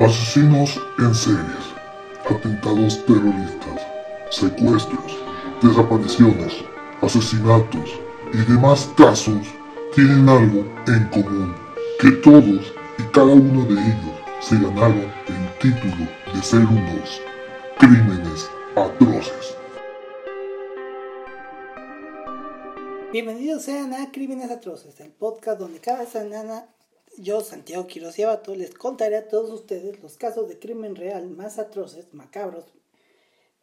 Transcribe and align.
Asesinos 0.00 0.80
en 0.98 1.14
series, 1.14 1.74
atentados 2.24 3.04
terroristas, 3.04 3.82
secuestros, 4.30 5.18
desapariciones, 5.60 6.64
asesinatos 7.02 8.00
y 8.32 8.38
demás 8.50 8.88
casos 8.96 9.46
tienen 9.94 10.26
algo 10.26 10.64
en 10.86 11.04
común, 11.10 11.54
que 12.00 12.12
todos 12.12 12.72
y 12.98 13.02
cada 13.12 13.26
uno 13.26 13.62
de 13.66 13.74
ellos 13.74 14.16
se 14.40 14.54
ganaron 14.56 15.04
el 15.28 15.58
título 15.60 16.08
de 16.34 16.42
ser 16.42 16.60
unos 16.60 17.20
crímenes 17.78 18.48
atroces. 18.76 19.54
Bienvenidos 23.12 23.64
sean 23.64 23.92
a 23.92 24.10
Crímenes 24.10 24.50
Atroces, 24.50 24.98
el 25.00 25.10
podcast 25.10 25.60
donde 25.60 25.78
cada 25.78 26.06
semana 26.06 26.64
yo, 27.20 27.42
Santiago 27.42 27.86
Quiroz 27.86 28.18
y 28.18 28.22
Abato, 28.22 28.54
les 28.54 28.74
contaré 28.74 29.16
a 29.16 29.28
todos 29.28 29.50
ustedes 29.50 30.00
los 30.00 30.16
casos 30.16 30.48
de 30.48 30.58
crimen 30.58 30.96
real 30.96 31.28
más 31.28 31.58
atroces, 31.58 32.12
macabros, 32.14 32.64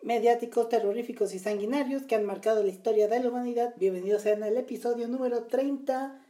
mediáticos, 0.04 0.70
terroríficos 0.70 1.34
y 1.34 1.40
sanguinarios 1.40 2.04
que 2.04 2.16
han 2.16 2.26
marcado 2.26 2.62
la 2.62 2.70
historia 2.70 3.08
de 3.08 3.20
la 3.20 3.30
humanidad. 3.30 3.74
Bienvenidos 3.78 4.22
sean 4.22 4.44
al 4.44 4.58
episodio 4.58 5.08
número 5.08 5.46
30, 5.46 6.24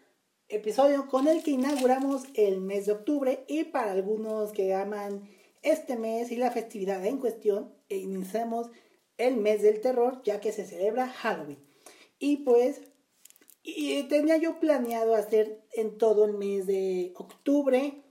episodio 0.48 1.08
con 1.08 1.28
el 1.28 1.44
que 1.44 1.52
inauguramos 1.52 2.24
el 2.34 2.62
mes 2.62 2.86
de 2.86 2.94
octubre 2.94 3.44
y 3.48 3.66
para 3.66 3.92
algunos 3.92 4.54
que 4.54 4.74
aman 4.74 5.30
este 5.64 5.98
mes 5.98 6.32
y 6.32 6.38
la 6.38 6.52
festividad 6.52 7.06
en 7.06 7.18
cuestión, 7.18 7.74
iniciamos 7.90 8.70
el 9.18 9.36
mes 9.36 9.62
del 9.62 9.82
terror 9.82 10.22
ya 10.24 10.40
que 10.40 10.54
se 10.54 10.66
celebra 10.66 11.10
Halloween. 11.10 11.60
Y 12.20 12.38
pues 12.38 12.82
y 13.70 14.02
tenía 14.04 14.38
yo 14.38 14.60
planeado 14.60 15.14
hacer 15.14 15.62
en 15.74 15.98
todo 15.98 16.24
el 16.24 16.34
mes 16.34 16.66
de 16.68 17.12
octubre, 17.16 18.02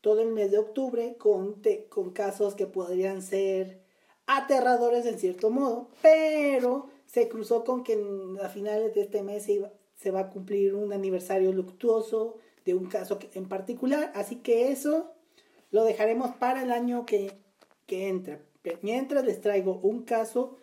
todo 0.00 0.20
el 0.20 0.32
mes 0.32 0.50
de 0.50 0.58
octubre, 0.58 1.16
con, 1.16 1.62
con 1.88 2.10
casos 2.10 2.56
que 2.56 2.66
podrían 2.66 3.22
ser 3.22 3.84
aterradores 4.26 5.06
en 5.06 5.18
cierto 5.18 5.50
modo, 5.50 5.90
pero 6.02 6.88
se 7.06 7.28
cruzó 7.28 7.62
con 7.62 7.84
que 7.84 7.96
a 8.42 8.48
finales 8.48 8.94
de 8.94 9.02
este 9.02 9.22
mes 9.22 9.44
se, 9.44 9.70
se 9.94 10.10
va 10.10 10.20
a 10.20 10.30
cumplir 10.30 10.74
un 10.74 10.92
aniversario 10.92 11.52
luctuoso 11.52 12.38
de 12.64 12.74
un 12.74 12.86
caso 12.86 13.20
en 13.34 13.48
particular, 13.48 14.10
así 14.16 14.36
que 14.36 14.72
eso 14.72 15.12
lo 15.70 15.84
dejaremos 15.84 16.34
para 16.36 16.64
el 16.64 16.72
año 16.72 17.06
que, 17.06 17.32
que 17.86 18.08
entra. 18.08 18.40
Mientras 18.82 19.24
les 19.24 19.40
traigo 19.40 19.78
un 19.78 20.02
caso 20.02 20.56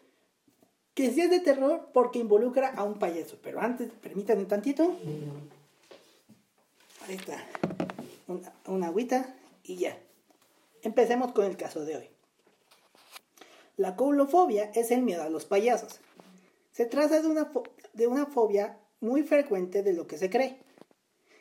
que 0.94 1.12
sí 1.12 1.22
es 1.22 1.30
de 1.30 1.40
terror 1.40 1.90
porque 1.94 2.20
involucra 2.20 2.70
a 2.70 2.84
un 2.84 3.00
payaso. 3.00 3.38
Pero 3.42 3.62
antes, 3.62 3.90
permítanme 4.02 4.46
tantito. 4.46 4.96
Ahí 7.08 7.16
está. 7.16 7.44
Una, 8.28 8.54
una 8.68 8.88
agüita 8.88 9.36
y 9.64 9.78
ya. 9.78 9.98
Empecemos 10.82 11.32
con 11.32 11.46
el 11.46 11.58
caso 11.58 11.86
de 11.86 11.98
hoy. 11.98 12.10
La 13.76 13.96
coulofobia 13.96 14.72
es 14.76 14.92
el 14.92 15.02
miedo 15.02 15.24
a 15.24 15.30
los 15.30 15.46
payasos. 15.46 16.00
Se 16.72 16.86
trata 16.86 17.22
de 17.22 17.28
una, 17.28 17.52
de 17.94 18.08
una 18.08 18.26
fobia 18.26 18.78
muy 19.00 19.24
frecuente 19.24 19.84
de 19.84 19.94
lo 19.94 20.08
que 20.08 20.18
se 20.18 20.30
cree, 20.30 20.60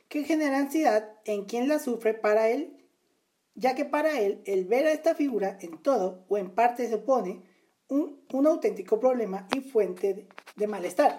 que 0.08 0.24
genera 0.24 0.58
ansiedad 0.58 1.10
en 1.24 1.44
quien 1.44 1.68
la 1.68 1.78
sufre 1.78 2.14
para 2.14 2.48
él, 2.48 2.76
ya 3.54 3.74
que 3.74 3.84
para 3.84 4.18
él 4.20 4.42
el 4.46 4.64
ver 4.64 4.86
a 4.86 4.92
esta 4.92 5.14
figura 5.14 5.58
en 5.60 5.78
todo 5.82 6.24
o 6.28 6.38
en 6.38 6.50
parte 6.50 6.88
se 6.88 6.94
opone 6.94 7.42
un, 7.92 8.46
auténtico 8.46 8.98
problema 8.98 9.46
y 9.54 9.60
fuente 9.60 10.26
de, 10.56 10.66
malestar. 10.66 11.18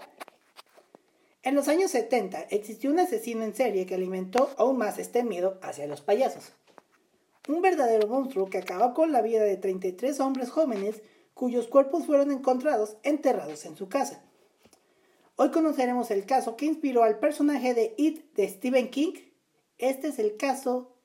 En 1.43 1.55
los 1.55 1.67
años 1.67 1.91
70 1.91 2.47
existió 2.49 2.89
un 2.89 2.99
asesino 2.99 3.43
en 3.43 3.53
serie 3.53 3.85
que 3.85 3.95
alimentó 3.95 4.49
aún 4.57 4.77
más 4.77 4.97
este 4.97 5.23
miedo 5.23 5.59
hacia 5.61 5.87
los 5.87 6.01
payasos. 6.01 6.53
Un 7.47 7.61
verdadero 7.61 8.07
monstruo 8.07 8.49
que 8.49 8.57
acabó 8.57 8.93
con 8.93 9.11
la 9.11 9.21
vida 9.21 9.43
de 9.43 9.57
33 9.57 10.19
hombres 10.21 10.49
jóvenes 10.49 11.03
cuyos 11.33 11.67
cuerpos 11.67 12.05
fueron 12.05 12.31
encontrados 12.31 12.97
enterrados 13.03 13.65
en 13.65 13.75
su 13.75 13.89
casa. 13.89 14.23
Hoy 15.35 15.51
conoceremos 15.51 16.09
el 16.11 16.25
caso 16.25 16.55
que 16.55 16.65
inspiró 16.65 17.03
al 17.03 17.19
personaje 17.19 17.73
de 17.73 17.93
It 17.97 18.33
de 18.35 18.47
Stephen 18.47 18.89
King. 18.89 19.13
Este 19.77 20.07
es 20.07 20.19
el 20.19 20.37
caso 20.37 20.95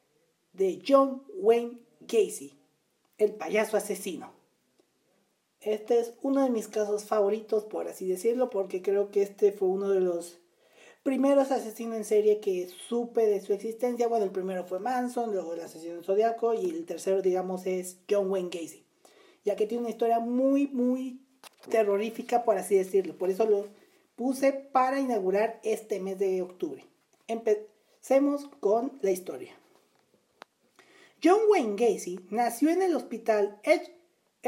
de 0.53 0.81
John 0.87 1.25
Wayne 1.35 1.81
Gacy, 2.01 2.59
el 3.19 3.35
payaso 3.35 3.77
asesino. 3.77 4.38
Este 5.61 5.99
es 5.99 6.15
uno 6.23 6.45
de 6.45 6.51
mis 6.51 6.69
casos 6.69 7.05
favoritos, 7.05 7.65
por 7.65 7.89
así 7.89 8.07
decirlo, 8.07 8.49
porque 8.49 8.81
creo 8.81 9.11
que 9.11 9.23
este 9.23 9.51
fue 9.51 9.69
uno 9.69 9.89
de 9.89 10.01
los 10.01 10.39
primeros 11.03 11.51
asesinos 11.51 11.97
en 11.97 12.05
serie 12.05 12.41
que 12.41 12.69
supe 12.69 13.27
de 13.27 13.41
su 13.41 13.53
existencia. 13.53 14.09
Bueno, 14.09 14.25
el 14.25 14.31
primero 14.31 14.65
fue 14.65 14.79
Manson, 14.79 15.33
luego 15.33 15.55
el 15.55 15.61
asesino 15.61 16.03
Zodiaco 16.03 16.55
y 16.55 16.71
el 16.71 16.87
tercero, 16.87 17.23
digamos, 17.23 17.67
es 17.67 17.99
John 18.09 18.31
Wayne 18.31 18.51
Gacy, 18.53 18.85
ya 19.45 19.57
que 19.57 19.67
tiene 19.67 19.83
una 19.83 19.91
historia 19.91 20.21
muy, 20.21 20.69
muy 20.69 21.21
terrorífica, 21.71 22.45
por 22.45 22.57
así 22.57 22.77
decirlo. 22.77 23.17
Por 23.17 23.31
eso 23.31 23.45
lo 23.47 23.67
puse 24.15 24.53
para 24.53 25.01
inaugurar 25.01 25.61
este 25.65 25.99
mes 25.99 26.19
de 26.19 26.41
octubre. 26.43 26.85
Empecemos 27.27 28.49
con 28.61 28.99
la 29.03 29.11
historia. 29.11 29.53
John 31.23 31.41
Wayne 31.51 31.75
Gacy 31.75 32.21
nació 32.31 32.71
en 32.71 32.83
el 32.83 32.95
hospital 32.95 33.59
Edge 33.65 33.98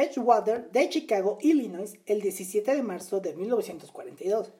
Edgewater 0.01 0.71
de 0.71 0.89
Chicago, 0.89 1.39
Illinois, 1.43 1.99
el 2.07 2.23
17 2.23 2.75
de 2.75 2.83
marzo 2.83 3.21
de 3.21 3.35
1942. 3.35 4.53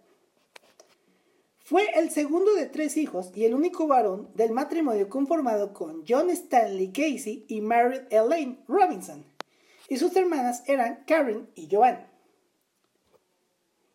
Fue 1.65 1.87
el 1.95 2.11
segundo 2.11 2.53
de 2.55 2.67
tres 2.67 2.97
hijos 2.97 3.31
y 3.35 3.45
el 3.45 3.55
único 3.55 3.87
varón 3.87 4.29
del 4.35 4.51
matrimonio 4.51 5.09
conformado 5.09 5.73
con 5.73 6.05
John 6.07 6.29
Stanley 6.31 6.89
Casey 6.89 7.47
y 7.49 7.61
Mary 7.61 8.01
Elaine 8.11 8.63
Robinson, 8.69 9.25
y 9.89 9.97
sus 9.97 10.15
hermanas 10.17 10.63
eran 10.67 11.05
Karen 11.07 11.49
y 11.55 11.69
Joanne. 11.71 12.07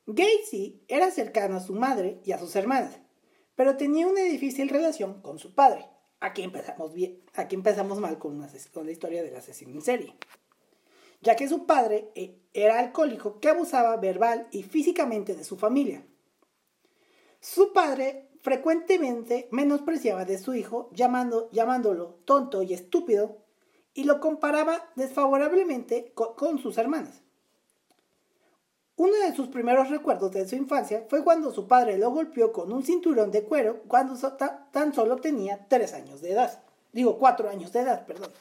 Gacy 0.07 0.83
era 0.87 1.11
cercano 1.11 1.57
a 1.57 1.59
su 1.59 1.73
madre 1.73 2.21
y 2.23 2.31
a 2.31 2.39
sus 2.39 2.55
hermanas, 2.55 2.97
pero 3.55 3.77
tenía 3.77 4.07
una 4.07 4.21
difícil 4.21 4.69
relación 4.69 5.21
con 5.21 5.37
su 5.37 5.53
padre. 5.53 5.85
Aquí 6.21 6.43
empezamos, 6.43 6.93
bien, 6.93 7.21
empezamos 7.35 7.99
mal 7.99 8.17
con, 8.17 8.47
con 8.73 8.85
la 8.85 8.91
historia 8.91 9.21
del 9.21 9.35
asesino 9.35 9.73
en 9.73 9.81
serie 9.81 10.15
ya 11.21 11.35
que 11.35 11.47
su 11.47 11.65
padre 11.65 12.11
eh, 12.15 12.39
era 12.53 12.79
alcohólico 12.79 13.39
que 13.39 13.49
abusaba 13.49 13.97
verbal 13.97 14.47
y 14.51 14.63
físicamente 14.63 15.35
de 15.35 15.43
su 15.43 15.57
familia. 15.57 16.05
Su 17.39 17.73
padre 17.73 18.29
frecuentemente 18.41 19.47
menospreciaba 19.51 20.23
de 20.23 20.37
su 20.37 20.53
hijo, 20.53 20.89
llamando, 20.93 21.49
llamándolo 21.51 22.19
tonto 22.25 22.61
y 22.61 22.73
estúpido, 22.73 23.37
y 23.95 24.03
lo 24.03 24.19
comparaba 24.19 24.91
desfavorablemente 24.95 26.13
con, 26.13 26.59
sus 26.59 26.77
hermanas. 26.77 27.23
Uno 28.97 29.15
de 29.17 29.35
sus 29.35 29.47
primeros 29.47 29.89
recuerdos 29.89 30.31
de 30.31 30.47
su 30.47 30.55
infancia 30.55 31.05
fue 31.09 31.23
cuando 31.23 31.51
su 31.51 31.67
padre 31.67 31.97
lo 31.97 32.11
golpeó 32.11 32.53
con 32.53 32.71
un 32.71 32.83
cinturón 32.83 33.31
de 33.31 33.43
cuero 33.43 33.81
cuando 33.87 34.15
tan 34.71 34.93
solo 34.93 35.17
tenía 35.17 35.67
tres 35.67 35.93
años 35.93 36.21
de 36.21 36.33
edad. 36.33 36.63
Digo, 36.93 37.17
cuatro 37.17 37.49
años 37.49 37.73
de 37.73 37.79
edad, 37.79 38.05
perdón. 38.05 38.31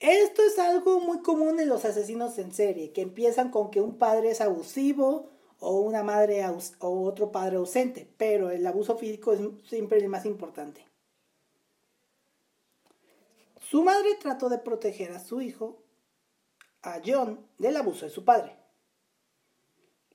Esto 0.00 0.42
es 0.42 0.58
algo 0.58 1.00
muy 1.00 1.20
común 1.20 1.60
en 1.60 1.68
los 1.68 1.84
asesinos 1.84 2.38
en 2.38 2.52
serie, 2.52 2.92
que 2.92 3.00
empiezan 3.00 3.50
con 3.50 3.70
que 3.70 3.80
un 3.80 3.96
padre 3.96 4.30
es 4.30 4.40
abusivo 4.40 5.30
o 5.60 5.80
una 5.80 6.02
madre 6.02 6.44
o 6.80 7.02
otro 7.04 7.32
padre 7.32 7.56
ausente, 7.56 8.08
pero 8.16 8.50
el 8.50 8.66
abuso 8.66 8.96
físico 8.96 9.32
es 9.32 9.40
siempre 9.68 9.98
el 9.98 10.08
más 10.08 10.26
importante. 10.26 10.84
Su 13.60 13.82
madre 13.82 14.14
trató 14.20 14.48
de 14.48 14.58
proteger 14.58 15.12
a 15.12 15.20
su 15.20 15.40
hijo, 15.40 15.82
a 16.82 17.00
John, 17.04 17.46
del 17.58 17.76
abuso 17.76 18.04
de 18.04 18.10
su 18.10 18.24
padre, 18.24 18.56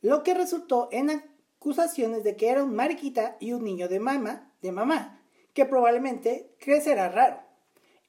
lo 0.01 0.23
que 0.23 0.35
resultó 0.35 0.87
en 0.91 1.09
acusaciones 1.09 2.23
de 2.23 2.35
que 2.35 2.49
era 2.49 2.63
un 2.63 2.75
mariquita 2.75 3.37
y 3.39 3.53
un 3.53 3.63
niño 3.63 3.87
de 3.87 3.99
mamá, 3.99 4.53
de 4.61 4.71
mamá, 4.71 5.21
que 5.53 5.65
probablemente 5.65 6.55
crecerá 6.59 7.09
raro. 7.09 7.48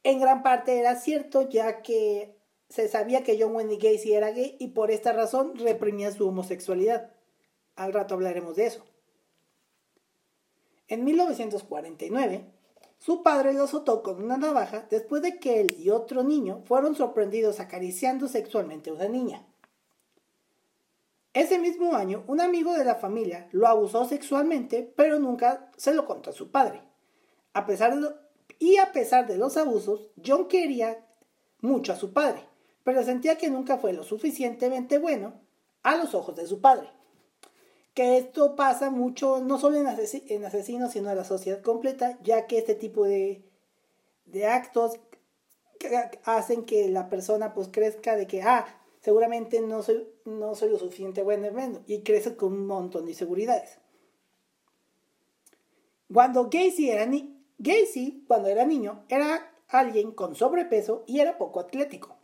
En 0.03 0.21
gran 0.21 0.43
parte 0.43 0.79
era 0.79 0.97
cierto, 0.97 1.49
ya 1.49 1.83
que 1.83 2.37
se 2.69 2.89
sabía 2.89 3.23
que 3.23 3.37
John 3.41 3.55
Wayne 3.55 3.77
Gacy 3.77 4.15
era 4.15 4.31
gay 4.31 4.57
y 4.59 4.69
por 4.69 4.91
esta 4.91 5.13
razón 5.13 5.57
reprimía 5.57 6.13
su 6.13 6.27
homosexualidad. 6.27 7.11
Al 7.77 7.93
rato 7.93 8.15
hablaremos 8.15 8.57
de 8.57 8.67
eso. 8.67 8.85
En 10.89 11.05
1949, 11.05 12.45
su 12.99 13.23
padre 13.23 13.53
lo 13.53 13.65
azotó 13.65 14.03
con 14.03 14.23
una 14.23 14.37
navaja 14.37 14.87
después 14.91 15.23
de 15.23 15.39
que 15.39 15.61
él 15.61 15.77
y 15.79 15.91
otro 15.91 16.23
niño 16.23 16.63
fueron 16.65 16.95
sorprendidos 16.95 17.61
acariciando 17.61 18.29
sexualmente 18.29 18.91
a 18.91 18.95
una 18.95 19.09
niña. 19.09 19.47
Ese 21.33 21.59
mismo 21.59 21.95
año, 21.95 22.25
un 22.27 22.41
amigo 22.41 22.75
de 22.75 22.85
la 22.85 22.97
familia 22.97 23.49
lo 23.53 23.69
abusó 23.69 24.05
sexualmente, 24.05 24.93
pero 24.97 25.19
nunca 25.19 25.71
se 25.77 25.95
lo 25.95 26.07
contó 26.07 26.31
a 26.31 26.35
su 26.35 26.51
padre. 26.51 26.83
A 27.53 27.67
pesar 27.67 27.99
de, 27.99 28.09
y 28.61 28.77
a 28.77 28.93
pesar 28.93 29.27
de 29.27 29.39
los 29.39 29.57
abusos, 29.57 30.11
John 30.25 30.47
quería 30.47 31.05
mucho 31.61 31.95
a 31.95 31.97
su 31.97 32.13
padre, 32.13 32.47
pero 32.85 33.03
sentía 33.03 33.39
que 33.39 33.51
nunca 33.51 33.79
fue 33.79 33.95
lo 33.95 34.05
suficientemente 34.05 34.99
bueno 34.99 35.41
a 35.83 35.97
los 35.97 36.15
ojos 36.15 36.37
de 36.37 36.47
su 36.47 36.61
padre. 36.61 36.91
Que 37.95 38.19
esto 38.19 38.55
pasa 38.57 38.91
mucho, 38.91 39.41
no 39.41 39.59
solo 39.59 39.79
en, 39.79 39.87
asesinos, 39.87 40.93
sino 40.93 41.11
en 41.11 41.17
la 41.17 41.25
sociedad 41.25 41.63
completa, 41.63 42.19
ya 42.23 42.47
que 42.47 42.59
este 42.59 42.75
tipo 42.75 43.07
de, 43.07 43.43
de 44.27 44.47
actos 44.47 45.01
hacen 46.25 46.67
que 46.67 46.89
la 46.91 47.09
persona 47.09 47.55
pues 47.55 47.69
crezca 47.73 48.15
de 48.15 48.27
que, 48.27 48.43
ah, 48.43 48.67
seguramente 49.01 49.63
no 49.63 49.83
soy, 49.83 50.07
no 50.27 50.55
soy 50.55 50.69
lo 50.69 50.79
suficiente 50.79 51.23
bueno 51.23 51.83
y 51.87 52.03
crece 52.03 52.37
con 52.37 52.53
un 52.53 52.67
montón 52.67 53.07
de 53.07 53.13
inseguridades. 53.13 53.79
Cuando 56.13 56.51
Gacy 56.51 56.91
era, 56.91 57.07
ni 57.07 57.40
Gacy, 57.63 58.25
cuando 58.27 58.49
era 58.49 58.65
niño, 58.65 59.05
era 59.11 59.53
alguien 59.69 60.13
con 60.13 60.35
sobrepeso 60.35 61.05
y 61.07 61.21
era 61.21 61.37
poco 61.37 61.61
atlético. 61.61 62.17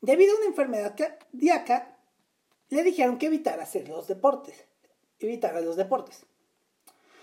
Debido 0.00 0.34
a 0.34 0.38
una 0.38 0.46
enfermedad 0.46 0.96
cardíaca, 0.96 1.96
le 2.70 2.82
dijeron 2.82 3.18
que 3.18 3.26
evitara 3.26 3.62
hacer 3.62 3.88
los 3.88 4.08
deportes, 4.08 4.64
evitara 5.20 5.60
los 5.60 5.76
deportes. 5.76 6.26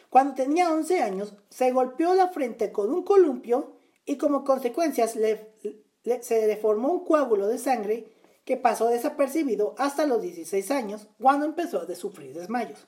Cuando 0.09 0.35
tenía 0.35 0.71
11 0.71 1.01
años, 1.01 1.33
se 1.49 1.71
golpeó 1.71 2.13
la 2.13 2.29
frente 2.29 2.71
con 2.71 2.89
un 2.93 3.03
columpio 3.03 3.73
y 4.05 4.15
como 4.15 4.45
consecuencia 4.45 5.09
se 5.09 5.19
le 6.07 6.57
formó 6.57 6.93
un 6.93 7.03
coágulo 7.03 7.47
de 7.47 7.57
sangre 7.57 8.07
que 8.45 8.55
pasó 8.55 8.87
desapercibido 8.87 9.75
hasta 9.77 10.05
los 10.05 10.21
16 10.21 10.71
años, 10.71 11.09
cuando 11.21 11.45
empezó 11.45 11.81
a 11.81 11.95
sufrir 11.95 12.33
desmayos. 12.33 12.87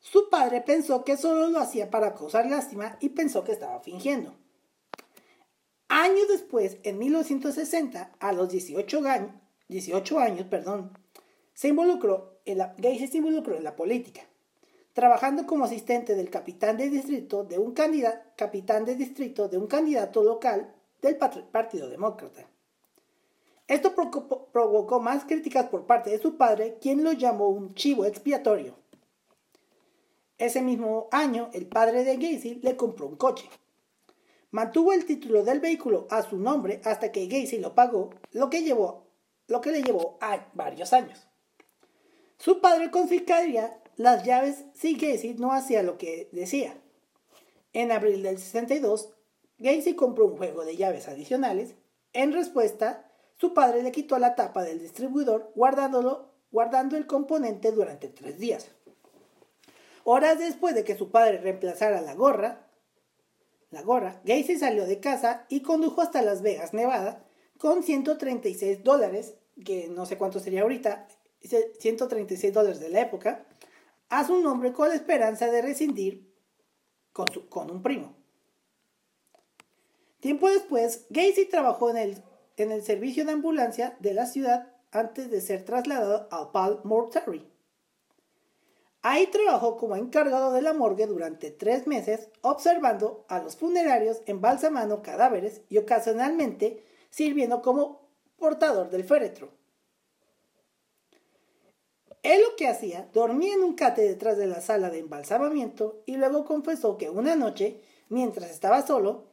Su 0.00 0.28
padre 0.30 0.60
pensó 0.60 1.04
que 1.04 1.16
solo 1.16 1.48
lo 1.48 1.58
hacía 1.58 1.90
para 1.90 2.14
causar 2.14 2.46
lástima 2.46 2.96
y 3.00 3.10
pensó 3.10 3.44
que 3.44 3.52
estaba 3.52 3.80
fingiendo. 3.80 4.36
Años 5.88 6.28
después, 6.28 6.78
en 6.82 6.98
1960, 6.98 8.12
a 8.18 8.32
los 8.32 8.50
18 8.50 9.06
años, 9.06 9.32
18 9.68 10.18
años 10.18 10.46
perdón, 10.46 10.92
se 11.54 11.68
involucró 11.68 12.40
en 12.44 12.58
la, 12.58 12.74
se 12.76 13.18
involucró 13.18 13.56
en 13.56 13.64
la 13.64 13.74
política 13.74 14.22
trabajando 14.98 15.46
como 15.46 15.64
asistente 15.64 16.16
del 16.16 16.28
capitán 16.28 16.76
de 16.76 16.90
distrito 16.90 17.44
de 17.44 17.56
un 17.56 17.72
candidato 17.72 18.24
local 20.24 20.74
del 21.00 21.16
Partido 21.16 21.88
Demócrata. 21.88 22.48
Esto 23.68 23.94
provocó 23.94 24.98
más 24.98 25.24
críticas 25.24 25.66
por 25.66 25.86
parte 25.86 26.10
de 26.10 26.18
su 26.18 26.36
padre, 26.36 26.78
quien 26.80 27.04
lo 27.04 27.12
llamó 27.12 27.48
un 27.48 27.76
chivo 27.76 28.06
expiatorio. 28.06 28.74
Ese 30.38 30.62
mismo 30.62 31.08
año, 31.10 31.50
el 31.52 31.66
padre 31.66 32.04
de 32.04 32.16
Gacy 32.16 32.60
le 32.62 32.76
compró 32.76 33.08
un 33.08 33.16
coche. 33.16 33.50
Mantuvo 34.52 34.92
el 34.92 35.04
título 35.04 35.42
del 35.42 35.58
vehículo 35.58 36.06
a 36.10 36.22
su 36.22 36.38
nombre 36.38 36.80
hasta 36.84 37.10
que 37.10 37.26
Gacy 37.26 37.58
lo 37.58 37.74
pagó, 37.74 38.10
lo 38.30 38.48
que, 38.48 38.62
llevó, 38.62 39.08
lo 39.48 39.60
que 39.60 39.72
le 39.72 39.82
llevó 39.82 40.16
a 40.20 40.48
varios 40.54 40.92
años. 40.92 41.26
Su 42.38 42.60
padre 42.60 42.92
confiscaría 42.92 43.82
las 43.96 44.24
llaves 44.24 44.64
si 44.74 44.94
Gacy 44.94 45.34
no 45.34 45.52
hacía 45.52 45.82
lo 45.82 45.98
que 45.98 46.28
decía. 46.30 46.80
En 47.72 47.90
abril 47.90 48.22
del 48.22 48.38
62, 48.38 49.12
Gacy 49.58 49.94
compró 49.94 50.26
un 50.26 50.36
juego 50.36 50.64
de 50.64 50.76
llaves 50.76 51.08
adicionales. 51.08 51.74
En 52.12 52.32
respuesta, 52.32 53.10
su 53.38 53.54
padre 53.54 53.82
le 53.82 53.90
quitó 53.90 54.18
la 54.20 54.36
tapa 54.36 54.62
del 54.62 54.78
distribuidor 54.78 55.50
guardándolo, 55.56 56.30
guardando 56.52 56.96
el 56.96 57.08
componente 57.08 57.72
durante 57.72 58.08
tres 58.08 58.38
días. 58.38 58.70
Horas 60.10 60.38
después 60.38 60.74
de 60.74 60.84
que 60.84 60.96
su 60.96 61.10
padre 61.10 61.36
reemplazara 61.36 62.00
la 62.00 62.14
gorra, 62.14 62.66
la 63.68 63.82
gorra, 63.82 64.22
Gacy 64.24 64.56
salió 64.56 64.86
de 64.86 65.00
casa 65.00 65.44
y 65.50 65.60
condujo 65.60 66.00
hasta 66.00 66.22
Las 66.22 66.40
Vegas, 66.40 66.72
Nevada, 66.72 67.26
con 67.58 67.82
136 67.82 68.82
dólares, 68.82 69.34
que 69.66 69.88
no 69.88 70.06
sé 70.06 70.16
cuánto 70.16 70.40
sería 70.40 70.62
ahorita, 70.62 71.06
136 71.42 72.54
dólares 72.54 72.80
de 72.80 72.88
la 72.88 73.02
época, 73.02 73.44
a 74.08 74.26
su 74.26 74.40
nombre 74.40 74.72
con 74.72 74.88
la 74.88 74.94
esperanza 74.94 75.50
de 75.50 75.60
rescindir 75.60 76.34
con, 77.12 77.70
un 77.70 77.82
primo. 77.82 78.16
Tiempo 80.20 80.48
después, 80.48 81.04
Gacy 81.10 81.50
trabajó 81.50 81.90
en 81.90 81.98
el, 81.98 82.24
en 82.56 82.72
el 82.72 82.82
servicio 82.82 83.26
de 83.26 83.32
ambulancia 83.32 83.94
de 84.00 84.14
la 84.14 84.24
ciudad 84.24 84.72
antes 84.90 85.30
de 85.30 85.42
ser 85.42 85.66
trasladado 85.66 86.28
al 86.30 86.50
Pal 86.50 86.80
Mortuary. 86.84 87.57
Ahí 89.02 89.28
trabajó 89.28 89.76
como 89.76 89.96
encargado 89.96 90.52
de 90.52 90.62
la 90.62 90.72
morgue 90.72 91.06
durante 91.06 91.50
tres 91.50 91.86
meses, 91.86 92.30
observando 92.42 93.24
a 93.28 93.40
los 93.40 93.56
funerarios 93.56 94.22
embalsamando 94.26 95.02
cadáveres 95.02 95.62
y 95.68 95.78
ocasionalmente 95.78 96.82
sirviendo 97.10 97.62
como 97.62 98.08
portador 98.36 98.90
del 98.90 99.04
féretro. 99.04 99.50
Él 102.22 102.42
lo 102.42 102.56
que 102.56 102.66
hacía, 102.66 103.08
dormía 103.12 103.54
en 103.54 103.62
un 103.62 103.74
cate 103.74 104.02
detrás 104.02 104.36
de 104.36 104.46
la 104.46 104.60
sala 104.60 104.90
de 104.90 104.98
embalsamamiento 104.98 106.02
y 106.04 106.16
luego 106.16 106.44
confesó 106.44 106.98
que 106.98 107.08
una 107.08 107.36
noche, 107.36 107.80
mientras 108.08 108.50
estaba 108.50 108.84
solo, 108.86 109.28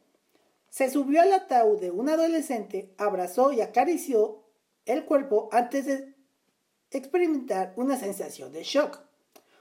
se 0.70 0.88
subió 0.90 1.22
al 1.22 1.32
ataúd 1.32 1.80
de 1.80 1.90
un 1.90 2.08
adolescente, 2.08 2.94
abrazó 2.98 3.52
y 3.52 3.60
acarició 3.60 4.44
el 4.84 5.04
cuerpo 5.04 5.48
antes 5.50 5.86
de 5.86 6.14
experimentar 6.90 7.72
una 7.76 7.98
sensación 7.98 8.52
de 8.52 8.62
shock, 8.62 9.00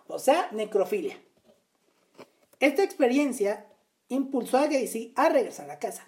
o 0.07 0.19
sea, 0.19 0.49
necrofilia. 0.51 1.19
Esta 2.59 2.83
experiencia 2.83 3.65
impulsó 4.07 4.57
a 4.57 4.67
Gacy 4.67 5.13
a 5.15 5.29
regresar 5.29 5.69
a 5.71 5.79
casa. 5.79 6.07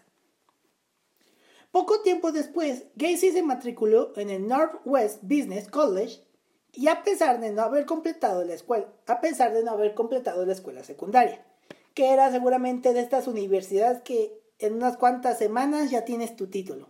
Poco 1.72 2.02
tiempo 2.02 2.32
después, 2.32 2.86
Gacy 2.96 3.32
se 3.32 3.44
matriculó 3.44 4.14
en 4.16 4.30
el 4.30 4.48
Northwest 4.48 5.20
Business 5.22 5.68
College 5.68 6.24
y 6.72 6.88
a 6.88 7.04
pesar 7.04 7.40
de 7.40 7.52
no 7.52 7.62
haber 7.64 7.86
completado 7.86 8.44
la 8.44 8.54
escuela, 8.54 8.88
a 9.08 9.20
pesar 9.20 9.54
de 9.54 9.64
no 9.64 9.72
haber 9.72 9.94
completado 9.94 10.46
la 10.46 10.54
escuela 10.54 10.84
secundaria, 10.84 11.46
que 11.94 12.12
era 12.12 12.32
seguramente 12.32 12.94
de 12.94 13.02
estas 13.02 13.28
universidades 13.28 14.02
que 14.02 14.40
en 14.60 14.76
unas 14.76 14.98
cuantas 14.98 15.38
semanas 15.38 15.92
ya 15.92 16.06
tienes 16.06 16.36
tu 16.36 16.48
título. 16.48 16.90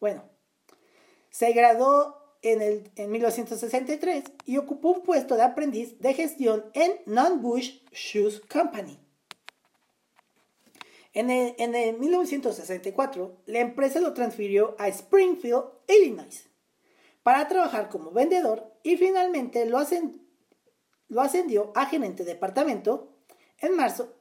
Bueno, 0.00 0.24
se 1.30 1.52
graduó 1.52 2.25
en, 2.42 2.62
el, 2.62 2.90
en 2.96 3.10
1963 3.10 4.24
y 4.44 4.56
ocupó 4.58 4.90
un 4.90 5.02
puesto 5.02 5.36
de 5.36 5.42
aprendiz 5.42 5.98
de 6.00 6.14
gestión 6.14 6.66
en 6.74 6.92
Non-Bush 7.06 7.80
Shoes 7.92 8.40
Company. 8.40 8.98
En 11.12 11.30
el, 11.30 11.54
en 11.58 11.74
el 11.74 11.98
1964, 11.98 13.42
la 13.46 13.60
empresa 13.60 14.00
lo 14.00 14.12
transfirió 14.12 14.76
a 14.78 14.88
Springfield, 14.88 15.64
Illinois 15.88 16.48
para 17.26 17.48
trabajar 17.48 17.88
como 17.88 18.12
vendedor 18.12 18.72
y 18.84 18.96
finalmente 18.96 19.66
lo, 19.66 19.80
lo 21.08 21.20
ascendió 21.20 21.72
a 21.74 21.86
gerente 21.86 22.22
de 22.22 22.34
departamento 22.34 23.16
en 23.58 23.74
marzo 23.74 24.14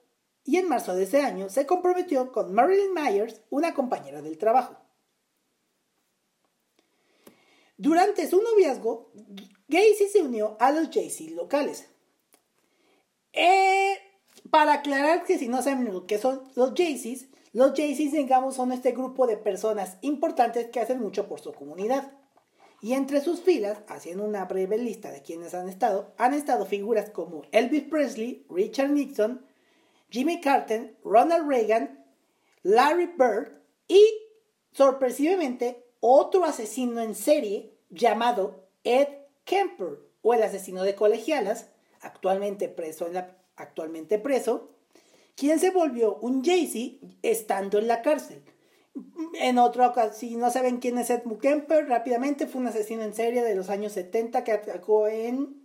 y 0.44 0.58
en 0.58 0.68
marzo 0.68 0.96
de 0.96 1.04
ese 1.04 1.22
año 1.22 1.48
se 1.50 1.68
comprometió 1.68 2.32
con 2.32 2.52
Marilyn 2.52 2.96
Myers, 2.96 3.42
una 3.52 3.76
compañera 3.76 4.24
del 4.24 4.40
trabajo. 4.40 4.78
Durante 7.78 8.28
su 8.28 8.42
noviazgo, 8.42 9.12
Gacy 9.68 10.08
se 10.12 10.22
unió 10.22 10.56
a 10.60 10.72
los 10.72 10.90
Jay-Z 10.90 11.34
locales. 11.36 11.88
Eh, 13.34 13.98
para 14.50 14.74
aclarar 14.74 15.24
que 15.24 15.38
si 15.38 15.48
no 15.48 15.62
saben 15.62 15.92
lo 15.92 16.06
que 16.06 16.18
son 16.18 16.42
los 16.56 16.74
Jay-Z, 16.76 17.28
los 17.52 17.74
Jay-Z, 17.74 18.16
digamos, 18.16 18.56
son 18.56 18.72
este 18.72 18.92
grupo 18.92 19.28
de 19.28 19.38
personas 19.38 19.98
importantes 20.02 20.68
que 20.68 20.80
hacen 20.80 21.00
mucho 21.00 21.28
por 21.28 21.42
su 21.42 21.54
comunidad. 21.54 22.12
Y 22.82 22.94
entre 22.94 23.22
sus 23.22 23.42
filas, 23.42 23.80
haciendo 23.88 24.24
una 24.24 24.46
breve 24.46 24.78
lista 24.78 25.10
de 25.12 25.22
quienes 25.22 25.54
han 25.54 25.70
estado, 25.70 26.14
han 26.18 26.34
estado 26.34 26.66
figuras 26.66 27.10
como 27.10 27.44
Elvis 27.52 27.84
Presley, 27.84 28.46
Richard 28.50 28.92
Nixon, 28.92 29.46
Jimmy 30.10 30.40
Carter, 30.40 30.96
Ronald 31.04 31.48
Reagan, 31.48 32.06
Larry 32.62 33.08
Bird 33.18 33.54
y, 33.88 34.06
sorpresivamente, 34.72 35.85
otro 36.08 36.46
asesino 36.46 37.02
en 37.02 37.16
serie 37.16 37.74
llamado 37.90 38.68
Ed 38.84 39.08
Kemper, 39.44 39.98
o 40.22 40.36
el 40.36 40.44
asesino 40.44 40.84
de 40.84 40.94
colegialas, 40.94 41.70
actualmente 42.00 42.70
preso, 42.70 43.10
actualmente 43.56 44.20
preso, 44.20 44.70
quien 45.36 45.60
se 45.60 45.72
volvió 45.72 46.18
un 46.18 46.44
Jay-Z 46.44 47.04
estando 47.24 47.80
en 47.80 47.88
la 47.88 48.04
cárcel. 48.04 48.44
En 49.42 49.58
otra 49.58 49.88
ocasión, 49.90 50.16
si 50.16 50.36
no 50.36 50.52
saben 50.52 50.78
quién 50.78 51.00
es 51.00 51.10
Ed 51.10 51.24
Kemper, 51.42 51.88
rápidamente 51.88 52.46
fue 52.46 52.62
un 52.62 52.68
asesino 52.68 53.02
en 53.02 53.16
serie 53.16 53.44
de 53.44 53.56
los 53.56 53.72
años 53.72 53.94
70 53.94 54.44
que 54.44 54.52
atacó 54.52 55.08
en, 55.08 55.65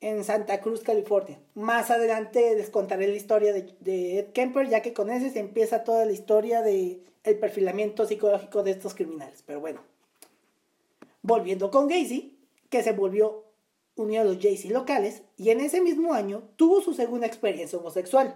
en 0.00 0.24
Santa 0.24 0.60
Cruz, 0.60 0.82
California. 0.82 1.38
Más 1.54 1.90
adelante 1.90 2.54
les 2.56 2.70
contaré 2.70 3.08
la 3.08 3.16
historia 3.16 3.52
de, 3.52 4.18
Ed 4.18 4.32
Kemper, 4.32 4.68
ya 4.68 4.80
que 4.80 4.92
con 4.92 5.10
ese 5.10 5.30
se 5.30 5.40
empieza 5.40 5.84
toda 5.84 6.04
la 6.04 6.12
historia 6.12 6.62
del 6.62 7.02
el 7.22 7.38
perfilamiento 7.38 8.06
psicológico 8.06 8.62
de 8.62 8.70
estos 8.70 8.94
criminales. 8.94 9.42
Pero 9.46 9.60
bueno, 9.60 9.82
volviendo 11.22 11.70
con 11.70 11.86
Gacy, 11.86 12.38
que 12.70 12.82
se 12.82 12.92
volvió 12.92 13.44
unido 13.96 14.22
a 14.22 14.24
los 14.24 14.38
Jay-Z 14.38 14.72
locales 14.72 15.22
y 15.36 15.50
en 15.50 15.60
ese 15.60 15.82
mismo 15.82 16.14
año 16.14 16.44
tuvo 16.56 16.80
su 16.80 16.94
segunda 16.94 17.26
experiencia 17.26 17.78
homosexual. 17.78 18.34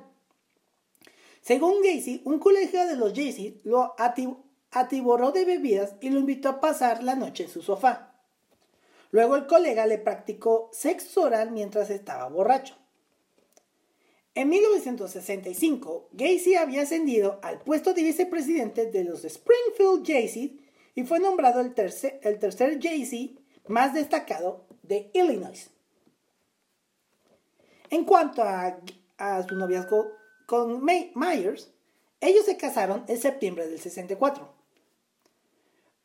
Según 1.40 1.82
Gacy, 1.82 2.22
un 2.24 2.38
colegio 2.38 2.86
de 2.86 2.96
los 2.96 3.14
Jaycees 3.14 3.64
lo 3.64 3.94
atiborró 4.70 5.32
de 5.32 5.44
bebidas 5.44 5.94
y 6.00 6.10
lo 6.10 6.20
invitó 6.20 6.50
a 6.50 6.60
pasar 6.60 7.02
la 7.02 7.14
noche 7.14 7.44
en 7.44 7.50
su 7.50 7.62
sofá. 7.62 8.13
Luego 9.14 9.36
el 9.36 9.46
colega 9.46 9.86
le 9.86 9.98
practicó 9.98 10.70
sexo 10.72 11.22
oral 11.22 11.52
mientras 11.52 11.88
estaba 11.88 12.28
borracho. 12.28 12.74
En 14.34 14.48
1965, 14.48 16.08
Gacy 16.10 16.56
había 16.56 16.82
ascendido 16.82 17.38
al 17.40 17.60
puesto 17.60 17.94
de 17.94 18.02
vicepresidente 18.02 18.90
de 18.90 19.04
los 19.04 19.24
Springfield 19.24 20.04
Jaycees 20.04 20.50
y 20.96 21.04
fue 21.04 21.20
nombrado 21.20 21.60
el 21.60 21.74
tercer, 21.74 22.18
el 22.24 22.40
tercer 22.40 22.80
más 23.68 23.94
destacado 23.94 24.66
de 24.82 25.12
Illinois. 25.14 25.70
En 27.90 28.04
cuanto 28.04 28.42
a, 28.42 28.80
a 29.18 29.42
su 29.44 29.54
noviazgo 29.54 30.08
con 30.44 30.84
Myers, 30.84 31.70
ellos 32.20 32.46
se 32.46 32.56
casaron 32.56 33.04
en 33.06 33.20
septiembre 33.20 33.68
del 33.68 33.78
64. 33.78 34.52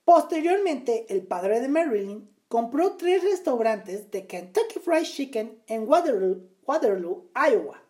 Posteriormente, 0.05 1.07
el 1.09 1.25
padre 1.25 1.59
de 1.59 1.69
Marilyn 1.69 2.28
compró 2.49 2.97
tres 2.97 3.23
restaurantes 3.23 4.11
de 4.11 4.27
Kentucky 4.27 4.79
Fried 4.79 5.03
Chicken 5.03 5.61
en 5.67 5.87
Waterloo, 5.87 6.49
Waterloo 6.65 7.29
Iowa. 7.35 7.81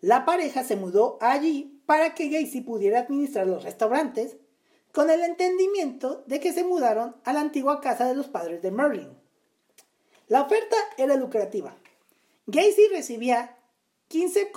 La 0.00 0.26
pareja 0.26 0.64
se 0.64 0.76
mudó 0.76 1.16
allí 1.20 1.80
para 1.86 2.14
que 2.14 2.28
Gacy 2.28 2.60
pudiera 2.60 3.00
administrar 3.00 3.46
los 3.46 3.62
restaurantes, 3.62 4.36
con 4.92 5.10
el 5.10 5.20
entendimiento 5.22 6.24
de 6.26 6.40
que 6.40 6.52
se 6.52 6.64
mudaron 6.64 7.16
a 7.24 7.32
la 7.32 7.40
antigua 7.40 7.80
casa 7.80 8.06
de 8.08 8.14
los 8.14 8.28
padres 8.28 8.62
de 8.62 8.70
Merlin. 8.70 9.16
La 10.26 10.42
oferta 10.42 10.76
era 10.96 11.16
lucrativa. 11.16 11.76
Gacy 12.46 12.88
recibía 12.88 13.58
15 14.08 14.52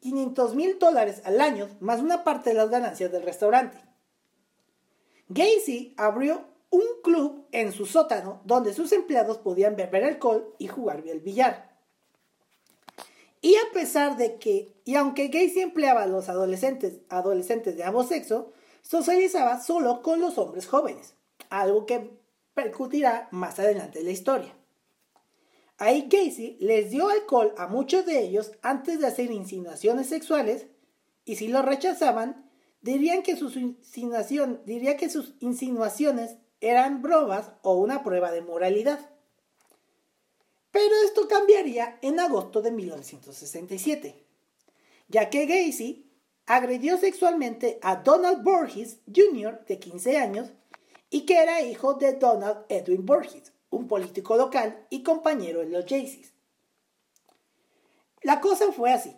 500 0.00 0.54
mil 0.56 0.78
dólares 0.78 1.22
al 1.24 1.40
año 1.40 1.68
más 1.80 2.00
una 2.00 2.24
parte 2.24 2.50
de 2.50 2.56
las 2.56 2.68
ganancias 2.68 3.12
del 3.12 3.22
restaurante. 3.22 3.78
Gacy 5.28 5.94
abrió 5.96 6.51
un 6.72 6.82
club 7.04 7.46
en 7.52 7.70
su 7.70 7.86
sótano 7.86 8.40
donde 8.44 8.74
sus 8.74 8.90
empleados 8.92 9.38
podían 9.38 9.76
beber 9.76 10.04
alcohol 10.04 10.54
y 10.58 10.66
jugar 10.66 11.06
el 11.06 11.20
billar. 11.20 11.70
Y 13.42 13.54
a 13.56 13.72
pesar 13.72 14.16
de 14.16 14.38
que, 14.38 14.72
y 14.84 14.94
aunque 14.94 15.28
Gacy 15.28 15.60
empleaba 15.60 16.04
a 16.04 16.06
los 16.06 16.28
adolescentes, 16.28 17.00
adolescentes 17.08 17.76
de 17.76 17.84
ambos 17.84 18.08
sexos, 18.08 18.46
socializaba 18.80 19.60
solo 19.60 20.00
con 20.00 20.20
los 20.20 20.38
hombres 20.38 20.66
jóvenes, 20.66 21.14
algo 21.50 21.84
que 21.84 22.10
percutirá 22.54 23.28
más 23.32 23.58
adelante 23.58 23.98
en 23.98 24.06
la 24.06 24.12
historia. 24.12 24.56
Ahí 25.76 26.08
Gacy 26.08 26.56
les 26.60 26.90
dio 26.90 27.08
alcohol 27.08 27.52
a 27.58 27.66
muchos 27.66 28.06
de 28.06 28.20
ellos 28.20 28.52
antes 28.62 28.98
de 29.00 29.08
hacer 29.08 29.30
insinuaciones 29.30 30.06
sexuales 30.08 30.68
y 31.24 31.36
si 31.36 31.48
lo 31.48 31.62
rechazaban, 31.62 32.50
dirían 32.80 33.22
que 33.22 33.36
sus, 33.36 33.58
diría 34.64 34.96
que 34.96 35.10
sus 35.10 35.34
insinuaciones 35.40 36.36
eran 36.62 37.02
bromas 37.02 37.50
o 37.60 37.74
una 37.74 38.02
prueba 38.02 38.32
de 38.32 38.40
moralidad. 38.40 39.10
Pero 40.70 40.94
esto 41.04 41.28
cambiaría 41.28 41.98
en 42.00 42.18
agosto 42.18 42.62
de 42.62 42.70
1967, 42.70 44.24
ya 45.08 45.28
que 45.28 45.44
Gacy 45.44 46.10
agredió 46.46 46.96
sexualmente 46.96 47.78
a 47.82 47.96
Donald 47.96 48.42
Borges 48.42 49.00
Jr., 49.14 49.64
de 49.66 49.78
15 49.78 50.16
años, 50.16 50.50
y 51.10 51.26
que 51.26 51.42
era 51.42 51.60
hijo 51.60 51.94
de 51.94 52.14
Donald 52.14 52.64
Edwin 52.70 53.04
Borges, 53.04 53.52
un 53.68 53.86
político 53.86 54.36
local 54.36 54.86
y 54.88 55.02
compañero 55.02 55.60
de 55.60 55.68
los 55.68 55.84
Jaycees. 55.84 56.32
La 58.22 58.40
cosa 58.40 58.72
fue 58.72 58.92
así. 58.92 59.14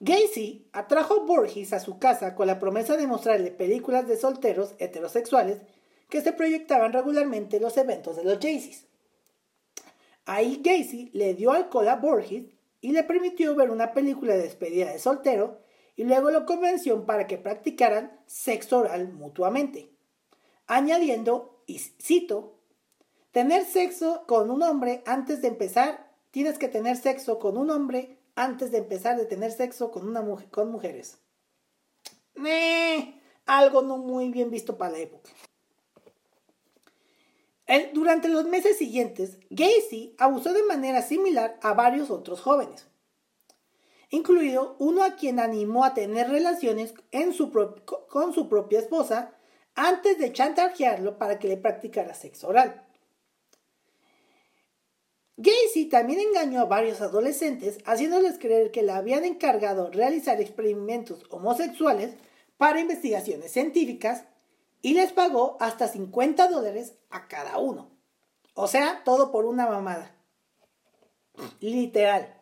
Gacy 0.00 0.68
atrajo 0.72 1.14
a 1.14 1.24
Borges 1.24 1.72
a 1.72 1.80
su 1.80 1.98
casa 1.98 2.34
con 2.34 2.46
la 2.46 2.58
promesa 2.58 2.96
de 2.96 3.06
mostrarle 3.06 3.50
películas 3.50 4.08
de 4.08 4.16
solteros 4.16 4.74
heterosexuales 4.78 5.62
que 6.10 6.20
se 6.20 6.32
proyectaban 6.32 6.92
regularmente 6.92 7.56
en 7.56 7.62
los 7.62 7.76
eventos 7.76 8.16
de 8.16 8.24
los 8.24 8.38
Jaycees. 8.38 8.86
Ahí 10.26 10.60
Gacy 10.62 11.10
le 11.12 11.34
dio 11.34 11.52
alcohol 11.52 11.88
a 11.88 11.96
Borges 11.96 12.44
y 12.80 12.92
le 12.92 13.02
permitió 13.04 13.54
ver 13.54 13.70
una 13.70 13.92
película 13.92 14.34
de 14.34 14.42
despedida 14.42 14.92
de 14.92 14.98
soltero 14.98 15.60
y 15.96 16.04
luego 16.04 16.30
lo 16.30 16.46
convenció 16.46 17.04
para 17.04 17.26
que 17.26 17.38
practicaran 17.38 18.20
sexo 18.26 18.78
oral 18.78 19.12
mutuamente, 19.12 19.90
añadiendo, 20.66 21.62
y 21.66 21.78
cito, 21.78 22.58
tener 23.32 23.64
sexo 23.64 24.24
con 24.26 24.50
un 24.50 24.62
hombre 24.62 25.02
antes 25.04 25.42
de 25.42 25.48
empezar, 25.48 26.10
tienes 26.30 26.58
que 26.58 26.68
tener 26.68 26.96
sexo 26.96 27.38
con 27.38 27.56
un 27.56 27.70
hombre 27.70 28.18
antes 28.34 28.70
de 28.70 28.78
empezar 28.78 29.16
de 29.16 29.26
tener 29.26 29.52
sexo 29.52 29.90
con, 29.90 30.08
una 30.08 30.24
con 30.50 30.70
mujeres. 30.70 31.18
algo 33.46 33.82
no 33.82 33.98
muy 33.98 34.30
bien 34.30 34.50
visto 34.50 34.78
para 34.78 34.92
la 34.92 34.98
época. 34.98 35.30
Durante 37.92 38.28
los 38.28 38.46
meses 38.46 38.78
siguientes, 38.78 39.38
Gacy 39.50 40.16
abusó 40.18 40.52
de 40.52 40.64
manera 40.64 41.02
similar 41.02 41.56
a 41.62 41.72
varios 41.72 42.10
otros 42.10 42.40
jóvenes, 42.40 42.88
incluido 44.10 44.74
uno 44.80 45.04
a 45.04 45.14
quien 45.14 45.38
animó 45.38 45.84
a 45.84 45.94
tener 45.94 46.28
relaciones 46.28 46.94
con 48.08 48.32
su 48.34 48.48
propia 48.48 48.80
esposa 48.80 49.36
antes 49.76 50.18
de 50.18 50.32
chantajearlo 50.32 51.16
para 51.16 51.38
que 51.38 51.46
le 51.46 51.56
practicara 51.56 52.12
sexo 52.14 52.48
oral. 52.48 52.84
Gacy 55.36 55.86
también 55.88 56.18
engañó 56.18 56.60
a 56.60 56.66
varios 56.66 57.00
adolescentes 57.00 57.78
haciéndoles 57.86 58.38
creer 58.38 58.72
que 58.72 58.82
le 58.82 58.92
habían 58.92 59.24
encargado 59.24 59.90
realizar 59.92 60.40
experimentos 60.40 61.24
homosexuales 61.30 62.16
para 62.58 62.80
investigaciones 62.80 63.52
científicas 63.52 64.24
y 64.82 64.94
les 64.94 65.12
pagó 65.12 65.56
hasta 65.60 65.88
50 65.88 66.48
dólares 66.48 66.94
a 67.10 67.28
cada 67.28 67.58
uno. 67.58 67.90
O 68.54 68.66
sea, 68.66 69.02
todo 69.04 69.30
por 69.30 69.44
una 69.44 69.66
mamada. 69.66 70.14
Literal. 71.60 72.36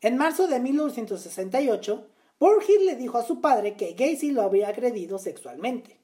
En 0.00 0.16
marzo 0.16 0.46
de 0.46 0.60
1968, 0.60 2.08
Borges 2.38 2.82
le 2.82 2.94
dijo 2.94 3.18
a 3.18 3.24
su 3.24 3.40
padre 3.40 3.76
que 3.76 3.94
Gacy 3.94 4.30
lo 4.30 4.42
había 4.42 4.68
agredido 4.68 5.18
sexualmente. 5.18 5.98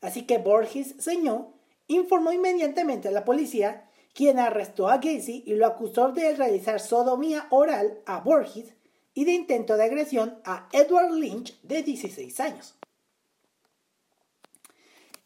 Así 0.00 0.22
que 0.22 0.38
Borges, 0.38 0.94
señor, 0.98 1.48
informó 1.86 2.32
inmediatamente 2.32 3.08
a 3.08 3.12
la 3.12 3.26
policía, 3.26 3.90
quien 4.14 4.38
arrestó 4.38 4.88
a 4.88 4.96
Gacy 4.96 5.44
y 5.46 5.54
lo 5.54 5.66
acusó 5.66 6.12
de 6.12 6.34
realizar 6.34 6.80
sodomía 6.80 7.46
oral 7.50 8.00
a 8.06 8.20
Borges 8.20 8.74
y 9.12 9.26
de 9.26 9.32
intento 9.32 9.76
de 9.76 9.84
agresión 9.84 10.40
a 10.44 10.68
Edward 10.72 11.12
Lynch 11.12 11.60
de 11.62 11.82
16 11.82 12.40
años. 12.40 12.79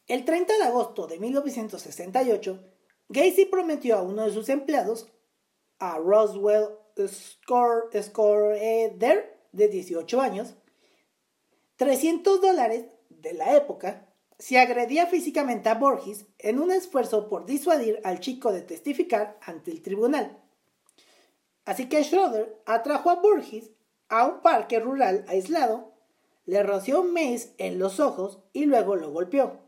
El 0.06 0.26
30 0.26 0.58
de 0.58 0.64
agosto 0.64 1.06
de 1.06 1.18
1968, 1.18 2.62
Gacy 3.08 3.46
prometió 3.46 3.96
a 3.96 4.02
uno 4.02 4.24
de 4.24 4.32
sus 4.32 4.50
empleados, 4.50 5.10
a 5.78 5.96
Roswell 5.98 6.68
Scoreder, 8.02 9.34
de 9.52 9.68
18 9.68 10.20
años, 10.20 10.56
300 11.76 12.40
dólares 12.40 12.86
de 13.08 13.34
la 13.34 13.56
época 13.56 14.08
si 14.38 14.56
agredía 14.56 15.06
físicamente 15.06 15.68
a 15.68 15.74
Borges 15.74 16.26
en 16.38 16.58
un 16.58 16.70
esfuerzo 16.70 17.28
por 17.28 17.46
disuadir 17.46 18.00
al 18.04 18.20
chico 18.20 18.52
de 18.52 18.62
testificar 18.62 19.38
ante 19.40 19.70
el 19.70 19.80
tribunal. 19.80 20.38
Así 21.64 21.88
que 21.88 22.02
Schroeder 22.04 22.60
atrajo 22.66 23.10
a 23.10 23.16
Borges 23.16 23.70
a 24.08 24.26
un 24.26 24.42
parque 24.42 24.80
rural 24.80 25.24
aislado, 25.28 25.94
le 26.44 26.62
roció 26.62 27.00
un 27.00 27.14
maíz 27.14 27.54
en 27.56 27.78
los 27.78 28.00
ojos 28.00 28.40
y 28.52 28.66
luego 28.66 28.96
lo 28.96 29.10
golpeó. 29.12 29.63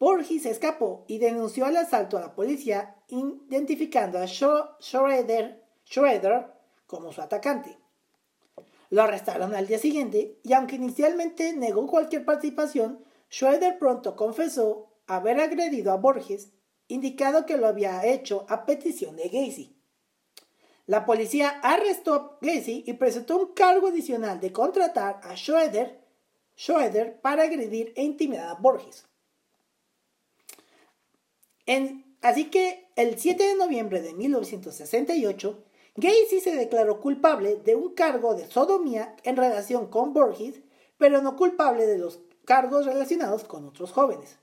Borges 0.00 0.46
escapó 0.46 1.04
y 1.08 1.18
denunció 1.18 1.66
el 1.66 1.76
asalto 1.76 2.16
a 2.16 2.22
la 2.22 2.34
policía, 2.34 2.96
identificando 3.06 4.18
a 4.18 4.26
Schroeder, 4.26 5.62
como 6.86 7.12
su 7.12 7.20
atacante. 7.20 7.76
Lo 8.88 9.02
arrestaron 9.02 9.54
al 9.54 9.66
día 9.66 9.78
siguiente 9.78 10.40
y 10.42 10.54
aunque 10.54 10.76
inicialmente 10.76 11.52
negó 11.52 11.86
cualquier 11.86 12.24
participación, 12.24 13.04
Schroeder 13.30 13.78
pronto 13.78 14.16
confesó 14.16 14.88
haber 15.06 15.38
agredido 15.38 15.92
a 15.92 15.96
Borges, 15.96 16.48
indicado 16.88 17.44
que 17.44 17.58
lo 17.58 17.66
había 17.66 18.06
hecho 18.06 18.46
a 18.48 18.64
petición 18.64 19.16
de 19.16 19.24
Gacy. 19.24 19.76
La 20.86 21.04
policía 21.04 21.60
arrestó 21.62 22.14
a 22.14 22.38
Gacy 22.40 22.84
y 22.86 22.94
presentó 22.94 23.36
un 23.36 23.52
cargo 23.52 23.88
adicional 23.88 24.40
de 24.40 24.50
contratar 24.50 25.20
a 25.22 25.36
Schroeder, 25.36 26.00
Schroeder 26.56 27.20
para 27.20 27.42
agredir 27.42 27.92
e 27.96 28.02
intimidar 28.02 28.48
a 28.48 28.54
Borges 28.54 29.09
así 32.22 32.46
que 32.46 32.88
el 32.96 33.18
7 33.18 33.42
de 33.42 33.54
noviembre 33.54 34.02
de 34.02 34.12
1968, 34.14 35.64
Gacy 35.96 36.40
se 36.40 36.54
declaró 36.54 37.00
culpable 37.00 37.56
de 37.56 37.76
un 37.76 37.94
cargo 37.94 38.34
de 38.34 38.46
sodomía 38.46 39.16
en 39.22 39.36
relación 39.36 39.86
con 39.86 40.12
Borges, 40.12 40.60
pero 40.98 41.22
no 41.22 41.36
culpable 41.36 41.86
de 41.86 41.98
los 41.98 42.20
cargos 42.44 42.86
relacionados 42.86 43.44
con 43.44 43.66
otros 43.66 43.92
jóvenes. 43.92 44.38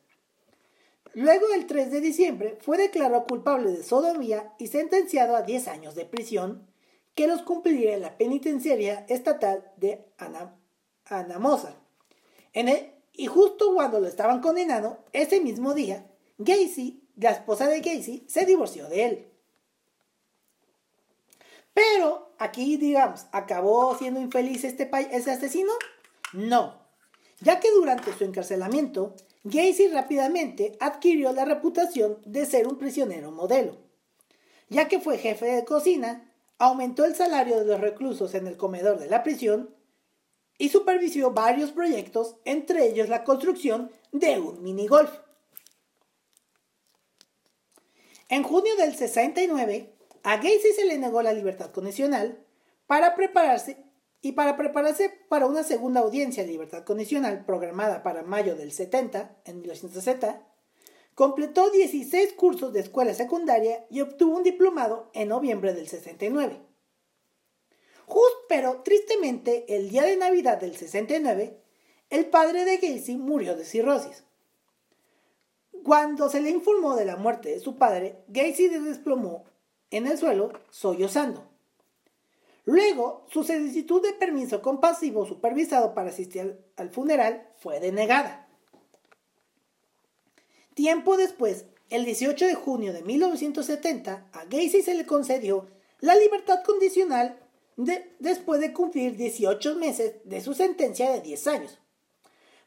Luego, 1.14 1.48
el 1.54 1.66
3 1.66 1.92
de 1.92 2.02
diciembre, 2.02 2.58
fue 2.62 2.78
declarado 2.78 3.26
culpable 3.26 3.72
de 3.72 3.84
sodomía 3.84 4.54
y 4.60 4.68
sentenciado 4.68 5.36
a 5.36 5.42
10 5.42 5.68
años 5.68 5.96
de 5.96 6.06
prisión, 6.06 6.68
que 7.16 7.28
los 7.28 7.42
cumpliría 7.42 7.96
en 7.96 8.02
la 8.02 8.18
penitenciaria 8.18 9.06
estatal 9.10 9.72
de 9.78 10.06
Anamosa. 11.06 11.76
y 13.14 13.26
justo 13.26 13.74
cuando 13.74 14.00
lo 14.00 14.08
estaban 14.08 14.42
condenando, 14.42 15.04
ese 15.12 15.42
mismo 15.42 15.74
día, 15.74 16.06
Gacy 16.38 17.07
la 17.18 17.32
esposa 17.32 17.68
de 17.68 17.82
Casey 17.82 18.24
se 18.28 18.46
divorció 18.46 18.88
de 18.88 19.06
él. 19.06 19.28
Pero 21.74 22.34
aquí, 22.40 22.78
digamos, 22.78 23.28
¿acabó 23.32 23.96
siendo 23.98 24.20
infeliz 24.20 24.64
este 24.64 24.90
ese 25.12 25.32
asesino? 25.32 25.74
No, 26.34 26.88
ya 27.40 27.60
que 27.60 27.70
durante 27.72 28.14
su 28.14 28.24
encarcelamiento, 28.24 29.16
Gacy 29.44 29.88
rápidamente 29.90 30.76
adquirió 30.80 31.32
la 31.34 31.46
reputación 31.46 32.18
de 32.26 32.46
ser 32.46 32.68
un 32.68 32.78
prisionero 32.78 33.32
modelo. 33.32 33.78
Ya 34.70 34.88
que 34.88 35.00
fue 35.00 35.18
jefe 35.18 35.46
de 35.46 35.66
cocina, 35.66 36.34
aumentó 36.58 37.06
el 37.06 37.16
salario 37.16 37.60
de 37.60 37.66
los 37.66 37.80
reclusos 37.80 38.34
en 38.34 38.48
el 38.48 38.58
comedor 38.58 39.00
de 39.00 39.08
la 39.08 39.24
prisión 39.24 39.74
y 40.58 40.70
supervisó 40.70 41.32
varios 41.32 41.72
proyectos, 41.72 42.38
entre 42.44 42.88
ellos 42.88 43.10
la 43.10 43.24
construcción 43.24 43.92
de 44.12 44.40
un 44.40 44.64
minigolf. 44.64 45.12
En 48.30 48.44
junio 48.44 48.76
del 48.76 48.94
69, 48.94 49.94
a 50.24 50.36
Gacy 50.36 50.74
se 50.76 50.86
le 50.86 50.98
negó 50.98 51.22
la 51.22 51.32
libertad 51.32 51.72
condicional 51.72 52.46
para 52.86 53.16
prepararse 53.16 53.78
y 54.22 54.34
para 54.34 54.58
prepararse 54.58 55.10
para 55.30 55.46
una 55.46 55.64
segunda 55.64 56.02
audiencia 56.02 56.44
de 56.44 56.52
libertad 56.52 56.84
condicional 56.84 57.46
programada 57.46 58.04
para 58.04 58.24
mayo 58.24 58.58
del 58.58 58.74
70, 58.74 59.44
en 59.46 59.62
1970, 59.62 60.46
completó 61.16 61.70
16 61.70 62.34
cursos 62.34 62.74
de 62.74 62.82
escuela 62.82 63.14
secundaria 63.14 63.86
y 63.90 64.02
obtuvo 64.02 64.36
un 64.36 64.44
diplomado 64.44 65.10
en 65.14 65.30
noviembre 65.30 65.74
del 65.74 65.88
69. 65.88 66.62
Justo, 68.06 68.38
pero 68.50 68.82
tristemente, 68.84 69.74
el 69.74 69.90
día 69.90 70.04
de 70.04 70.18
Navidad 70.18 70.60
del 70.60 70.76
69, 70.76 71.62
el 72.10 72.26
padre 72.26 72.66
de 72.66 72.78
Gacy 72.78 73.16
murió 73.16 73.56
de 73.56 73.64
cirrosis. 73.64 74.27
Cuando 75.88 76.28
se 76.28 76.42
le 76.42 76.50
informó 76.50 76.98
de 76.98 77.06
la 77.06 77.16
muerte 77.16 77.48
de 77.48 77.62
su 77.62 77.78
padre, 77.78 78.18
Gacy 78.28 78.68
se 78.68 78.82
desplomó 78.82 79.46
en 79.90 80.06
el 80.06 80.18
suelo, 80.18 80.52
sollozando. 80.70 81.48
Luego, 82.66 83.26
su 83.32 83.46
solicitud 83.46 84.02
de 84.02 84.12
permiso 84.12 84.62
compasivo 84.62 85.26
supervisado 85.26 85.94
para 85.94 86.10
asistir 86.10 86.60
al 86.76 86.90
funeral 86.90 87.48
fue 87.56 87.80
denegada. 87.80 88.50
Tiempo 90.74 91.16
después, 91.16 91.64
el 91.90 92.04
18 92.04 92.48
de 92.48 92.56
junio 92.56 92.92
de 92.92 93.04
1970, 93.04 94.28
a 94.34 94.44
Gacy 94.44 94.82
se 94.82 94.94
le 94.94 95.06
concedió 95.06 95.70
la 96.02 96.16
libertad 96.16 96.66
condicional 96.66 97.40
después 98.20 98.60
de 98.60 98.74
cumplir 98.74 99.16
18 99.16 99.76
meses 99.76 100.16
de 100.26 100.42
su 100.42 100.54
sentencia 100.54 101.10
de 101.14 101.22
10 101.22 101.48
años, 101.48 101.80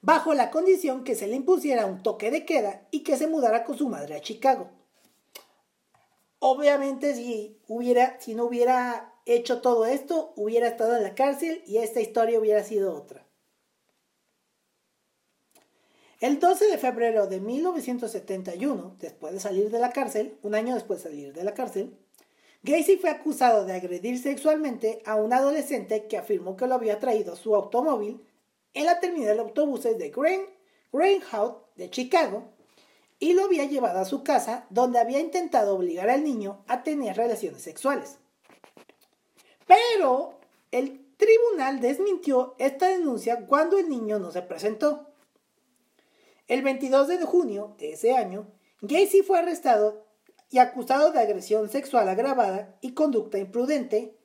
bajo 0.03 0.35
la 0.35 0.51
condición 0.51 1.05
que 1.05 1.15
se 1.15 1.27
le 1.27 1.37
impusiera 1.37 1.87
un 1.87 2.03
toque 2.03 2.31
de 2.31 2.45
queda 2.45 2.87
y 2.91 3.01
que 3.03 3.17
se 3.17 3.27
mudara 3.27 3.65
con 3.65 3.77
su 3.77 3.89
madre 3.89 4.17
a 4.17 4.21
Chicago. 4.21 4.71
Obviamente 6.39 7.15
si, 7.15 7.59
hubiera, 7.69 8.19
si 8.21 8.35
no 8.35 8.45
hubiera 8.45 9.15
hecho 9.27 9.61
todo 9.61 9.85
esto, 9.85 10.33
hubiera 10.37 10.69
estado 10.69 10.97
en 10.97 11.03
la 11.03 11.15
cárcel 11.15 11.63
y 11.67 11.79
esta 11.79 12.01
historia 12.01 12.39
hubiera 12.39 12.65
sido 12.65 12.95
otra. 12.95 13.27
El 16.21 16.39
12 16.39 16.67
de 16.67 16.79
febrero 16.79 17.27
de 17.27 17.41
1971, 17.41 18.97
después 18.99 19.33
de 19.33 19.41
salir 19.41 19.71
de 19.71 19.79
la 19.79 19.91
cárcel, 19.91 20.37
un 20.43 20.55
año 20.55 20.75
después 20.75 21.03
de 21.03 21.11
salir 21.11 21.33
de 21.33 21.45
la 21.45 21.55
cárcel, 21.55 21.97
Gacy 22.63 22.99
fue 22.99 23.09
acusado 23.09 23.65
de 23.65 23.73
agredir 23.73 24.19
sexualmente 24.19 25.03
a 25.07 25.17
un 25.17 25.33
adolescente 25.33 26.07
que 26.09 26.19
afirmó 26.19 26.57
que 26.57 26.67
lo 26.67 26.75
había 26.75 26.99
traído 26.99 27.37
su 27.37 27.55
automóvil 27.55 28.21
en 28.75 28.87
la 28.87 29.01
terminal 29.01 29.37
de 29.37 29.43
autobuses 29.43 29.99
de 29.99 30.13
Greenhouse 30.93 31.57
de 31.77 31.91
Chicago 31.91 32.53
y 33.19 33.35
lo 33.35 33.45
había 33.45 33.67
llevado 33.67 34.01
a 34.01 34.05
su 34.05 34.25
casa 34.25 34.67
donde 34.71 34.99
había 34.99 35.21
intentado 35.21 35.77
obligar 35.77 36.09
al 36.11 36.25
niño 36.25 36.65
a 36.67 36.83
tener 36.83 37.17
relaciones 37.17 37.63
sexuales. 37.63 38.19
Pero 39.67 40.39
el 40.73 41.07
tribunal 41.17 41.81
desmintió 41.81 42.55
esta 42.59 42.89
denuncia 42.89 43.47
cuando 43.47 43.79
el 43.79 43.89
niño 43.89 44.19
no 44.19 44.33
se 44.33 44.43
presentó. 44.43 45.07
El 46.49 46.63
22 46.63 47.09
de 47.09 47.25
junio 47.25 47.77
de 47.79 47.93
ese 47.93 48.17
año, 48.17 48.49
Gacy 48.81 49.23
fue 49.23 49.39
arrestado 49.39 50.07
y 50.51 50.59
acusado 50.59 51.13
de 51.13 51.21
agresión 51.21 51.69
sexual 51.69 52.09
agravada 52.09 52.77
y 52.81 52.93
conducta 52.95 53.39
imprudente, 53.39 54.17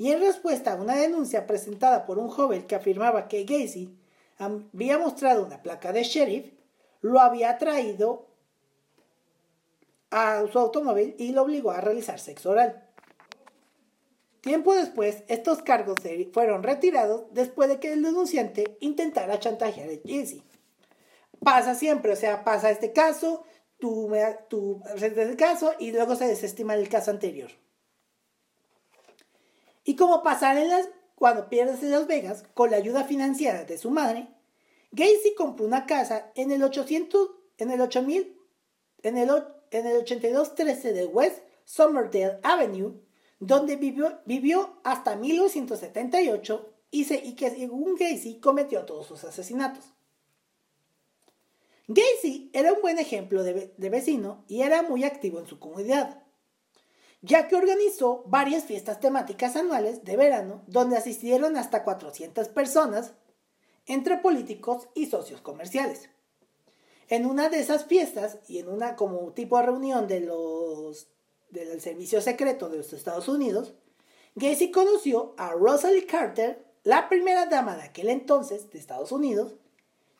y 0.00 0.12
en 0.12 0.20
respuesta 0.20 0.72
a 0.72 0.76
una 0.76 0.96
denuncia 0.96 1.46
presentada 1.46 2.06
por 2.06 2.18
un 2.18 2.30
joven 2.30 2.62
que 2.62 2.74
afirmaba 2.74 3.28
que 3.28 3.44
Gacy 3.44 3.94
había 4.38 4.98
mostrado 4.98 5.44
una 5.44 5.62
placa 5.62 5.92
de 5.92 6.04
sheriff, 6.04 6.54
lo 7.02 7.20
había 7.20 7.58
traído 7.58 8.26
a 10.10 10.42
su 10.50 10.58
automóvil 10.58 11.14
y 11.18 11.32
lo 11.32 11.42
obligó 11.42 11.70
a 11.70 11.82
realizar 11.82 12.18
sexo 12.18 12.48
oral. 12.48 12.82
Tiempo 14.40 14.74
después, 14.74 15.22
estos 15.28 15.60
cargos 15.60 15.98
fueron 16.32 16.62
retirados 16.62 17.24
después 17.32 17.68
de 17.68 17.78
que 17.78 17.92
el 17.92 18.02
denunciante 18.02 18.78
intentara 18.80 19.38
chantajear 19.38 19.90
a 19.90 20.08
Jesse. 20.08 20.42
Pasa 21.44 21.74
siempre, 21.74 22.14
o 22.14 22.16
sea, 22.16 22.42
pasa 22.42 22.70
este 22.70 22.94
caso, 22.94 23.44
tú, 23.78 24.08
me, 24.08 24.24
tú 24.48 24.82
el 24.98 25.36
caso 25.36 25.74
y 25.78 25.92
luego 25.92 26.16
se 26.16 26.26
desestima 26.26 26.72
el 26.72 26.88
caso 26.88 27.10
anterior. 27.10 27.50
Y 29.84 29.96
como 29.96 30.22
pasar 30.22 30.56
en 30.58 30.68
las, 30.68 30.88
cuando 31.14 31.48
pierdes 31.48 31.82
en 31.82 31.90
Las 31.90 32.06
Vegas, 32.06 32.44
con 32.54 32.70
la 32.70 32.76
ayuda 32.76 33.04
financiera 33.04 33.64
de 33.64 33.78
su 33.78 33.90
madre, 33.90 34.28
Gacy 34.92 35.34
compró 35.36 35.66
una 35.66 35.86
casa 35.86 36.32
en 36.34 36.50
el 36.50 36.62
800, 36.62 37.30
en 37.58 37.70
el 37.70 37.80
8000, 37.80 38.36
en 39.02 39.16
el, 39.16 39.30
en 39.70 39.86
el 39.86 39.96
8213 39.98 40.92
de 40.92 41.06
West 41.06 41.38
Somerdale 41.64 42.40
Avenue, 42.42 43.00
donde 43.38 43.76
vivió, 43.76 44.20
vivió 44.26 44.80
hasta 44.84 45.16
1978 45.16 46.74
y, 46.90 47.14
y 47.14 47.34
que 47.34 47.50
según 47.50 47.94
Gacy 47.94 48.40
cometió 48.40 48.84
todos 48.84 49.06
sus 49.06 49.24
asesinatos. 49.24 49.94
Gacy 51.86 52.50
era 52.52 52.72
un 52.72 52.82
buen 52.82 52.98
ejemplo 52.98 53.42
de, 53.42 53.72
de 53.76 53.90
vecino 53.90 54.44
y 54.48 54.62
era 54.62 54.82
muy 54.82 55.04
activo 55.04 55.40
en 55.40 55.46
su 55.46 55.58
comunidad, 55.58 56.22
ya 57.22 57.48
que 57.48 57.56
organizó 57.56 58.24
varias 58.26 58.64
fiestas 58.64 59.00
temáticas 59.00 59.56
anuales 59.56 60.04
de 60.04 60.16
verano 60.16 60.62
donde 60.66 60.96
asistieron 60.96 61.56
hasta 61.56 61.84
400 61.84 62.48
personas 62.48 63.12
entre 63.86 64.18
políticos 64.18 64.88
y 64.94 65.06
socios 65.06 65.40
comerciales. 65.40 66.08
En 67.08 67.26
una 67.26 67.48
de 67.48 67.58
esas 67.58 67.86
fiestas 67.86 68.38
y 68.48 68.58
en 68.58 68.68
una 68.68 68.96
como 68.96 69.32
tipo 69.32 69.58
de 69.58 69.64
reunión 69.64 70.06
de 70.06 70.20
los 70.20 71.08
del 71.50 71.80
servicio 71.80 72.20
secreto 72.20 72.68
de 72.68 72.78
los 72.78 72.92
Estados 72.92 73.28
Unidos, 73.28 73.74
Gacy 74.36 74.70
conoció 74.70 75.34
a 75.36 75.50
Rosalie 75.50 76.06
Carter, 76.06 76.64
la 76.84 77.08
primera 77.08 77.46
dama 77.46 77.76
de 77.76 77.82
aquel 77.82 78.08
entonces 78.08 78.70
de 78.70 78.78
Estados 78.78 79.10
Unidos, 79.10 79.56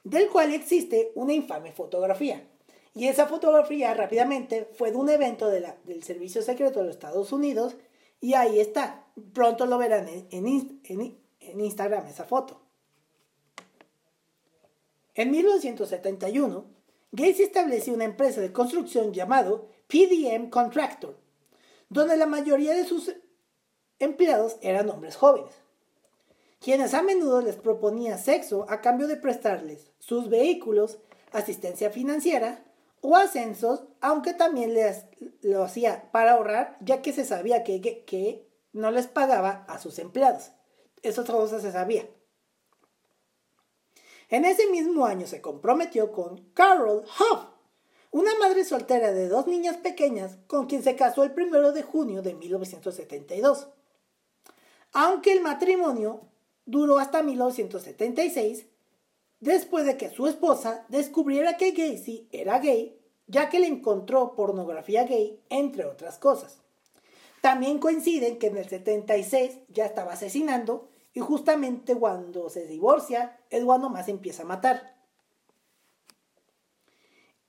del 0.03 0.29
cual 0.29 0.53
existe 0.53 1.13
una 1.15 1.33
infame 1.33 1.73
fotografía. 1.73 2.50
Y 2.95 3.07
esa 3.07 3.27
fotografía 3.27 3.95
rápidamente 3.95 4.69
fue 4.75 4.91
de 4.91 4.97
un 4.97 5.09
evento 5.09 5.49
del 5.49 6.03
Servicio 6.03 6.43
Secreto 6.43 6.81
de 6.81 6.87
los 6.87 6.95
Estados 6.95 7.33
Unidos 7.33 7.77
y 8.21 8.35
ahí 8.35 8.59
está. 8.59 9.07
Pronto 9.33 9.67
lo 9.67 9.79
verán 9.79 10.09
en, 10.09 10.81
en 11.41 11.61
Instagram 11.61 12.07
esa 12.07 12.25
foto. 12.25 12.61
En 15.15 15.31
1971, 15.31 16.65
Gacy 17.13 17.43
estableció 17.43 17.95
una 17.95 18.05
empresa 18.05 18.41
de 18.41 18.53
construcción 18.53 19.13
llamado 19.13 19.69
PDM 19.89 20.49
Contractor, 20.51 21.17
donde 21.89 22.17
la 22.17 22.27
mayoría 22.27 22.75
de 22.75 22.85
sus 22.85 23.13
empleados 23.99 24.57
eran 24.63 24.89
hombres 24.89 25.17
jóvenes, 25.17 25.53
quienes 26.61 26.95
a 26.95 27.03
menudo 27.03 27.43
les 27.43 27.57
proponía 27.57 28.19
sexo 28.19 28.67
a 28.69 28.81
cambio 28.81 29.09
de 29.09 29.17
prestarles 29.17 29.91
sus 29.99 30.29
vehículos, 30.29 30.99
asistencia 31.33 31.91
financiera 31.91 32.65
o 33.01 33.17
ascensos, 33.17 33.85
aunque 34.01 34.35
también 34.35 34.75
les 34.75 35.07
lo 35.43 35.65
hacía 35.65 36.11
para 36.13 36.33
ahorrar, 36.33 36.77
ya 36.81 37.03
que 37.03 37.13
se 37.13 37.25
sabía 37.25 37.65
que, 37.65 38.47
no 38.73 38.91
les 38.91 39.09
pagaba 39.09 39.65
a 39.69 39.79
sus 39.79 39.99
empleados. 39.99 40.53
Eso 41.03 41.25
todo 41.25 41.49
se 41.49 41.73
sabía. 41.73 42.09
En 44.29 44.45
ese 44.45 44.69
mismo 44.71 45.07
año 45.07 45.27
se 45.27 45.41
comprometió 45.41 46.13
con 46.13 46.53
Carol 46.53 47.03
Huff, 47.05 47.41
una 48.13 48.33
madre 48.39 48.65
soltera 48.65 49.13
de 49.13 49.29
dos 49.29 49.47
niñas 49.47 49.77
pequeñas 49.79 50.39
con 50.47 50.67
quien 50.67 50.83
se 50.83 50.95
casó 50.95 51.25
el 51.25 51.33
1 51.37 51.73
de 51.73 51.83
junio 51.83 52.23
de 52.23 52.35
1972. 52.35 53.69
Aunque 54.93 55.33
el 55.33 55.41
matrimonio 55.41 56.29
duró 56.65 56.99
hasta 56.99 57.23
1976, 57.23 58.67
después 59.41 59.87
de 59.87 59.97
que 59.97 60.11
su 60.11 60.27
esposa 60.27 60.85
descubriera 60.89 61.57
que 61.57 61.73
Gacy 61.73 62.29
era 62.31 62.59
gay, 62.59 62.97
ya 63.27 63.49
que 63.49 63.59
le 63.59 63.67
encontró 63.67 64.35
pornografía 64.35 65.05
gay, 65.05 65.41
entre 65.49 65.85
otras 65.87 66.19
cosas. 66.19 66.61
También 67.41 67.79
coinciden 67.79 68.39
que 68.39 68.49
en 68.49 68.59
el 68.59 68.69
76 68.69 69.61
ya 69.69 69.87
estaba 69.87 70.13
asesinando 70.13 70.89
y 71.15 71.21
justamente 71.21 71.95
cuando 71.95 72.51
se 72.51 72.67
divorcia 72.67 73.41
es 73.49 73.65
cuando 73.65 73.89
más 73.89 74.09
empieza 74.09 74.43
a 74.43 74.47
matar. 74.47 74.97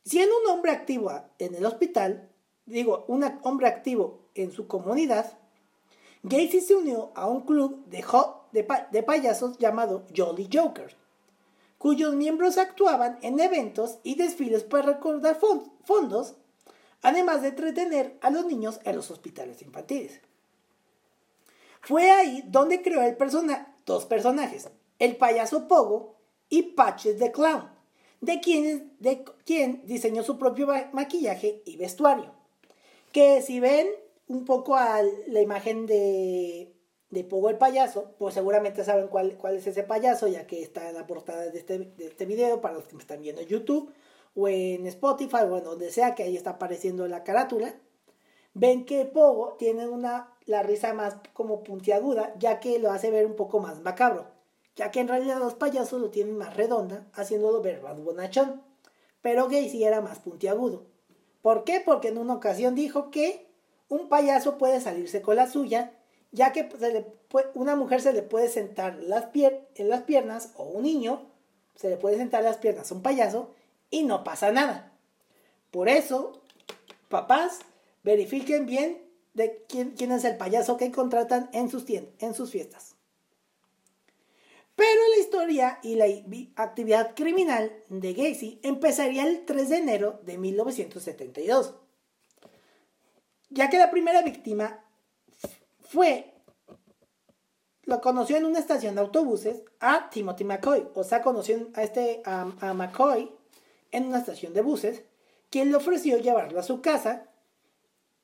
Siendo 0.03 0.33
un 0.39 0.47
hombre 0.47 0.71
activo 0.71 1.11
en 1.37 1.55
el 1.55 1.65
hospital, 1.65 2.29
digo, 2.65 3.05
un 3.07 3.23
hombre 3.43 3.67
activo 3.67 4.29
en 4.33 4.51
su 4.51 4.67
comunidad, 4.67 5.37
Gacy 6.23 6.61
se 6.61 6.75
unió 6.75 7.11
a 7.15 7.27
un 7.27 7.41
club 7.41 7.85
de, 7.87 8.03
de 8.91 9.03
payasos 9.03 9.57
llamado 9.57 10.05
Jolly 10.15 10.49
Joker, 10.51 10.95
cuyos 11.81 12.13
miembros 12.13 12.59
actuaban 12.59 13.17
en 13.23 13.39
eventos 13.39 13.97
y 14.03 14.13
desfiles 14.13 14.63
para 14.63 14.93
recordar 14.93 15.39
fondos, 15.83 16.35
además 17.01 17.41
de 17.41 17.47
entretener 17.47 18.19
a 18.21 18.29
los 18.29 18.45
niños 18.45 18.79
en 18.83 18.95
los 18.95 19.09
hospitales 19.09 19.63
infantiles. 19.63 20.21
Fue 21.81 22.11
ahí 22.11 22.43
donde 22.45 22.83
creó 22.83 23.01
el 23.01 23.17
dos 23.87 24.05
personajes, 24.05 24.69
el 24.99 25.17
payaso 25.17 25.67
Pogo 25.67 26.17
y 26.49 26.61
Patches 26.61 27.17
the 27.17 27.31
Clown, 27.31 27.67
de 28.19 28.39
quien, 28.41 28.95
de 28.99 29.25
quien 29.43 29.81
diseñó 29.87 30.21
su 30.21 30.37
propio 30.37 30.67
maquillaje 30.93 31.63
y 31.65 31.77
vestuario. 31.77 32.31
Que 33.11 33.41
si 33.41 33.59
ven 33.59 33.87
un 34.27 34.45
poco 34.45 34.75
a 34.75 35.01
la 35.01 35.41
imagen 35.41 35.87
de, 35.87 36.71
de 37.11 37.23
Pogo 37.25 37.49
el 37.49 37.57
payaso, 37.57 38.15
pues 38.17 38.33
seguramente 38.33 38.83
saben 38.83 39.07
cuál, 39.07 39.37
cuál 39.37 39.57
es 39.57 39.67
ese 39.67 39.83
payaso, 39.83 40.27
ya 40.27 40.47
que 40.47 40.61
está 40.61 40.89
en 40.89 40.95
la 40.95 41.05
portada 41.05 41.49
de 41.49 41.57
este, 41.57 41.79
de 41.79 42.07
este 42.07 42.25
video 42.25 42.61
para 42.61 42.73
los 42.73 42.85
que 42.85 42.95
me 42.95 43.01
están 43.01 43.21
viendo 43.21 43.41
en 43.41 43.47
YouTube 43.47 43.93
o 44.33 44.47
en 44.47 44.87
Spotify 44.87 45.43
o 45.49 45.57
en 45.57 45.63
donde 45.65 45.91
sea 45.91 46.15
que 46.15 46.23
ahí 46.23 46.37
está 46.37 46.51
apareciendo 46.51 47.07
la 47.07 47.23
carátula. 47.23 47.75
Ven 48.53 48.85
que 48.85 49.05
Pogo 49.05 49.55
tiene 49.59 49.87
una, 49.87 50.33
la 50.45 50.63
risa 50.63 50.93
más 50.93 51.17
como 51.33 51.63
puntiaguda, 51.63 52.33
ya 52.39 52.59
que 52.59 52.79
lo 52.79 52.91
hace 52.91 53.11
ver 53.11 53.25
un 53.25 53.35
poco 53.35 53.59
más 53.59 53.81
macabro, 53.81 54.27
ya 54.75 54.89
que 54.89 55.01
en 55.01 55.09
realidad 55.09 55.39
los 55.39 55.55
payasos 55.55 56.01
lo 56.01 56.09
tienen 56.09 56.37
más 56.37 56.55
redonda, 56.55 57.07
haciéndolo 57.13 57.61
ver 57.61 57.81
más 57.81 58.01
bonachón. 58.01 58.61
Pero 59.21 59.47
Gacy 59.47 59.83
era 59.83 60.01
más 60.01 60.19
puntiagudo. 60.19 60.85
¿Por 61.41 61.63
qué? 61.65 61.81
Porque 61.83 62.07
en 62.07 62.17
una 62.17 62.33
ocasión 62.33 62.73
dijo 62.73 63.11
que 63.11 63.47
un 63.89 64.07
payaso 64.07 64.57
puede 64.57 64.79
salirse 64.79 65.21
con 65.21 65.35
la 65.35 65.47
suya, 65.47 65.93
ya 66.31 66.51
que 66.51 66.69
una 67.53 67.75
mujer 67.75 68.01
se 68.01 68.13
le 68.13 68.21
puede 68.21 68.49
sentar 68.49 68.95
las 69.01 69.27
en 69.33 69.89
las 69.89 70.03
piernas, 70.03 70.51
o 70.55 70.63
un 70.63 70.83
niño 70.83 71.29
se 71.75 71.89
le 71.89 71.97
puede 71.97 72.17
sentar 72.17 72.43
las 72.43 72.57
piernas 72.57 72.91
a 72.91 72.95
un 72.95 73.01
payaso, 73.01 73.53
y 73.89 74.03
no 74.03 74.23
pasa 74.23 74.51
nada. 74.51 74.93
Por 75.71 75.89
eso, 75.89 76.41
papás, 77.09 77.59
verifiquen 78.03 78.65
bien 78.65 79.01
de 79.33 79.63
quién, 79.67 79.91
quién 79.91 80.11
es 80.11 80.23
el 80.23 80.37
payaso 80.37 80.77
que 80.77 80.91
contratan 80.91 81.49
en 81.53 81.69
sus, 81.69 81.85
en 81.89 82.33
sus 82.33 82.51
fiestas. 82.51 82.95
Pero 84.75 85.01
la 85.15 85.21
historia 85.21 85.79
y 85.83 85.95
la 85.95 86.05
actividad 86.55 87.13
criminal 87.15 87.71
de 87.89 88.13
Gacy 88.13 88.59
empezaría 88.63 89.27
el 89.27 89.45
3 89.45 89.69
de 89.69 89.77
enero 89.77 90.19
de 90.23 90.37
1972 90.37 91.75
ya 93.51 93.69
que 93.69 93.77
la 93.77 93.91
primera 93.91 94.23
víctima 94.23 94.79
fue, 95.91 96.33
lo 97.83 97.99
conoció 97.99 98.37
en 98.37 98.45
una 98.45 98.59
estación 98.59 98.95
de 98.95 99.01
autobuses 99.01 99.61
a 99.81 100.09
Timothy 100.09 100.45
McCoy, 100.45 100.87
o 100.93 101.03
sea, 101.03 101.21
conoció 101.21 101.67
a, 101.73 101.83
este, 101.83 102.21
a, 102.23 102.73
McCoy 102.73 103.29
en 103.91 104.05
una 104.05 104.19
estación 104.19 104.53
de 104.53 104.61
buses, 104.61 105.03
quien 105.49 105.69
le 105.69 105.75
ofreció 105.75 106.17
llevarlo 106.17 106.61
a 106.61 106.63
su 106.63 106.81
casa 106.81 107.25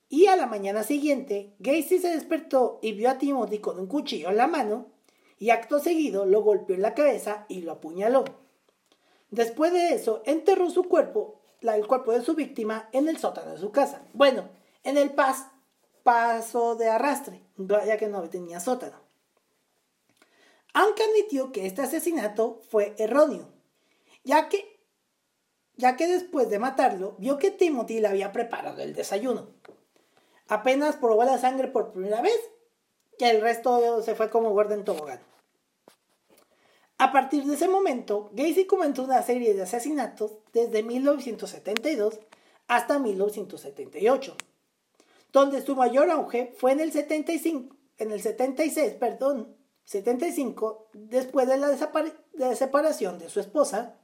y 0.08 0.27
a 0.27 0.38
la 0.38 0.47
mañana 0.47 0.84
siguiente, 0.84 1.56
Gacy 1.60 1.99
se 1.99 2.15
despertó 2.15 2.80
y 2.82 2.93
vio 2.93 3.10
a 3.10 3.17
Timothy 3.17 3.60
con 3.60 3.77
un 3.77 3.88
cuchillo 3.88 4.30
en 4.30 4.38
la 4.38 4.47
mano 4.47 4.86
y 5.38 5.49
acto 5.49 5.80
seguido 5.80 6.25
lo 6.25 6.41
golpeó 6.43 6.73
en 6.73 6.82
la 6.82 6.93
cabeza 6.93 7.45
y 7.49 7.63
lo 7.63 7.73
apuñaló. 7.73 8.23
Después 9.30 9.73
de 9.73 9.89
eso, 9.89 10.23
enterró 10.25 10.69
su 10.69 10.84
cuerpo, 10.84 11.41
el 11.60 11.86
cuerpo 11.86 12.13
de 12.13 12.23
su 12.23 12.34
víctima, 12.34 12.88
en 12.93 13.10
el 13.10 13.17
sótano 13.17 13.51
de 13.51 13.60
su 13.60 13.71
casa. 13.71 14.03
Bueno, 14.13 14.45
en 14.86 14.97
el 14.97 15.12
paso 16.08 16.76
de 16.76 16.88
arrastre, 16.88 17.41
ya 17.58 17.98
que 17.98 18.08
no 18.08 18.30
tenía 18.30 18.62
sótano. 18.62 18.96
Aunque 20.74 21.04
admitió 21.04 21.52
que 21.52 21.65
este 21.65 21.82
asesinato 21.82 22.62
fue 22.70 22.96
erróneo, 22.98 23.50
ya 24.24 24.48
que, 24.48 24.80
ya 25.76 25.98
que 25.98 26.08
después 26.08 26.50
de 26.50 26.60
matarlo 26.60 27.15
vio 27.17 27.38
que 27.38 27.52
Timothy 27.52 28.00
le 28.00 28.08
había 28.08 28.32
preparado 28.32 28.82
el 28.82 28.96
desayuno. 28.96 29.50
Apenas 30.48 30.96
probó 30.96 31.26
la 31.26 31.39
sangre 31.39 31.67
por 31.67 31.91
primera 31.91 32.22
vez, 32.22 32.39
que 33.17 33.30
el 33.30 33.41
resto 33.41 34.02
se 34.02 34.15
fue 34.15 34.30
como 34.30 34.52
guarda 34.52 34.76
en 34.76 34.86
tobogán. 34.86 35.20
A 37.00 37.12
partir 37.12 37.43
de 37.43 37.56
ese 37.56 37.67
momento, 37.67 38.30
Gacy 38.32 38.65
comenzó 38.65 39.04
una 39.04 39.24
serie 39.24 39.54
de 39.54 39.63
asesinatos 39.63 40.38
desde 40.54 40.84
1972 40.84 42.22
hasta 42.70 42.98
1978 42.98 44.38
donde 45.31 45.61
su 45.61 45.75
mayor 45.75 46.09
auge 46.09 46.53
fue 46.57 46.71
en 46.71 46.79
el 46.79 46.91
75, 46.91 47.75
en 47.97 48.11
el 48.11 48.21
76, 48.21 48.93
perdón, 48.93 49.55
75, 49.85 50.89
después 50.93 51.47
de 51.47 51.57
la, 51.57 51.69
de 51.69 52.55
separación 52.55 53.19
de 53.19 53.29
su 53.29 53.39
esposa, 53.39 53.97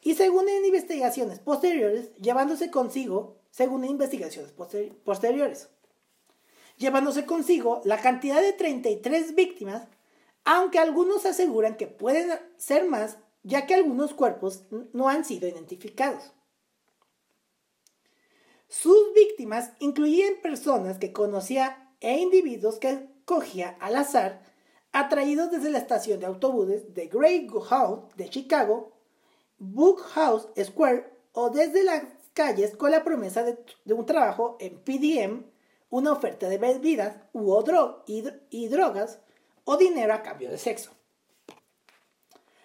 y 0.00 0.14
según 0.14 0.48
investigaciones 0.48 1.38
posteriores, 1.40 2.14
llevándose 2.16 2.70
consigo, 2.70 3.38
según 3.50 3.84
investigaciones 3.84 4.52
posteriores, 5.04 5.68
llevándose 6.76 7.26
consigo 7.26 7.80
la 7.84 8.00
cantidad 8.00 8.40
de 8.40 8.52
33 8.52 9.34
víctimas, 9.34 9.88
aunque 10.44 10.78
algunos 10.78 11.26
aseguran 11.26 11.76
que 11.76 11.88
pueden 11.88 12.30
ser 12.56 12.86
más, 12.86 13.18
ya 13.42 13.66
que 13.66 13.74
algunos 13.74 14.14
cuerpos 14.14 14.64
no 14.92 15.08
han 15.08 15.24
sido 15.24 15.48
identificados. 15.48 16.32
Sus 18.68 19.14
víctimas 19.14 19.72
incluían 19.78 20.34
personas 20.42 20.98
que 20.98 21.12
conocía 21.12 21.90
e 22.00 22.18
individuos 22.18 22.78
que 22.78 23.08
cogía 23.24 23.76
al 23.80 23.96
azar, 23.96 24.42
atraídos 24.92 25.50
desde 25.50 25.70
la 25.70 25.78
estación 25.78 26.20
de 26.20 26.26
autobuses 26.26 26.92
de 26.92 27.06
Greyhound 27.06 28.14
de 28.14 28.28
Chicago, 28.28 28.92
Bookhouse 29.58 30.48
Square 30.62 31.10
o 31.32 31.48
desde 31.48 31.82
las 31.82 32.04
calles 32.34 32.76
con 32.76 32.90
la 32.90 33.04
promesa 33.04 33.42
de, 33.42 33.58
un 33.92 34.04
trabajo 34.04 34.58
en 34.60 34.78
PDM, 34.78 35.44
una 35.88 36.12
oferta 36.12 36.48
de 36.48 36.58
bebidas 36.58 37.16
u 37.32 37.58
y 38.06 38.68
drogas 38.68 39.20
o 39.64 39.76
dinero 39.78 40.12
a 40.12 40.22
cambio 40.22 40.50
de 40.50 40.58
sexo. 40.58 40.92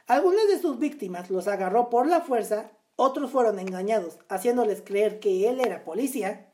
Algunas 0.05 0.47
de 0.49 0.59
sus 0.59 0.77
víctimas 0.79 1.29
los 1.29 1.47
agarró 1.47 1.89
por 1.89 2.07
la 2.07 2.19
fuerza 2.19 2.72
otros 2.95 3.31
fueron 3.31 3.59
engañados, 3.59 4.19
haciéndoles 4.29 4.81
creer 4.81 5.19
que 5.19 5.49
él 5.49 5.59
era 5.59 5.83
policía 5.83 6.51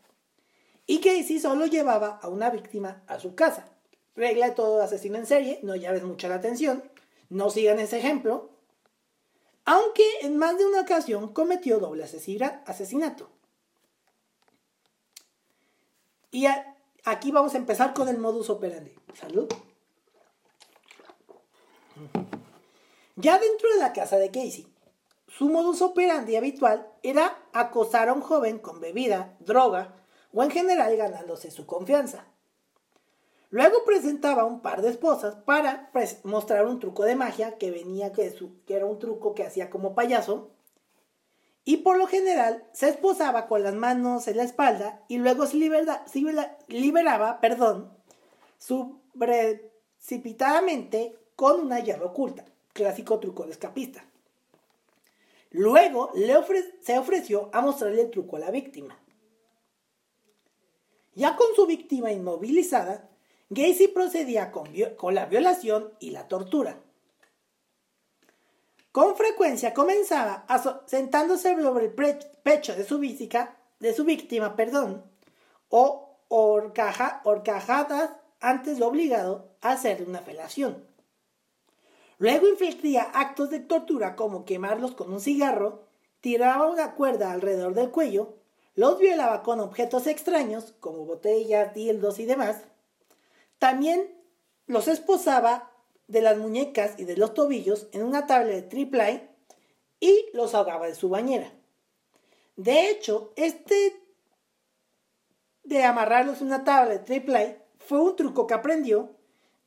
y 0.86 0.99
que 1.02 1.23
solo 1.39 1.65
llevaba 1.65 2.19
a 2.21 2.28
una 2.30 2.49
víctima 2.49 3.04
a 3.08 3.19
su 3.19 3.36
casa. 3.36 3.67
Regla 4.15 4.47
de 4.47 4.56
todo 4.56 4.82
asesino 4.82 5.17
en 5.17 5.25
serie, 5.25 5.60
no 5.63 5.75
llaves 5.75 6.04
mucha 6.04 6.28
la 6.28 6.36
atención, 6.36 6.84
no 7.30 7.49
sigan 7.49 7.80
ese 7.80 7.99
ejemplo, 7.99 8.49
aunque 9.65 10.04
en 10.21 10.38
más 10.38 10.58
de 10.58 10.65
una 10.65 10.82
ocasión 10.82 11.32
cometió 11.34 11.80
doble 11.80 12.04
asesinato. 12.04 13.30
Y 16.32 16.47
aquí 17.06 17.32
vamos 17.32 17.54
a 17.54 17.58
empezar 17.58 17.93
con 17.93 18.08
el 18.08 18.17
modus 18.17 18.49
operandi. 18.49 18.93
Salud. 19.13 19.47
Ya 23.15 23.38
dentro 23.38 23.69
de 23.73 23.78
la 23.80 23.93
casa 23.93 24.17
de 24.17 24.32
Casey, 24.32 24.65
su 25.29 25.47
modus 25.47 25.81
operandi 25.83 26.35
habitual 26.35 26.91
era 27.03 27.37
acosar 27.53 28.09
a 28.09 28.13
un 28.13 28.21
joven 28.21 28.57
con 28.57 28.79
bebida, 28.79 29.37
droga 29.39 29.93
o 30.33 30.43
en 30.43 30.49
general 30.49 30.97
ganándose 30.97 31.51
su 31.51 31.67
confianza. 31.67 32.25
Luego 33.51 33.83
presentaba 33.85 34.45
un 34.45 34.61
par 34.61 34.81
de 34.81 34.89
esposas 34.89 35.35
para 35.35 35.91
mostrar 36.23 36.65
un 36.65 36.79
truco 36.79 37.03
de 37.03 37.15
magia 37.15 37.57
que 37.57 37.71
venía 37.71 38.11
que, 38.11 38.33
que 38.65 38.75
era 38.75 38.85
un 38.85 38.99
truco 38.99 39.35
que 39.35 39.43
hacía 39.43 39.69
como 39.69 39.95
payaso. 39.95 40.51
Y 41.63 41.77
por 41.77 41.97
lo 41.97 42.07
general 42.07 42.67
se 42.73 42.89
esposaba 42.89 43.47
con 43.47 43.63
las 43.63 43.75
manos 43.75 44.27
en 44.27 44.37
la 44.37 44.43
espalda 44.43 45.03
y 45.07 45.19
luego 45.19 45.45
se, 45.45 45.57
liberaba 46.67 47.39
perdón, 47.39 47.93
precipitadamente 49.17 51.17
con 51.35 51.61
una 51.61 51.79
llave 51.79 52.05
oculta, 52.05 52.45
clásico 52.73 53.19
truco 53.19 53.45
de 53.45 53.51
escapista. 53.51 54.09
Luego 55.51 56.12
se 56.81 56.97
ofreció 56.97 57.49
a 57.53 57.62
mostrarle 57.62 58.01
el 58.01 58.12
truco 58.12 58.35
a 58.35 58.39
la 58.39 58.51
víctima. 58.51 58.99
Ya 61.15 61.35
con 61.35 61.47
su 61.55 61.65
víctima 61.65 62.12
inmovilizada, 62.12 63.09
Gacy 63.49 63.88
procedía 63.88 64.51
con, 64.51 64.69
la 65.15 65.25
violación 65.25 65.91
y 65.99 66.12
la 66.12 66.27
tortura. 66.27 66.79
Con 68.91 69.15
frecuencia 69.15 69.73
comenzaba 69.73 70.45
sentándose 70.85 71.55
sobre 71.62 71.85
el 71.85 71.93
pecho 72.43 72.75
de 72.75 72.83
su, 72.83 72.99
de 72.99 73.93
su 73.93 74.03
víctima 74.03 74.55
perdón, 74.55 75.03
o 75.69 76.19
horcajadas 76.27 78.12
antes 78.39 78.77
de 78.77 78.83
obligado 78.83 79.49
a 79.62 79.71
hacerle 79.71 80.05
una 80.05 80.19
felación. 80.19 80.85
Luego 82.19 82.49
infligía 82.49 83.03
actos 83.13 83.49
de 83.49 83.62
tortura 83.62 84.17
como 84.17 84.43
quemarlos 84.43 84.91
con 84.91 85.12
un 85.12 85.21
cigarro, 85.21 85.88
tiraba 86.19 86.69
una 86.69 86.93
cuerda 86.95 87.32
alrededor 87.32 87.73
del 87.73 87.91
cuello, 87.91 88.36
los 88.75 88.99
violaba 88.99 89.41
con 89.41 89.62
objetos 89.62 90.05
extraños 90.05 90.73
como 90.82 91.05
botellas, 91.05 91.73
dildos 91.73 92.19
y 92.19 92.25
demás, 92.25 92.63
También 93.58 94.15
los 94.67 94.88
esposaba 94.88 95.71
de 96.08 96.21
las 96.21 96.38
muñecas 96.38 96.97
y 96.97 97.03
de 97.03 97.17
los 97.17 97.34
tobillos 97.34 97.88
en 97.91 98.03
una 98.03 98.25
tabla 98.25 98.53
de 98.53 98.62
triple 98.62 99.29
y 99.99 100.27
los 100.34 100.55
ahogaba 100.55 100.88
de 100.88 100.95
su 100.95 101.10
bañera. 101.10 101.51
De 102.55 102.89
hecho, 102.89 103.34
este 103.36 104.01
de 105.63 105.84
amarrarlos 105.84 106.41
en 106.41 106.47
una 106.47 106.63
tabla 106.63 106.91
de 106.91 106.99
triple 106.99 107.62
fue 107.79 107.99
un 108.01 108.15
truco 108.15 108.47
que 108.47 108.53
aprendió 108.53 109.15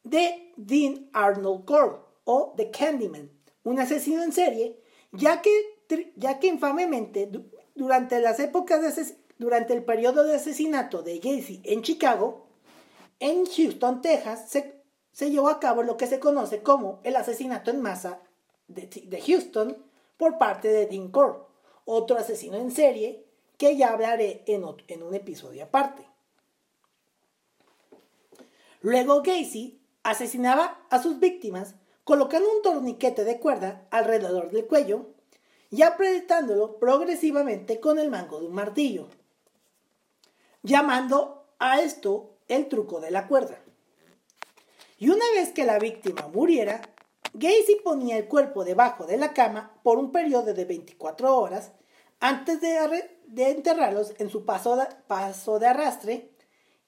de 0.05 0.53
Dean 0.57 1.09
Arnold 1.13 1.65
Cole 1.65 2.12
o 2.25 2.55
The 2.57 2.71
Candyman, 2.71 3.31
un 3.65 3.79
asesino 3.79 4.23
en 4.23 4.33
serie, 4.33 4.81
ya 5.13 5.43
que, 5.43 6.13
ya 6.17 6.39
que 6.39 6.49
infamemente 6.49 7.31
durante 7.75 8.21
las 8.21 8.41
épocas 8.41 8.83
de 8.83 9.23
durante 9.39 9.75
el 9.75 9.85
periodo 9.85 10.25
de 10.25 10.37
asesinato 10.37 11.03
de 11.03 11.19
Gacy 11.19 11.63
en 11.65 11.83
Chicago, 11.83 12.47
en 13.19 13.45
Houston, 13.45 14.01
Texas, 14.01 14.49
se, 14.49 14.83
se, 15.13 15.31
llevó 15.31 15.49
a 15.49 15.59
cabo 15.59 15.83
lo 15.83 15.97
que 15.97 16.07
se 16.07 16.21
conoce 16.21 16.63
como 16.63 17.01
el 17.03 17.17
asesinato 17.17 17.71
en 17.71 17.81
masa 17.81 18.21
de, 18.69 18.87
de 18.87 19.21
Houston 19.21 19.77
por 20.17 20.39
parte 20.39 20.69
de 20.69 20.87
Dean 20.87 21.11
Core, 21.11 21.39
otro 21.85 22.17
asesino 22.19 22.57
en 22.57 22.71
serie 22.71 23.27
que 23.59 23.77
ya 23.77 23.93
hablaré 23.93 24.45
en, 24.47 24.65
en 24.89 25.03
un 25.03 25.15
episodio 25.15 25.65
aparte. 25.65 26.07
Luego 28.81 29.23
Gacy 29.23 29.81
asesinaba 30.03 30.85
a 30.91 31.01
sus 31.01 31.21
víctimas 31.21 31.77
colocando 32.05 32.51
un 32.51 32.63
torniquete 32.63 33.25
de 33.25 33.39
cuerda 33.39 33.87
alrededor 33.91 34.51
del 34.51 34.67
cuello 34.67 35.07
y 35.71 35.83
apretándolo 35.83 36.79
progresivamente 36.79 37.81
con 37.81 37.99
el 37.99 38.11
mango 38.11 38.41
de 38.41 38.47
un 38.47 38.55
martillo, 38.55 39.09
llamando 40.63 41.47
a 41.59 41.81
esto 41.81 42.37
el 42.49 42.69
truco 42.69 43.01
de 43.01 43.11
la 43.11 43.27
cuerda. 43.27 43.59
Y 44.99 45.09
una 45.09 45.25
vez 45.35 45.51
que 45.53 45.65
la 45.65 45.79
víctima 45.79 46.29
muriera, 46.29 46.83
Gacy 47.35 47.81
ponía 47.83 48.19
el 48.19 48.29
cuerpo 48.29 48.65
debajo 48.65 49.07
de 49.07 49.17
la 49.17 49.33
cama 49.33 49.81
por 49.83 49.99
un 49.99 50.13
periodo 50.13 50.53
de 50.53 50.65
24 50.65 51.37
horas 51.37 51.73
antes 52.21 52.61
de, 52.61 53.11
enterrarlos 53.37 54.15
en 54.19 54.29
su 54.29 54.45
paso 54.45 54.77
de, 54.77 55.67
arrastre, 55.67 56.31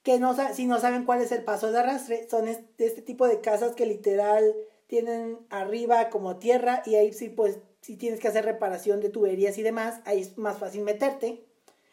que 0.03 0.19
no, 0.19 0.35
si 0.53 0.65
no 0.65 0.79
saben 0.79 1.05
cuál 1.05 1.21
es 1.21 1.31
el 1.31 1.43
paso 1.43 1.71
de 1.71 1.79
arrastre, 1.79 2.29
son 2.29 2.45
de 2.45 2.67
este 2.77 3.01
tipo 3.01 3.27
de 3.27 3.41
casas 3.41 3.75
que 3.75 3.85
literal 3.85 4.55
tienen 4.87 5.39
arriba 5.49 6.09
como 6.09 6.37
tierra 6.37 6.83
y 6.85 6.95
ahí 6.95 7.13
sí 7.13 7.29
pues 7.29 7.59
si 7.81 7.95
tienes 7.97 8.19
que 8.19 8.27
hacer 8.27 8.45
reparación 8.45 8.99
de 8.99 9.09
tuberías 9.09 9.57
y 9.57 9.63
demás, 9.63 10.01
ahí 10.05 10.21
es 10.21 10.37
más 10.37 10.57
fácil 10.57 10.81
meterte. 10.81 11.45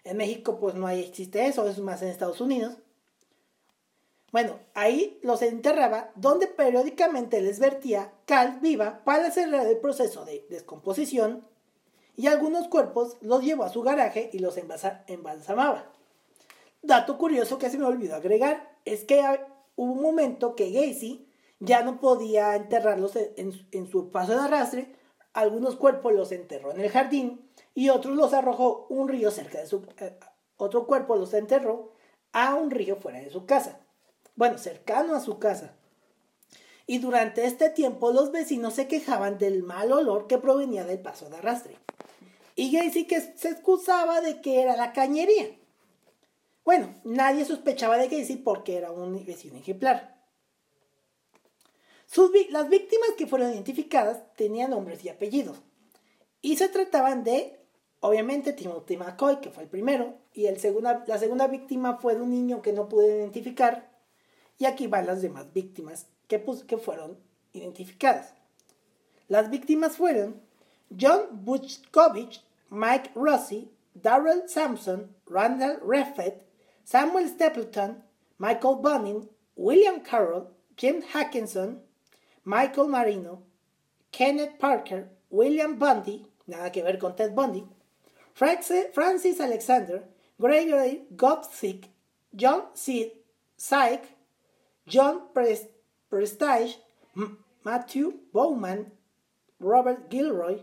En 0.05 0.17
México 0.17 0.59
pues 0.59 0.75
no 0.75 0.87
hay, 0.87 1.01
existe 1.01 1.47
eso, 1.47 1.69
es 1.69 1.79
más 1.79 2.03
en 2.03 2.09
Estados 2.09 2.41
Unidos. 2.41 2.77
Bueno, 4.33 4.59
ahí 4.73 5.21
los 5.23 5.43
enterraba, 5.43 6.11
donde 6.17 6.47
periódicamente 6.47 7.43
les 7.43 7.61
vertía 7.61 8.13
cal 8.25 8.61
viva 8.61 9.03
para 9.05 9.27
acelerar 9.27 9.67
el 9.67 9.77
proceso 9.77 10.25
de 10.25 10.47
descomposición 10.49 11.47
y 12.17 12.29
algunos 12.29 12.69
cuerpos 12.69 13.19
los 13.21 13.45
llevó 13.45 13.65
a 13.65 13.69
su 13.69 13.83
garaje 13.83 14.31
y 14.33 14.39
los 14.39 14.57
embalsamaba. 14.57 15.93
Dato 16.81 17.19
curioso 17.19 17.59
que 17.59 17.69
se 17.69 17.79
me 17.79 17.85
olvidó 17.85 18.17
agregar 18.17 18.75
es 18.87 19.05
que 19.05 19.21
hubo 19.77 19.93
un 19.93 20.03
momento 20.03 20.57
que 20.57 20.71
Gacy 20.73 21.29
ya 21.65 21.83
no 21.83 22.01
podía 22.01 22.55
enterrarlos 22.57 23.17
en, 23.17 23.89
su 23.91 24.11
paso 24.11 24.35
de 24.35 24.41
arrastre, 24.41 24.97
algunos 25.33 25.77
cuerpos 25.77 26.13
los 26.13 26.33
enterró 26.33 26.73
en 26.73 26.81
el 26.81 26.91
jardín 26.91 27.51
y 27.75 27.89
otros 27.89 28.17
los 28.17 28.35
arrojó 28.35 28.87
un 28.91 29.09
río 29.09 29.31
cerca 29.31 29.59
de 29.59 29.67
su... 29.67 29.87
Eh, 29.99 30.19
otro 30.57 30.87
cuerpo 30.87 31.17
los 31.17 31.35
enterró 31.35 31.93
a 32.33 32.55
un 32.55 32.71
río 32.71 32.97
fuera 32.97 33.19
de 33.19 33.31
su 33.31 33.47
casa 33.47 33.81
bueno, 34.35 34.59
cercano 34.59 35.15
a 35.15 35.21
su 35.21 35.39
casa. 35.39 35.75
Y 36.87 36.99
durante 36.99 37.45
este 37.47 37.71
tiempo 37.71 38.13
los 38.13 38.33
vecinos 38.33 38.75
se 38.75 38.89
quejaban 38.89 39.39
del 39.39 39.63
mal 39.63 39.93
olor 39.93 40.27
que 40.27 40.39
provenía 40.39 40.85
del 40.85 41.01
paso 41.01 41.29
de 41.31 41.37
arrastre. 41.37 41.77
Y 42.57 42.73
Gacy 42.73 43.07
que 43.07 43.21
se 43.21 43.51
excusaba 43.51 44.21
de 44.21 44.41
que 44.41 44.61
era 44.61 44.77
la 44.77 44.93
cañería. 44.93 45.57
Bueno, 46.65 46.95
nadie 47.05 47.45
sospechaba 47.45 47.97
de 47.97 48.09
Gacy 48.09 48.37
porque 48.37 48.77
era 48.77 48.91
un 48.91 49.25
vecino 49.25 49.59
ejemplar. 49.59 50.22
Las 52.51 52.69
víctimas 52.69 53.11
que 53.17 53.27
fueron 53.27 53.53
identificadas 53.53 54.23
tenían 54.35 54.71
nombres 54.71 55.05
y 55.05 55.09
apellidos. 55.09 55.63
Y 56.41 56.57
se 56.57 56.69
trataban 56.69 57.25
de, 57.25 57.59
obviamente, 58.01 58.53
Timothy 58.53 58.97
McCoy, 58.97 59.41
que 59.41 59.51
fue 59.51 59.63
el 59.63 59.69
primero, 59.69 60.19
y 60.35 60.47
el 60.47 60.57
la 61.07 61.19
segunda 61.19 61.47
víctima 61.47 61.99
fue 61.99 62.15
de 62.15 62.23
un 62.23 62.31
niño 62.31 62.63
que 62.63 62.73
no 62.73 62.89
pude 62.89 63.17
identificar, 63.17 63.91
y 64.59 64.67
aquí 64.67 64.87
van 64.87 65.07
las 65.07 65.23
demás 65.23 65.53
víctimas 65.53 66.07
que, 66.29 66.45
que 66.67 66.79
fueron 66.79 67.19
identificadas. 67.53 68.35
Las 69.29 69.51
víctimas 69.51 69.97
fueron 69.97 70.43
John 71.01 71.45
Butchkovich, 71.45 72.45
Mike 72.69 73.13
Rossi, 73.15 73.71
Darrell 73.95 74.49
Sampson, 74.49 75.15
Randall 75.27 75.81
Reffett, 75.87 76.43
Samuel 76.85 77.29
Stapleton, 77.29 78.03
Michael 78.39 78.77
Bunning, 78.83 79.29
William 79.57 80.01
Carroll, 80.01 80.49
Jim 80.77 81.03
Hackinson, 81.13 81.83
Michael 82.45 82.89
Marino, 82.89 83.43
Kenneth 84.11 84.59
Parker, 84.59 85.09
William 85.31 85.79
Bundy, 85.79 86.27
nada 86.47 86.71
que 86.71 86.83
ver 86.83 86.99
con 86.99 87.15
Ted 87.15 87.35
Bundy, 87.35 87.65
Francis 88.35 89.41
Alexander, 89.41 90.03
Gregory 90.41 91.03
Gopsick, 91.15 91.89
John 92.35 92.63
C. 92.75 93.13
Syke, 93.57 94.09
John 94.87 95.29
Prestige, 95.33 96.77
Matthew 97.65 98.15
Bowman, 98.33 98.91
Robert 99.61 100.11
Gilroy, 100.11 100.63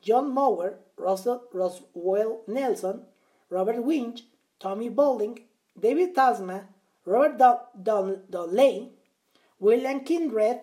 John 0.00 0.32
Mower, 0.32 0.78
Russell, 0.96 1.42
Roswell 1.52 2.42
Nelson, 2.46 3.02
Robert 3.48 3.82
Winch, 3.82 4.22
Tommy 4.60 4.88
Bowling, 4.88 5.40
David 5.78 6.14
Tasma, 6.14 6.66
Robert 7.04 7.36
Donnelly, 7.82 8.92
William 9.58 10.00
Kindred, 10.04 10.60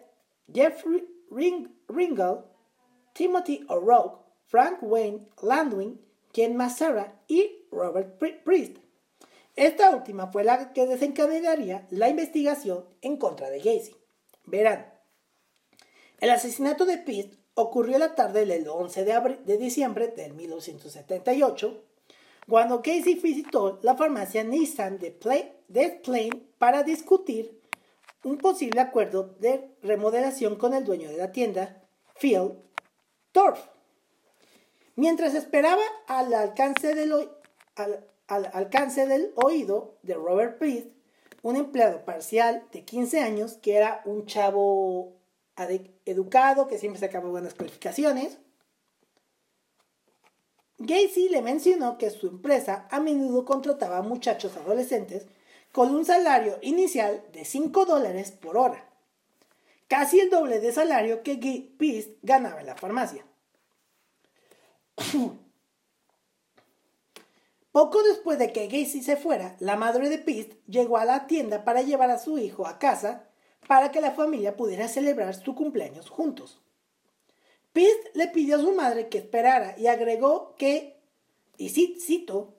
Jeffrey 0.53 1.07
Ring 1.29 1.69
Ringel, 1.87 2.43
Timothy 3.13 3.65
O'Rourke, 3.69 4.23
Frank 4.47 4.79
Wayne 4.81 5.27
Landwin, 5.41 5.99
Ken 6.31 6.55
Massara 6.55 7.19
y 7.27 7.65
Robert 7.71 8.17
Priest. 8.43 8.77
Esta 9.55 9.89
última 9.89 10.27
fue 10.27 10.43
la 10.43 10.71
que 10.71 10.85
desencadenaría 10.85 11.87
la 11.89 12.09
investigación 12.09 12.85
en 13.01 13.17
contra 13.17 13.49
de 13.49 13.57
Gacy. 13.57 13.95
Verán, 14.45 14.93
el 16.19 16.29
asesinato 16.29 16.85
de 16.85 16.97
Pitt 16.97 17.35
ocurrió 17.55 17.97
la 17.97 18.15
tarde 18.15 18.45
del 18.45 18.67
11 18.67 19.03
de, 19.03 19.37
de 19.45 19.57
diciembre 19.57 20.07
de 20.09 20.31
1978, 20.31 21.83
cuando 22.47 22.81
Casey 22.81 23.15
visitó 23.15 23.79
la 23.81 23.95
farmacia 23.95 24.43
Nissan 24.43 24.99
de, 24.99 25.11
Play, 25.11 25.53
Plain 26.03 26.47
para 26.57 26.83
discutir 26.83 27.56
un 28.27 28.37
posible 28.37 28.81
acuerdo 28.81 29.35
de 29.39 29.71
remodelación 29.81 30.57
con 30.57 30.73
el 30.73 30.83
dueño 30.83 31.09
de 31.09 31.17
la 31.17 31.31
tienda, 31.31 31.81
Phil 32.19 32.59
Torf. 33.31 33.59
Mientras 34.95 35.33
esperaba 35.33 35.81
al 36.07 36.33
alcance 36.33 36.93
del, 36.93 37.13
oído 39.35 39.97
de 40.03 40.13
Robert 40.15 40.57
Priest, 40.57 40.89
un 41.41 41.55
empleado 41.55 42.03
parcial 42.03 42.65
de 42.73 42.83
15 42.83 43.21
años 43.21 43.53
que 43.61 43.75
era 43.75 44.01
un 44.03 44.25
chavo 44.25 45.15
educado, 46.05 46.67
que 46.67 46.79
siempre 46.79 46.99
sacaba 46.99 47.29
buenas 47.29 47.53
calificaciones. 47.53 48.39
Gacy 50.79 51.29
le 51.29 51.41
mencionó 51.41 51.97
que 51.97 52.09
su 52.09 52.27
empresa 52.27 52.89
a 52.91 52.99
menudo 52.99 53.45
contrataba 53.45 53.99
a 53.99 54.01
muchachos 54.01 54.57
adolescentes 54.57 55.27
con 55.71 55.93
un 55.93 56.05
salario 56.05 56.57
inicial 56.61 57.23
de 57.33 57.45
5 57.45 57.85
dólares 57.85 58.31
por 58.31 58.57
hora, 58.57 58.89
casi 59.87 60.19
el 60.19 60.29
doble 60.29 60.59
de 60.59 60.71
salario 60.71 61.23
que 61.23 61.37
Priest 61.77 62.11
ganaba 62.21 62.59
en 62.61 62.67
la 62.67 62.75
farmacia. 62.75 63.25
Poco 67.77 68.01
después 68.01 68.39
de 68.39 68.51
que 68.51 68.67
Gacy 68.67 69.03
se 69.03 69.17
fuera, 69.17 69.55
la 69.59 69.75
madre 69.75 70.09
de 70.09 70.17
Pist 70.17 70.53
llegó 70.65 70.97
a 70.97 71.05
la 71.05 71.27
tienda 71.27 71.63
para 71.63 71.83
llevar 71.83 72.09
a 72.09 72.17
su 72.17 72.39
hijo 72.39 72.65
a 72.65 72.79
casa 72.79 73.29
para 73.67 73.91
que 73.91 74.01
la 74.01 74.13
familia 74.13 74.57
pudiera 74.57 74.87
celebrar 74.87 75.35
su 75.35 75.53
cumpleaños 75.53 76.09
juntos. 76.09 76.59
Pist 77.73 78.15
le 78.15 78.29
pidió 78.29 78.55
a 78.55 78.61
su 78.61 78.71
madre 78.71 79.09
que 79.09 79.19
esperara 79.19 79.75
y 79.77 79.85
agregó 79.85 80.55
que, 80.57 80.97
y 81.59 81.69
cito, 81.69 82.56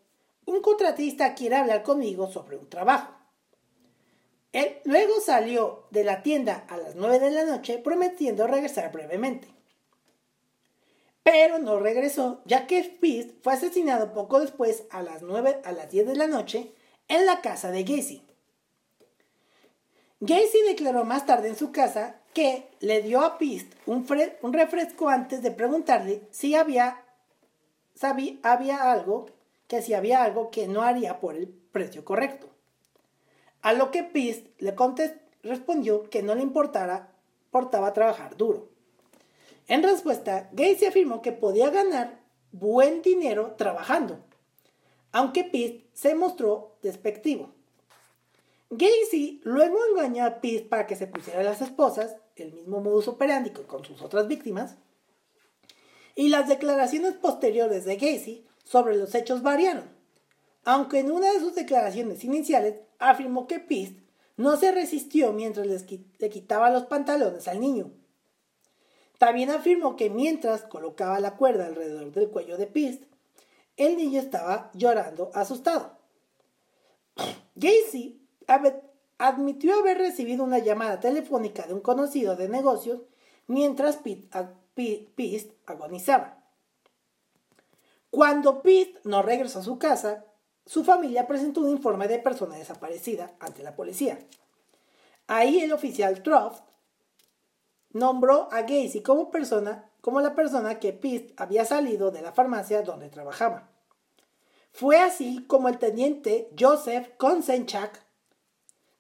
un 0.48 0.60
contratista 0.60 1.34
quiere 1.34 1.56
hablar 1.56 1.82
conmigo 1.82 2.30
sobre 2.30 2.56
un 2.56 2.68
trabajo. 2.68 3.14
Él 4.52 4.78
luego 4.84 5.20
salió 5.20 5.86
de 5.90 6.04
la 6.04 6.22
tienda 6.22 6.64
a 6.68 6.76
las 6.76 6.94
nueve 6.94 7.18
de 7.18 7.30
la 7.30 7.44
noche 7.44 7.78
prometiendo 7.78 8.46
regresar 8.46 8.90
brevemente 8.90 9.58
pero 11.30 11.58
no 11.58 11.78
regresó, 11.78 12.40
ya 12.46 12.66
que 12.66 12.82
Fist 12.82 13.32
fue 13.42 13.52
asesinado 13.52 14.14
poco 14.14 14.40
después, 14.40 14.84
a 14.90 15.02
las, 15.02 15.20
9, 15.20 15.60
a 15.62 15.72
las 15.72 15.90
10 15.90 16.06
de 16.06 16.16
la 16.16 16.26
noche, 16.26 16.72
en 17.06 17.26
la 17.26 17.42
casa 17.42 17.70
de 17.70 17.84
Gacy. 17.84 18.22
Gacy 20.20 20.62
declaró 20.66 21.04
más 21.04 21.26
tarde 21.26 21.48
en 21.48 21.56
su 21.56 21.70
casa 21.70 22.22
que 22.32 22.70
le 22.80 23.02
dio 23.02 23.20
a 23.20 23.36
Pist 23.36 23.74
un, 23.84 24.06
un 24.40 24.52
refresco 24.54 25.10
antes 25.10 25.42
de 25.42 25.50
preguntarle 25.50 26.22
si 26.30 26.54
había, 26.54 27.04
sabía, 27.94 28.36
había 28.42 28.90
algo, 28.90 29.26
que 29.68 29.82
si 29.82 29.94
había 29.94 30.24
algo 30.24 30.50
que 30.50 30.66
no 30.66 30.82
haría 30.82 31.20
por 31.20 31.36
el 31.36 31.46
precio 31.46 32.04
correcto. 32.04 32.48
A 33.62 33.72
lo 33.74 33.90
que 33.90 34.02
Pist 34.02 34.46
le 34.58 34.74
respondió 35.42 36.08
que 36.10 36.22
no 36.22 36.34
le 36.34 36.42
importara, 36.42 37.12
importaba 37.46 37.92
trabajar 37.92 38.36
duro. 38.36 38.70
En 39.68 39.82
respuesta, 39.82 40.48
Gacy 40.52 40.86
afirmó 40.86 41.20
que 41.20 41.32
podía 41.32 41.70
ganar 41.70 42.18
buen 42.50 43.02
dinero 43.02 43.54
trabajando, 43.56 44.24
aunque 45.12 45.44
Pist 45.44 45.84
se 45.92 46.14
mostró 46.14 46.76
despectivo. 46.82 47.50
Gacy 48.70 49.40
luego 49.44 49.78
engañó 49.90 50.24
a 50.24 50.40
Pist 50.40 50.66
para 50.66 50.86
que 50.86 50.96
se 50.96 51.06
pusiera 51.06 51.42
las 51.42 51.60
esposas, 51.60 52.16
el 52.36 52.52
mismo 52.52 52.80
modus 52.80 53.08
operandi 53.08 53.50
con 53.50 53.84
sus 53.84 54.00
otras 54.00 54.28
víctimas, 54.28 54.76
y 56.14 56.28
las 56.28 56.48
declaraciones 56.48 57.14
posteriores 57.14 57.84
de 57.84 57.96
Gacy 57.96 58.47
sobre 58.68 58.96
los 58.96 59.14
hechos 59.14 59.42
variaron, 59.42 59.88
aunque 60.64 60.98
en 60.98 61.10
una 61.10 61.32
de 61.32 61.40
sus 61.40 61.54
declaraciones 61.54 62.22
iniciales 62.22 62.74
afirmó 62.98 63.46
que 63.46 63.60
Pist 63.60 63.98
no 64.36 64.58
se 64.58 64.72
resistió 64.72 65.32
mientras 65.32 65.66
le 65.66 66.30
quitaba 66.30 66.68
los 66.68 66.84
pantalones 66.84 67.48
al 67.48 67.60
niño. 67.60 67.90
También 69.16 69.48
afirmó 69.50 69.96
que 69.96 70.10
mientras 70.10 70.62
colocaba 70.64 71.18
la 71.18 71.36
cuerda 71.36 71.64
alrededor 71.64 72.12
del 72.12 72.28
cuello 72.28 72.58
de 72.58 72.66
Pist, 72.66 73.04
el 73.78 73.96
niño 73.96 74.20
estaba 74.20 74.70
llorando 74.74 75.30
asustado. 75.32 75.96
Gacy 77.54 78.20
admitió 79.16 79.78
haber 79.80 79.96
recibido 79.96 80.44
una 80.44 80.58
llamada 80.58 81.00
telefónica 81.00 81.66
de 81.66 81.72
un 81.72 81.80
conocido 81.80 82.36
de 82.36 82.50
negocios 82.50 83.00
mientras 83.46 83.96
Pist 83.96 85.52
agonizaba. 85.64 86.37
Cuando 88.18 88.62
Pist 88.62 88.96
no 89.04 89.22
regresó 89.22 89.60
a 89.60 89.62
su 89.62 89.78
casa, 89.78 90.24
su 90.66 90.82
familia 90.82 91.28
presentó 91.28 91.60
un 91.60 91.70
informe 91.70 92.08
de 92.08 92.18
persona 92.18 92.56
desaparecida 92.56 93.36
ante 93.38 93.62
la 93.62 93.76
policía. 93.76 94.18
Ahí 95.28 95.60
el 95.60 95.72
oficial 95.72 96.20
Troft 96.24 96.64
nombró 97.92 98.48
a 98.50 98.62
Gacy 98.62 99.02
como 99.02 99.30
persona, 99.30 99.92
como 100.00 100.20
la 100.20 100.34
persona 100.34 100.80
que 100.80 100.92
Pist 100.92 101.30
había 101.40 101.64
salido 101.64 102.10
de 102.10 102.22
la 102.22 102.32
farmacia 102.32 102.82
donde 102.82 103.08
trabajaba. 103.08 103.70
Fue 104.72 104.98
así 104.98 105.44
como 105.46 105.68
el 105.68 105.78
teniente 105.78 106.50
Joseph 106.58 107.10
Konsenchak 107.18 108.04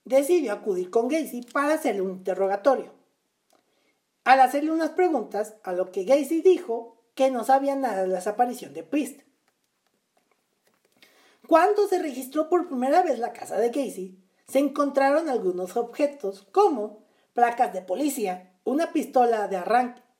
decidió 0.04 0.52
acudir 0.52 0.90
con 0.90 1.08
Gacy 1.08 1.42
para 1.42 1.74
hacerle 1.74 2.02
un 2.02 2.10
interrogatorio. 2.10 2.94
Al 4.22 4.38
hacerle 4.38 4.70
unas 4.70 4.90
preguntas, 4.90 5.56
a 5.64 5.72
lo 5.72 5.90
que 5.90 6.04
Gacy 6.04 6.40
dijo 6.40 6.97
que 7.18 7.32
no 7.32 7.42
sabía 7.42 7.74
nada 7.74 8.02
de 8.02 8.06
la 8.06 8.18
desaparición 8.18 8.72
de 8.74 8.84
Pist. 8.84 9.22
Cuando 11.48 11.88
se 11.88 11.98
registró 11.98 12.48
por 12.48 12.68
primera 12.68 13.02
vez 13.02 13.18
la 13.18 13.32
casa 13.32 13.58
de 13.58 13.70
Gacy, 13.70 14.16
se 14.46 14.60
encontraron 14.60 15.28
algunos 15.28 15.76
objetos 15.76 16.46
como 16.52 17.00
placas 17.34 17.72
de 17.72 17.82
policía, 17.82 18.52
una 18.62 18.92
pistola 18.92 19.48
de 19.48 19.56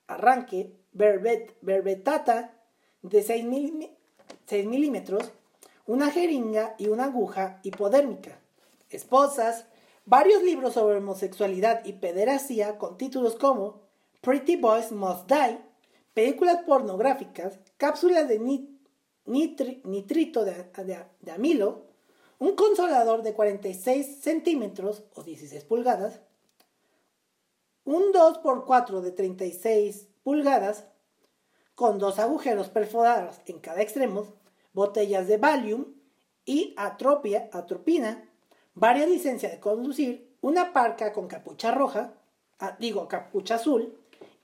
arranque, 0.08 0.74
verbetata 1.60 2.58
de 3.02 3.22
6, 3.22 3.46
6 4.46 4.66
milímetros, 4.66 5.30
una 5.86 6.10
jeringa 6.10 6.74
y 6.78 6.88
una 6.88 7.04
aguja 7.04 7.60
hipodérmica, 7.62 8.40
esposas, 8.90 9.66
varios 10.04 10.42
libros 10.42 10.74
sobre 10.74 10.96
homosexualidad 10.96 11.84
y 11.84 11.92
pederasía 11.92 12.76
con 12.76 12.98
títulos 12.98 13.36
como 13.36 13.82
Pretty 14.20 14.56
Boys 14.56 14.90
Must 14.90 15.30
Die, 15.30 15.67
películas 16.18 16.64
pornográficas, 16.66 17.60
cápsulas 17.76 18.26
de 18.26 18.40
nitrito 19.24 20.44
de, 20.44 21.32
amilo, 21.32 21.84
un 22.40 22.56
consolador 22.56 23.22
de 23.22 23.34
46 23.34 24.20
centímetros 24.20 25.04
o 25.14 25.22
16 25.22 25.62
pulgadas, 25.62 26.20
un 27.84 28.12
2x4 28.12 29.00
de 29.00 29.12
36 29.12 30.08
pulgadas 30.24 30.86
con 31.76 32.00
dos 32.00 32.18
agujeros 32.18 32.68
perforados 32.68 33.36
en 33.46 33.60
cada 33.60 33.80
extremo, 33.80 34.26
botellas 34.72 35.28
de 35.28 35.36
Valium 35.36 35.94
y 36.44 36.74
atropia, 36.76 37.48
atropina, 37.52 38.28
varias 38.74 39.08
licencias 39.08 39.52
de 39.52 39.60
conducir, 39.60 40.36
una 40.40 40.72
parca 40.72 41.12
con 41.12 41.28
capucha 41.28 41.70
roja, 41.70 42.14
ah, 42.58 42.76
digo 42.80 43.06
capucha 43.06 43.54
azul, 43.54 43.96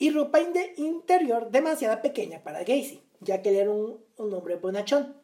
y 0.05 0.11
ropa 0.11 0.39
interior 0.77 1.51
demasiado 1.51 2.03
pequeña 2.03 2.43
para 2.43 2.59
Gacy, 2.59 3.03
ya 3.21 3.41
que 3.41 3.49
él 3.49 3.57
era 3.57 3.71
un, 3.71 4.05
hombre 4.19 4.57
bonachón. 4.57 5.17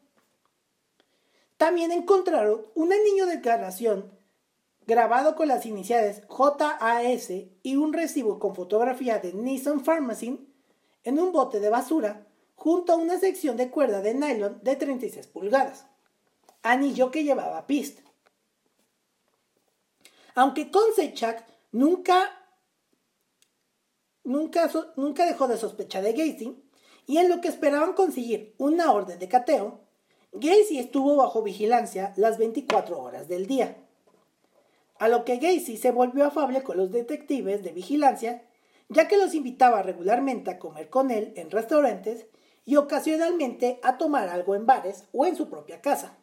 También 1.58 1.92
encontraron 1.92 2.62
un 2.74 2.90
anillo 2.90 3.26
de 3.26 3.36
declaración 3.36 4.10
grabado 4.86 5.36
con 5.36 5.48
las 5.48 5.66
iniciales 5.66 6.22
JAS 6.30 7.30
y 7.62 7.76
un 7.76 7.92
recibo 7.92 8.38
con 8.38 8.54
fotografía 8.54 9.18
de 9.18 9.34
Nissan 9.34 9.84
Pharmacy 9.84 10.48
en 11.04 11.18
un 11.18 11.30
bote 11.30 11.60
de 11.60 11.68
basura 11.68 12.26
junto 12.54 12.94
a 12.94 12.96
una 12.96 13.18
sección 13.18 13.58
de 13.58 13.68
cuerda 13.68 14.00
de 14.00 14.14
nylon 14.14 14.60
de 14.62 14.76
36 14.76 15.26
pulgadas. 15.26 15.84
Anillo 16.62 17.10
que 17.10 17.22
llevaba 17.22 17.66
Pist. 17.66 18.00
Aunque 20.34 20.70
Konsechak 20.70 21.44
nunca, 21.70 22.39
nunca, 24.30 25.26
dejó 25.26 25.48
de 25.48 25.56
sospechar 25.56 26.02
de 26.02 26.12
Gacy, 26.12 26.62
y 27.06 27.18
en 27.18 27.28
lo 27.28 27.40
que 27.40 27.48
esperaban 27.48 27.94
conseguir 27.94 28.54
una 28.58 28.92
orden 28.92 29.18
de 29.18 29.28
cateo, 29.28 29.80
Gacy 30.32 30.78
estuvo 30.78 31.16
bajo 31.16 31.42
vigilancia 31.42 32.12
las 32.16 32.38
24 32.38 33.00
horas 33.00 33.28
del 33.28 33.46
día. 33.46 33.76
A 34.98 35.08
lo 35.08 35.24
que 35.24 35.38
Gacy 35.38 35.76
se 35.76 35.90
volvió 35.90 36.26
afable 36.26 36.62
con 36.62 36.76
los 36.76 36.92
detectives 36.92 37.62
de 37.62 37.72
vigilancia, 37.72 38.44
ya 38.88 39.08
que 39.08 39.16
los 39.16 39.34
invitaba 39.34 39.82
regularmente 39.82 40.50
a 40.50 40.58
comer 40.58 40.88
con 40.88 41.10
él 41.10 41.32
en 41.36 41.50
restaurantes 41.50 42.26
y 42.64 42.76
ocasionalmente 42.76 43.80
a 43.82 43.98
tomar 43.98 44.28
algo 44.28 44.54
en 44.54 44.66
bares 44.66 45.04
o 45.12 45.26
en 45.26 45.36
su 45.36 45.48
propia 45.48 45.80
casa. 45.80 46.16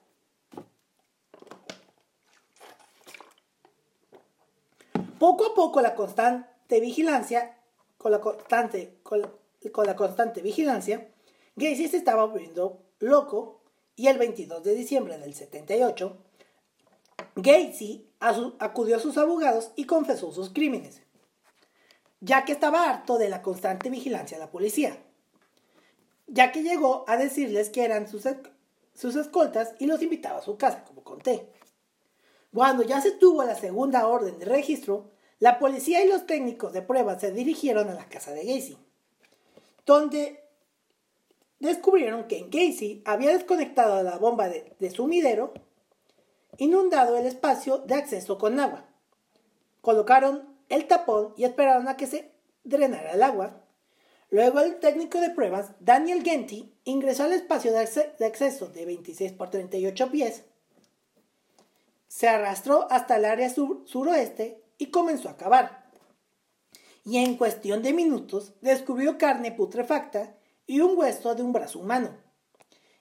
Poco 5.20 5.48
a 5.48 5.56
poco 5.56 5.82
la 5.82 5.96
constante 5.96 6.80
vigilancia, 6.80 7.58
con 7.98 8.12
la 8.12 8.22
constante, 8.22 9.00
con, 9.04 9.22
la 9.86 9.96
constante 9.96 10.42
vigilancia, 10.42 11.10
Gacy 11.56 11.88
se 11.88 11.98
estaba 11.98 12.26
volviendo 12.26 12.84
loco 13.00 13.62
y 13.96 14.08
el 14.08 14.18
22 14.18 14.64
de 14.64 14.76
diciembre 14.76 15.18
del 15.18 15.34
78, 15.34 16.18
Gacy 17.36 18.10
acudió 18.20 18.98
a 18.98 19.00
sus 19.00 19.18
abogados 19.18 19.72
y 19.76 19.86
confesó 19.86 20.32
sus 20.32 20.52
crímenes, 20.52 21.02
ya 22.20 22.46
que 22.46 22.52
estaba 22.52 22.90
harto 22.90 23.18
de 23.18 23.30
la 23.30 23.42
constante 23.42 23.90
vigilancia 23.90 24.38
de 24.38 24.44
la 24.44 24.52
policía, 24.52 24.98
ya 26.28 26.52
que 26.52 26.64
llegó 26.64 27.06
a 27.08 27.18
decirles 27.18 27.70
que 27.70 27.84
eran 27.84 28.08
sus, 28.08 28.24
sus 28.94 29.16
escoltas 29.16 29.74
y 29.80 29.88
los 29.88 30.02
invitaba 30.02 30.40
a 30.40 30.44
su 30.44 30.58
casa, 30.58 30.84
como 30.84 31.04
conté. 31.04 31.52
Cuando 32.54 32.84
ya 32.84 33.02
se 33.02 33.12
tuvo 33.12 33.44
la 33.44 33.56
segunda 33.56 34.08
orden 34.08 34.40
de 34.40 34.46
registro, 34.46 35.12
la 35.40 35.60
policía 35.60 36.04
y 36.04 36.08
los 36.08 36.26
técnicos 36.26 36.74
de 36.74 36.82
pruebas 36.82 37.22
se 37.22 37.32
dirigieron 37.32 37.90
a 37.90 37.94
la 37.94 38.10
casa 38.10 38.32
de 38.32 38.46
Gacy, 38.46 38.78
donde 39.86 40.44
descubrieron 41.60 42.28
que 42.28 42.48
Gacy 42.50 43.04
había 43.06 43.32
desconectado 43.32 44.02
la 44.04 44.18
bomba 44.18 44.50
de, 44.50 44.76
de 44.80 44.90
sumidero, 44.90 45.54
inundado 46.58 47.18
el 47.18 47.26
espacio 47.26 47.80
de 47.80 47.96
acceso 47.96 48.38
con 48.38 48.60
agua. 48.60 48.86
Colocaron 49.82 50.56
el 50.70 50.88
tapón 50.88 51.34
y 51.38 51.44
esperaron 51.44 51.88
a 51.88 51.98
que 51.98 52.08
se 52.08 52.32
drenara 52.64 53.12
el 53.12 53.24
agua. 53.24 53.62
Luego 54.30 54.60
el 54.60 54.80
técnico 54.80 55.22
de 55.22 55.30
pruebas, 55.30 55.72
Daniel 55.80 56.24
Genty, 56.24 56.74
ingresó 56.84 57.24
al 57.24 57.34
espacio 57.34 57.72
de, 57.72 57.80
acceso 58.26 58.68
de 58.68 58.86
26 58.86 59.32
por 59.34 59.50
38 59.50 60.12
pies 60.12 60.44
se 62.08 62.28
arrastró 62.28 62.88
hasta 62.90 63.18
el 63.18 63.26
área 63.26 63.50
suroeste 63.50 64.64
y 64.78 64.88
comenzó 64.88 65.30
a 65.30 65.38
cavar. 65.38 65.92
Y 67.04 67.18
en 67.18 67.38
cuestión 67.38 67.82
de 67.84 67.94
minutos 67.94 68.54
descubrió 68.62 69.18
carne 69.18 69.52
putrefacta 69.52 70.38
y 70.66 70.82
un 70.82 70.98
hueso 70.98 71.36
de 71.36 71.44
un 71.44 71.54
brazo 71.54 71.80
humano. 71.80 72.18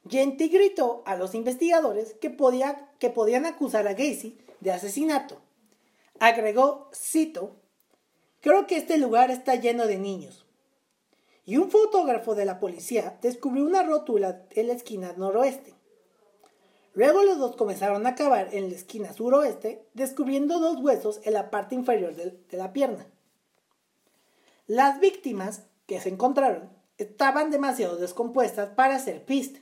Genty 0.08 0.48
gritó 0.48 1.02
a 1.06 1.16
los 1.16 1.34
investigadores 1.34 2.14
que, 2.14 2.30
podía, 2.30 2.92
que 3.00 3.10
podían 3.10 3.44
acusar 3.44 3.88
a 3.88 3.94
Gacy 3.94 4.38
de 4.60 4.70
asesinato. 4.70 5.40
Agregó, 6.20 6.90
cito, 6.94 7.56
creo 8.40 8.66
que 8.66 8.76
este 8.76 8.98
lugar 8.98 9.30
está 9.30 9.56
lleno 9.56 9.86
de 9.86 9.98
niños. 9.98 10.46
Y 11.44 11.58
un 11.58 11.70
fotógrafo 11.70 12.34
de 12.34 12.44
la 12.44 12.58
policía 12.58 13.18
descubrió 13.22 13.64
una 13.64 13.82
rótula 13.82 14.46
en 14.50 14.68
la 14.68 14.74
esquina 14.74 15.14
noroeste. 15.16 15.75
Luego 16.96 17.22
los 17.24 17.36
dos 17.36 17.56
comenzaron 17.56 18.06
a 18.06 18.14
cavar 18.14 18.48
en 18.52 18.70
la 18.70 18.74
esquina 18.74 19.12
suroeste, 19.12 19.86
descubriendo 19.92 20.58
dos 20.58 20.80
huesos 20.80 21.20
en 21.24 21.34
la 21.34 21.50
parte 21.50 21.74
inferior 21.74 22.16
de, 22.16 22.56
la 22.56 22.72
pierna. 22.72 23.06
Las 24.66 24.98
víctimas 24.98 25.64
que 25.84 26.00
se 26.00 26.08
encontraron 26.08 26.70
estaban 26.96 27.50
demasiado 27.50 27.96
descompuestas 27.96 28.70
para 28.70 28.98
ser 28.98 29.26
pist. 29.26 29.58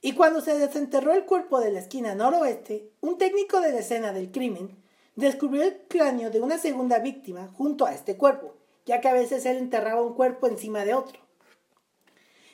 Y 0.00 0.14
cuando 0.14 0.40
se 0.40 0.58
desenterró 0.58 1.12
el 1.12 1.26
cuerpo 1.26 1.60
de 1.60 1.72
la 1.72 1.80
esquina 1.80 2.14
noroeste, 2.14 2.90
un 3.02 3.18
técnico 3.18 3.60
de 3.60 3.72
la 3.72 3.80
escena 3.80 4.14
del 4.14 4.32
crimen 4.32 4.82
descubrió 5.16 5.62
el 5.62 5.82
cráneo 5.88 6.30
de 6.30 6.40
una 6.40 6.56
segunda 6.56 7.00
víctima 7.00 7.48
junto 7.48 7.84
a 7.84 7.92
este 7.92 8.16
cuerpo, 8.16 8.54
ya 8.86 9.02
que 9.02 9.08
a 9.08 9.12
veces 9.12 9.44
él 9.44 9.58
enterraba 9.58 10.00
un 10.00 10.14
cuerpo 10.14 10.46
encima 10.46 10.86
de 10.86 10.94
otro. 10.94 11.20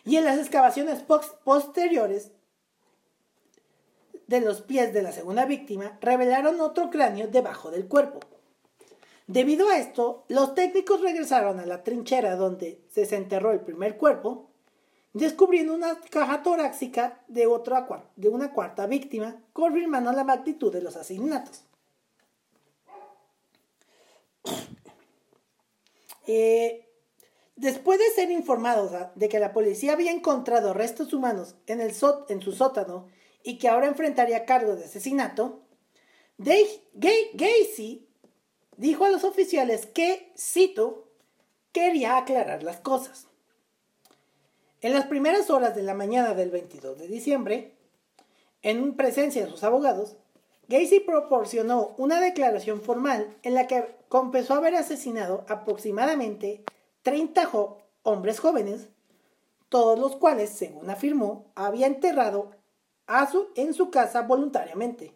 Y 0.05 0.17
en 0.17 0.25
las 0.25 0.41
excavaciones 0.41 1.05
posteriores 1.45 2.33
de 4.31 4.41
los 4.41 4.63
pies 4.63 4.95
de 4.95 5.03
la 5.03 5.11
segunda 5.11 5.45
víctima 5.45 5.99
revelaron 6.01 6.61
otro 6.61 6.89
cráneo 6.89 7.27
debajo 7.27 7.73
del 7.73 7.89
cuerpo. 7.89 8.21
Debido 9.27 9.69
a 9.69 9.79
esto, 9.79 10.25
los 10.29 10.55
técnicos 10.55 11.01
regresaron 11.01 11.59
a 11.59 11.67
la 11.67 11.83
trinchera 11.83 12.37
donde 12.37 12.81
se 12.91 13.01
desenterró 13.01 13.51
el 13.51 13.59
primer 13.59 13.97
cuerpo, 13.97 14.49
descubriendo 15.15 15.75
una 15.75 16.01
caja 16.11 16.45
torácica 16.45 17.25
de, 17.27 17.49
de 18.15 18.29
una 18.29 18.53
cuarta 18.53 18.87
víctima, 18.87 19.43
confirmando 19.53 20.13
la 20.13 20.23
magnitud 20.23 20.73
de 20.73 20.83
los 20.83 20.97
asesinatos. 20.97 21.65
Eh, 26.27 26.87
después 27.57 27.99
de 27.99 28.09
ser 28.11 28.31
informados 28.31 28.93
de 29.17 29.29
que 29.29 29.41
la 29.41 29.53
policía 29.53 29.95
había 29.95 30.13
encontrado 30.13 30.73
restos 30.73 31.13
humanos 31.13 31.57
en, 31.67 31.81
el 31.81 31.93
en 32.29 32.41
su 32.41 32.53
sótano 32.53 33.09
y 33.43 33.59
que 33.59 33.69
ahora 33.69 33.87
enfrentaría 33.87 34.45
cargos 34.45 34.79
de 34.79 34.85
asesinato, 34.85 35.63
Gacy 36.39 38.07
dijo 38.77 39.05
a 39.05 39.11
los 39.11 39.25
oficiales 39.25 39.87
que, 39.87 40.33
cito, 40.37 41.09
quería 41.73 42.17
aclarar 42.17 42.63
las 42.63 42.81
cosas. 42.81 43.27
En 44.81 44.95
las 44.95 45.07
primeras 45.07 45.51
horas 45.51 45.77
de 45.77 45.83
la 45.83 45.95
mañana 45.95 46.35
del 46.35 46.51
22 46.51 46.99
de 46.99 47.09
diciembre, 47.09 47.75
en 48.63 48.97
presencia 48.97 49.45
de 49.45 49.51
sus 49.51 49.63
abogados, 49.63 50.17
Gacy 50.69 51.01
proporcionó 51.01 51.95
una 51.99 52.21
declaración 52.21 52.81
formal 52.81 53.37
en 53.43 53.55
la 53.55 53.67
que 53.67 53.97
confesó 54.09 54.55
haber 54.55 54.77
asesinado 54.77 55.45
aproximadamente 55.49 56.65
30 57.03 57.51
hombres 58.03 58.41
jóvenes, 58.41 58.89
todos 59.69 59.99
los 59.99 60.17
cuales, 60.17 60.51
según 60.51 60.89
afirmó, 60.89 61.51
había 61.55 61.87
enterrado 61.87 62.53
en 63.57 63.75
su 63.75 63.91
casa 63.91 64.23
voluntariamente. 64.23 65.13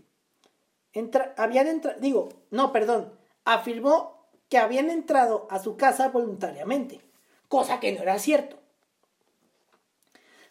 habían 1.36 1.68
entrado, 1.68 2.00
digo, 2.00 2.28
no, 2.50 2.72
perdón, 2.72 3.12
afirmó 3.44 4.28
que 4.48 4.58
habían 4.58 4.90
entrado 4.90 5.46
a 5.50 5.58
su 5.58 5.76
casa 5.76 6.08
voluntariamente, 6.08 7.00
cosa 7.48 7.80
que 7.80 7.92
no 7.92 8.02
era 8.02 8.18
cierto. 8.18 8.58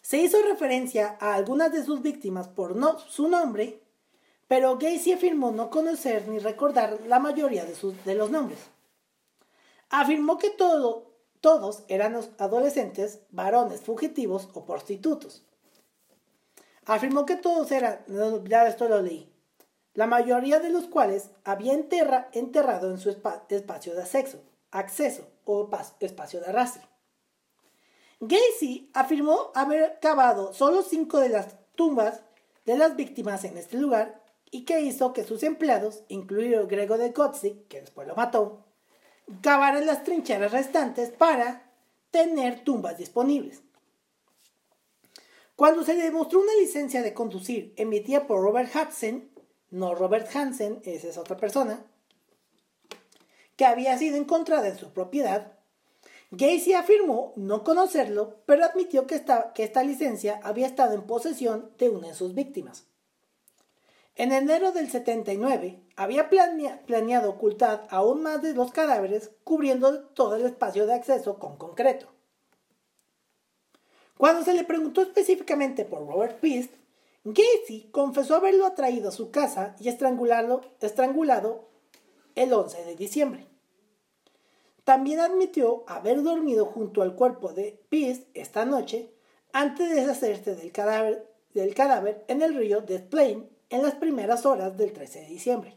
Se 0.02 0.18
hizo 0.18 0.42
referencia 0.42 1.16
a 1.20 1.34
algunas 1.34 1.72
de 1.72 1.84
sus 1.84 2.02
víctimas 2.02 2.48
por 2.48 2.76
no, 2.76 2.98
su 2.98 3.28
nombre 3.28 3.84
pero 4.48 4.76
Gacy 4.78 5.12
afirmó 5.12 5.52
no 5.52 5.70
conocer 5.70 6.28
ni 6.28 6.38
recordar 6.38 7.00
la 7.06 7.18
mayoría 7.18 7.64
de, 7.64 7.74
sus, 7.74 8.04
de 8.04 8.14
los 8.14 8.30
nombres. 8.30 8.58
Afirmó 9.90 10.38
que 10.38 10.50
todos 10.50 11.82
eran 11.88 12.16
adolescentes, 12.38 13.20
varones 13.30 13.80
fugitivos 13.80 14.48
o 14.54 14.64
prostitutos. 14.64 15.44
Afirmó 16.86 17.24
que 17.24 17.36
todos 17.36 17.70
eran, 17.72 18.00
ya 18.44 18.66
esto 18.66 18.88
lo 18.88 19.00
leí, 19.00 19.32
la 19.94 20.06
mayoría 20.06 20.60
de 20.60 20.70
los 20.70 20.86
cuales 20.86 21.30
había 21.44 21.72
enterrado 21.72 22.90
en 22.90 22.98
su 22.98 23.10
espacio 23.10 23.94
de 23.94 24.02
acceso, 24.02 24.42
acceso 24.70 25.26
o 25.44 25.70
espacio 26.00 26.40
de 26.40 26.46
arrastre. 26.46 26.82
Gacy 28.20 28.90
afirmó 28.94 29.50
haber 29.54 29.98
cavado 30.00 30.52
solo 30.52 30.82
cinco 30.82 31.18
de 31.18 31.28
las 31.28 31.56
tumbas 31.74 32.22
de 32.64 32.76
las 32.76 32.96
víctimas 32.96 33.44
en 33.44 33.58
este 33.58 33.76
lugar 33.76 34.22
y 34.50 34.64
que 34.64 34.80
hizo 34.80 35.12
que 35.12 35.24
sus 35.24 35.42
empleados, 35.42 36.04
incluido 36.08 36.66
Grego 36.66 36.96
de 36.96 37.10
Gotzi, 37.10 37.64
que 37.68 37.80
después 37.80 38.06
lo 38.06 38.14
mató, 38.14 38.64
cavaran 39.40 39.86
las 39.86 40.04
trincheras 40.04 40.52
restantes 40.52 41.10
para 41.10 41.70
tener 42.10 42.62
tumbas 42.62 42.96
disponibles. 42.96 43.62
Cuando 45.56 45.84
se 45.84 45.94
demostró 45.94 46.40
una 46.40 46.54
licencia 46.54 47.02
de 47.02 47.14
conducir 47.14 47.74
emitida 47.76 48.26
por 48.26 48.42
Robert 48.42 48.74
Hudson, 48.74 49.30
no 49.70 49.94
Robert 49.94 50.28
Hansen, 50.34 50.80
esa 50.84 51.08
es 51.08 51.16
otra 51.16 51.36
persona, 51.36 51.84
que 53.56 53.64
había 53.64 53.96
sido 53.96 54.16
encontrada 54.16 54.66
en 54.66 54.76
su 54.76 54.92
propiedad, 54.92 55.52
Gacy 56.32 56.74
afirmó 56.74 57.32
no 57.36 57.62
conocerlo, 57.62 58.40
pero 58.46 58.64
admitió 58.64 59.06
que 59.06 59.14
esta, 59.14 59.52
que 59.52 59.62
esta 59.62 59.84
licencia 59.84 60.40
había 60.42 60.66
estado 60.66 60.94
en 60.94 61.06
posesión 61.06 61.70
de 61.78 61.88
una 61.88 62.08
de 62.08 62.14
sus 62.14 62.34
víctimas. 62.34 62.86
En 64.16 64.32
enero 64.32 64.72
del 64.72 64.90
79 64.90 65.82
había 65.96 66.28
planeado 66.28 67.30
ocultar 67.30 67.86
aún 67.90 68.22
más 68.22 68.42
de 68.42 68.54
los 68.54 68.72
cadáveres 68.72 69.30
cubriendo 69.44 70.04
todo 70.08 70.34
el 70.36 70.46
espacio 70.46 70.86
de 70.86 70.94
acceso 70.94 71.38
con 71.38 71.56
concreto. 71.56 72.13
Cuando 74.16 74.44
se 74.44 74.54
le 74.54 74.64
preguntó 74.64 75.02
específicamente 75.02 75.84
por 75.84 76.06
Robert 76.06 76.38
Pist, 76.40 76.72
Gacy 77.24 77.88
confesó 77.90 78.36
haberlo 78.36 78.66
atraído 78.66 79.08
a 79.08 79.12
su 79.12 79.30
casa 79.30 79.74
y 79.80 79.88
estrangulado 79.88 81.68
el 82.34 82.52
11 82.52 82.84
de 82.84 82.96
diciembre. 82.96 83.46
También 84.84 85.20
admitió 85.20 85.84
haber 85.86 86.22
dormido 86.22 86.66
junto 86.66 87.02
al 87.02 87.14
cuerpo 87.14 87.52
de 87.52 87.80
Pist 87.88 88.28
esta 88.34 88.66
noche 88.66 89.10
antes 89.52 89.88
de 89.88 89.94
deshacerse 89.94 90.54
del 90.54 90.72
cadáver, 90.72 92.24
en 92.28 92.42
el 92.42 92.54
río 92.54 92.82
Des 92.82 93.00
Plaines 93.00 93.44
en 93.70 93.82
las 93.82 93.94
primeras 93.94 94.44
horas 94.44 94.76
del 94.76 94.92
13 94.92 95.20
de 95.20 95.26
diciembre. 95.26 95.76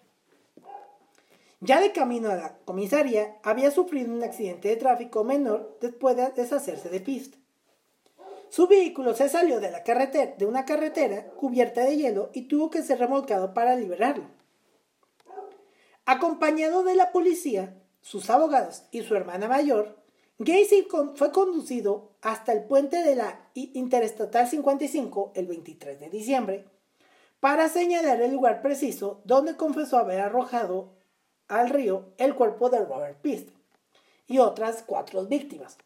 Ya 1.62 1.80
de 1.80 1.92
camino 1.92 2.30
a 2.30 2.36
la 2.36 2.58
comisaría, 2.66 3.38
había 3.44 3.72
sufrido 3.72 4.14
un 4.14 4.24
accidente 4.24 4.68
de 4.68 4.76
tráfico 4.76 5.24
menor 5.24 5.78
después 5.82 6.16
de 6.16 6.30
deshacerse 6.32 6.90
de 6.90 7.00
pista. 7.00 7.38
Su 8.50 8.68
vehículo 8.68 9.14
se 9.14 9.30
salió 9.30 9.60
de, 9.60 9.72
la 9.72 9.84
carretera, 9.84 10.36
de 10.38 10.46
una 10.46 10.66
carretera 10.66 11.28
cubierta 11.32 11.82
de 11.82 11.98
hielo 11.98 12.30
y 12.34 12.44
tuvo 12.44 12.70
que 12.70 12.84
ser 12.84 13.00
remolcado 13.00 13.54
para 13.54 13.76
liberarlo. 13.76 14.26
Acompañado 16.06 16.84
de 16.84 16.96
la 16.96 17.12
policía, 17.12 17.76
sus 18.02 18.30
abogados 18.30 18.84
y 18.92 19.04
su 19.04 19.16
hermana 19.16 19.48
mayor, 19.48 19.98
Gacy 20.40 20.88
fue 21.16 21.32
conducido 21.32 22.12
hasta 22.22 22.54
el 22.54 22.64
puente 22.64 23.04
de 23.04 23.16
la 23.16 23.50
Interestatal 23.56 24.48
55 24.48 25.32
el 25.36 25.48
23 25.48 26.00
de 26.00 26.10
diciembre 26.10 26.66
para 27.40 27.70
señalar 27.70 28.22
el 28.22 28.32
lugar 28.32 28.62
preciso 28.62 29.22
donde 29.26 29.58
confesó 29.58 29.98
haber 29.98 30.20
arrojado 30.20 30.94
al 31.48 31.70
río 31.70 32.14
el 32.18 32.36
cuerpo 32.36 32.70
de 32.70 32.86
Robert 32.86 33.20
Pist 33.22 33.50
y 34.28 34.40
otras 34.40 34.84
cuatro 34.86 35.26
víctimas. 35.26 35.78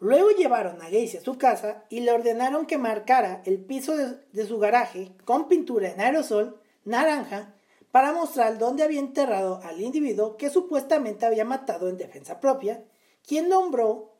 Luego 0.00 0.30
llevaron 0.30 0.80
a 0.80 0.86
Gacy 0.86 1.18
a 1.18 1.20
su 1.20 1.36
casa 1.36 1.84
y 1.90 2.00
le 2.00 2.10
ordenaron 2.10 2.66
que 2.66 2.78
marcara 2.78 3.42
el 3.44 3.62
piso 3.62 3.94
de, 3.96 4.46
su 4.46 4.58
garaje 4.58 5.12
con 5.24 5.46
pintura 5.46 5.90
en 5.90 6.00
aerosol 6.00 6.58
naranja 6.84 7.54
para 7.92 8.12
mostrar 8.12 8.58
dónde 8.58 8.82
había 8.82 8.98
enterrado 8.98 9.60
al 9.62 9.80
individuo 9.80 10.36
que 10.36 10.48
supuestamente 10.48 11.26
había 11.26 11.44
matado 11.44 11.88
en 11.88 11.98
defensa 11.98 12.40
propia, 12.40 12.82
quien 13.26 13.48
nombró 13.48 14.14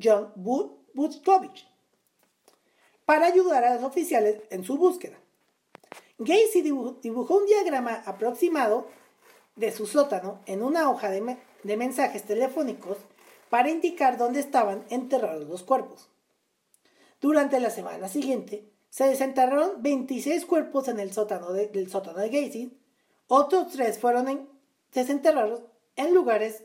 John 0.00 0.32
Butkovich 0.36 1.68
para 3.04 3.26
ayudar 3.26 3.64
a 3.64 3.74
los 3.74 3.84
oficiales 3.84 4.40
en 4.50 4.64
su 4.64 4.78
búsqueda. 4.78 5.18
Gacy 6.18 6.62
dibujó 6.62 7.36
un 7.36 7.46
diagrama 7.46 8.02
aproximado 8.06 8.86
de 9.56 9.72
su 9.72 9.86
sótano 9.86 10.40
en 10.46 10.62
una 10.62 10.90
hoja 10.90 11.10
de, 11.10 11.76
mensajes 11.76 12.24
telefónicos 12.24 12.98
para 13.50 13.70
indicar 13.70 14.18
dónde 14.18 14.40
estaban 14.40 14.84
enterrados 14.90 15.46
los 15.48 15.62
cuerpos. 15.62 16.08
Durante 17.20 17.58
la 17.60 17.70
semana 17.70 18.08
siguiente, 18.08 18.64
se 18.90 19.04
desenterraron 19.04 19.82
26 19.82 20.46
cuerpos 20.46 20.88
en 20.88 21.00
el 21.00 21.12
sótano 21.12 21.52
del 21.52 21.90
sótano 21.90 22.18
de 22.18 22.28
Gacy. 22.28 22.78
Otros 23.26 23.72
tres 23.72 23.98
fueron 23.98 24.48
desenterrados 24.92 25.62
en 25.96 26.14
lugares, 26.14 26.64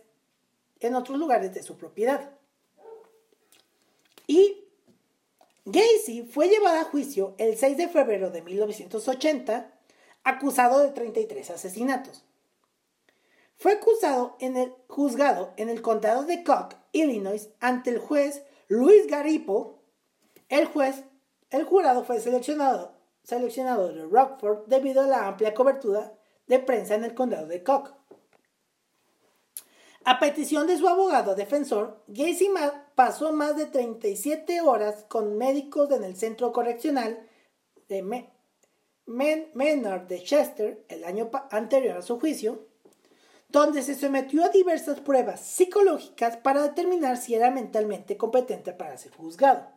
en 0.79 0.95
otros 0.95 1.17
lugares 1.17 1.53
de 1.53 1.63
su 1.63 1.77
propiedad. 1.77 2.31
Y 4.27 4.63
Gacy 5.65 6.23
fue 6.23 6.49
llevado 6.49 6.79
a 6.79 6.85
juicio 6.85 7.35
el 7.37 7.57
6 7.57 7.77
de 7.77 7.89
febrero 7.89 8.29
de 8.29 8.41
1980, 8.41 9.73
acusado 10.23 10.79
de 10.79 10.91
33 10.91 11.49
asesinatos. 11.49 12.23
Fue 13.63 13.71
acusado 13.71 14.35
en 14.41 14.57
el 14.57 14.75
juzgado 14.89 15.53
en 15.55 15.69
el 15.69 15.81
condado 15.81 16.25
de 16.25 16.43
Cook, 16.43 16.75
Illinois, 16.91 17.49
ante 17.61 17.91
el 17.91 17.97
juez 17.97 18.43
Luis 18.67 19.07
Garipo. 19.07 19.79
El 20.49 20.65
juez, 20.65 21.05
el 21.49 21.63
jurado 21.63 22.03
fue 22.03 22.19
seleccionado, 22.19 22.91
seleccionado 23.23 23.93
de 23.93 24.03
Rockford 24.03 24.65
debido 24.67 25.01
a 25.01 25.07
la 25.07 25.29
amplia 25.29 25.53
cobertura 25.53 26.13
de 26.45 26.59
prensa 26.59 26.95
en 26.95 27.05
el 27.05 27.15
condado 27.15 27.47
de 27.47 27.63
Cook. 27.63 27.93
A 30.03 30.19
petición 30.19 30.67
de 30.67 30.77
su 30.77 30.89
abogado 30.89 31.33
defensor, 31.33 32.03
Gacy 32.07 32.49
pasó 32.95 33.31
más 33.31 33.55
de 33.55 33.67
37 33.67 34.59
horas 34.59 35.05
con 35.07 35.37
médicos 35.37 35.89
en 35.91 36.03
el 36.03 36.17
centro 36.17 36.51
correccional 36.51 37.29
de 37.87 38.27
Menard 39.05 40.01
de 40.01 40.21
Chester 40.21 40.83
el 40.89 41.05
año 41.05 41.31
anterior 41.49 41.99
a 41.99 42.01
su 42.01 42.19
juicio, 42.19 42.72
donde 43.53 43.83
se 43.83 43.95
sometió 43.95 44.43
a 44.43 44.49
diversas 44.49 44.99
pruebas 44.99 45.39
psicológicas 45.39 46.35
para 46.35 46.63
determinar 46.63 47.15
si 47.15 47.35
era 47.35 47.51
mentalmente 47.51 48.17
competente 48.17 48.73
para 48.73 48.97
ser 48.97 49.13
juzgado. 49.13 49.69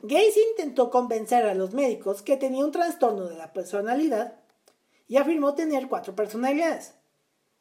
Gacy 0.00 0.40
intentó 0.50 0.90
convencer 0.90 1.44
a 1.44 1.54
los 1.54 1.74
médicos 1.74 2.22
que 2.22 2.36
tenía 2.36 2.64
un 2.64 2.72
trastorno 2.72 3.28
de 3.28 3.36
la 3.36 3.52
personalidad 3.52 4.40
y 5.06 5.18
afirmó 5.18 5.54
tener 5.54 5.88
cuatro 5.88 6.16
personalidades 6.16 6.94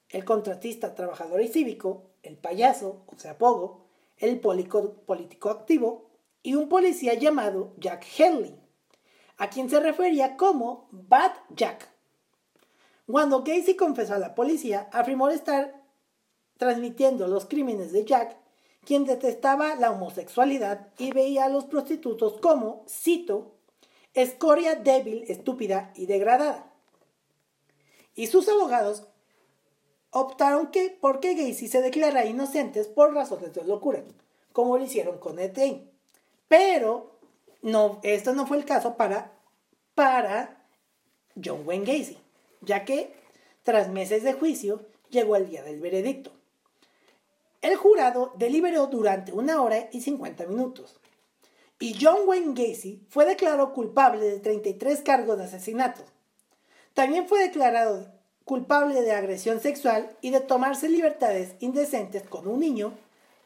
el 0.10 0.24
contratista 0.24 0.96
trabajador 0.96 1.42
y 1.42 1.50
cívico, 1.50 2.12
el 2.24 2.38
payaso, 2.38 3.04
o 3.08 3.20
sea, 3.20 3.38
Pogo, 3.38 3.88
el 4.18 4.40
político 4.40 5.50
activo 5.50 6.10
y 6.42 6.56
un 6.56 6.70
policía 6.70 7.14
llamado 7.14 7.74
Jack 7.78 8.06
Henley, 8.18 8.58
a 9.38 9.50
quien 9.50 9.70
se 9.70 9.80
refería 9.80 10.38
como 10.38 10.88
Bad 10.92 11.34
Jack. 11.50 11.97
Cuando 13.10 13.42
Gacy 13.42 13.76
confesó 13.76 14.16
a 14.16 14.20
la 14.20 14.36
policía, 14.36 14.90
afirmó 14.92 15.30
estar 15.30 15.82
transmitiendo 16.58 17.28
los 17.28 17.46
crímenes 17.46 17.94
de 17.94 18.04
Jack, 18.04 18.36
quien 18.84 19.06
detestaba 19.06 19.76
la 19.76 19.92
homosexualidad 19.92 20.88
y 20.98 21.12
veía 21.12 21.46
a 21.46 21.50
los 21.50 21.66
prostitutos 21.66 22.40
como, 22.42 22.84
cito, 22.88 23.54
escoria 24.14 24.76
débil, 24.76 25.24
estúpida 25.30 25.92
y 25.96 26.06
degradada. 26.06 26.72
Y 28.14 28.28
sus 28.28 28.50
abogados 28.50 29.04
optaron 30.12 30.68
que 30.68 30.98
porque 31.00 31.36
Gacy 31.36 31.68
se 31.68 31.82
declarara 31.82 32.26
inocentes 32.26 32.88
por 32.88 33.14
razones 33.14 33.54
de 33.54 33.64
locura, 33.64 34.04
como 34.52 34.78
lo 34.78 34.84
hicieron 34.84 35.18
con 35.20 35.40
Ed 35.40 35.58
Pero 36.50 37.20
no, 37.62 38.00
esto 38.04 38.34
no 38.34 38.48
fue 38.48 38.58
el 38.58 38.66
caso 38.66 38.98
para, 38.98 39.32
para 39.96 40.66
John 41.42 41.62
Wayne 41.66 41.86
Gacy, 41.86 42.18
ya 42.62 42.86
que 42.86 43.14
tras 43.64 43.90
meses 43.90 44.24
de 44.24 44.34
juicio 44.34 44.86
llegó 45.10 45.36
el 45.36 45.50
día 45.50 45.64
del 45.64 45.80
veredicto. 45.80 46.32
El 47.62 47.76
jurado 47.76 48.34
deliberó 48.38 48.88
durante 48.88 49.34
una 49.34 49.62
hora 49.62 49.90
y 49.92 50.02
50 50.02 50.46
minutos. 50.46 51.00
Y 51.80 51.96
John 52.00 52.22
Wayne 52.26 52.54
Gacy 52.54 53.06
fue 53.10 53.26
declarado 53.26 53.74
culpable 53.74 54.26
de 54.26 54.40
33 54.40 55.02
cargos 55.02 55.38
de 55.38 55.46
asesinato. 55.46 56.04
También 56.94 57.28
fue 57.28 57.42
declarado 57.42 58.12
culpable 58.46 59.02
de 59.02 59.12
agresión 59.12 59.60
sexual 59.60 60.16
y 60.22 60.32
de 60.32 60.40
tomarse 60.40 60.88
libertades 60.88 61.56
indecentes 61.60 62.24
con 62.24 62.48
un 62.48 62.62
niño, 62.62 62.94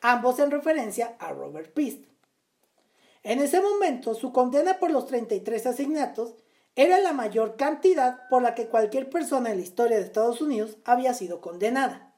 ambos 0.01 0.39
en 0.39 0.51
referencia 0.51 1.15
a 1.19 1.31
Robert 1.33 1.73
Pist. 1.73 2.05
En 3.23 3.39
ese 3.39 3.61
momento, 3.61 4.13
su 4.13 4.31
condena 4.31 4.79
por 4.79 4.91
los 4.91 5.07
33 5.07 5.65
asesinatos 5.65 6.35
era 6.75 6.99
la 6.99 7.13
mayor 7.13 7.57
cantidad 7.57 8.27
por 8.29 8.41
la 8.41 8.55
que 8.55 8.67
cualquier 8.67 9.09
persona 9.09 9.51
en 9.51 9.57
la 9.57 9.63
historia 9.63 9.97
de 9.97 10.03
Estados 10.03 10.41
Unidos 10.41 10.77
había 10.85 11.13
sido 11.13 11.41
condenada. 11.41 12.13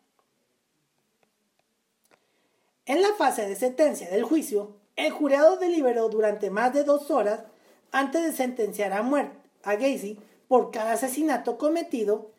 En 2.85 3.01
la 3.01 3.13
fase 3.15 3.47
de 3.47 3.55
sentencia 3.55 4.09
del 4.09 4.23
juicio, 4.23 4.77
el 4.95 5.11
jurado 5.11 5.57
deliberó 5.57 6.09
durante 6.09 6.49
más 6.49 6.73
de 6.73 6.83
dos 6.83 7.09
horas 7.09 7.45
antes 7.91 8.23
de 8.23 8.33
sentenciar 8.33 8.93
a 8.93 9.01
muerte 9.01 9.37
a 9.63 9.75
Gacy 9.75 10.19
por 10.47 10.71
cada 10.71 10.93
asesinato 10.93 11.57
cometido 11.57 12.31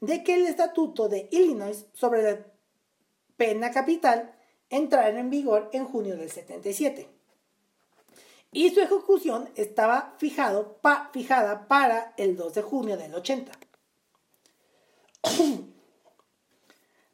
de 0.00 0.24
que 0.24 0.34
el 0.34 0.46
Estatuto 0.46 1.08
de 1.08 1.28
Illinois 1.30 1.86
sobre 1.94 2.22
la 2.22 2.46
pena 3.36 3.70
capital 3.70 4.34
entrara 4.68 5.18
en 5.18 5.30
vigor 5.30 5.70
en 5.72 5.84
junio 5.86 6.16
del 6.16 6.30
77. 6.30 7.08
Y 8.54 8.70
su 8.70 8.80
ejecución 8.80 9.48
estaba 9.56 10.14
fijada 10.18 11.66
para 11.68 12.12
el 12.18 12.36
2 12.36 12.54
de 12.54 12.62
junio 12.62 12.98
del 12.98 13.14
80. 13.14 13.50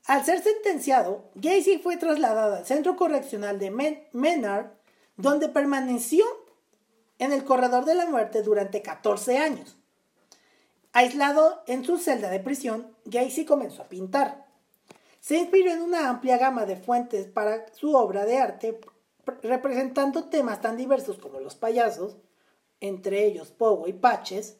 al 0.06 0.24
ser 0.24 0.42
sentenciado, 0.42 1.30
Gacy 1.36 1.78
fue 1.78 1.96
trasladado 1.96 2.56
al 2.56 2.66
centro 2.66 2.96
correccional 2.96 3.60
de 3.60 3.70
Menard, 4.12 4.72
donde 5.16 5.48
permaneció 5.48 6.24
en 7.20 7.32
el 7.32 7.44
corredor 7.44 7.84
de 7.84 7.94
la 7.94 8.06
muerte 8.06 8.42
durante 8.42 8.82
14 8.82 9.38
años. 9.38 9.76
Aislado 10.92 11.62
en 11.68 11.84
su 11.84 11.98
celda 11.98 12.30
de 12.30 12.40
prisión, 12.40 12.96
Gacy 13.04 13.44
comenzó 13.44 13.82
a 13.82 13.88
pintar. 13.88 14.46
Se 15.20 15.36
inspiró 15.36 15.70
en 15.70 15.82
una 15.82 16.08
amplia 16.08 16.36
gama 16.36 16.66
de 16.66 16.76
fuentes 16.76 17.26
para 17.26 17.72
su 17.74 17.94
obra 17.94 18.24
de 18.24 18.38
arte, 18.38 18.80
representando 19.42 20.24
temas 20.24 20.60
tan 20.60 20.76
diversos 20.76 21.18
como 21.18 21.40
los 21.40 21.54
payasos, 21.54 22.16
entre 22.80 23.24
ellos 23.24 23.50
Pogo 23.50 23.88
y 23.88 23.92
Paches, 23.92 24.58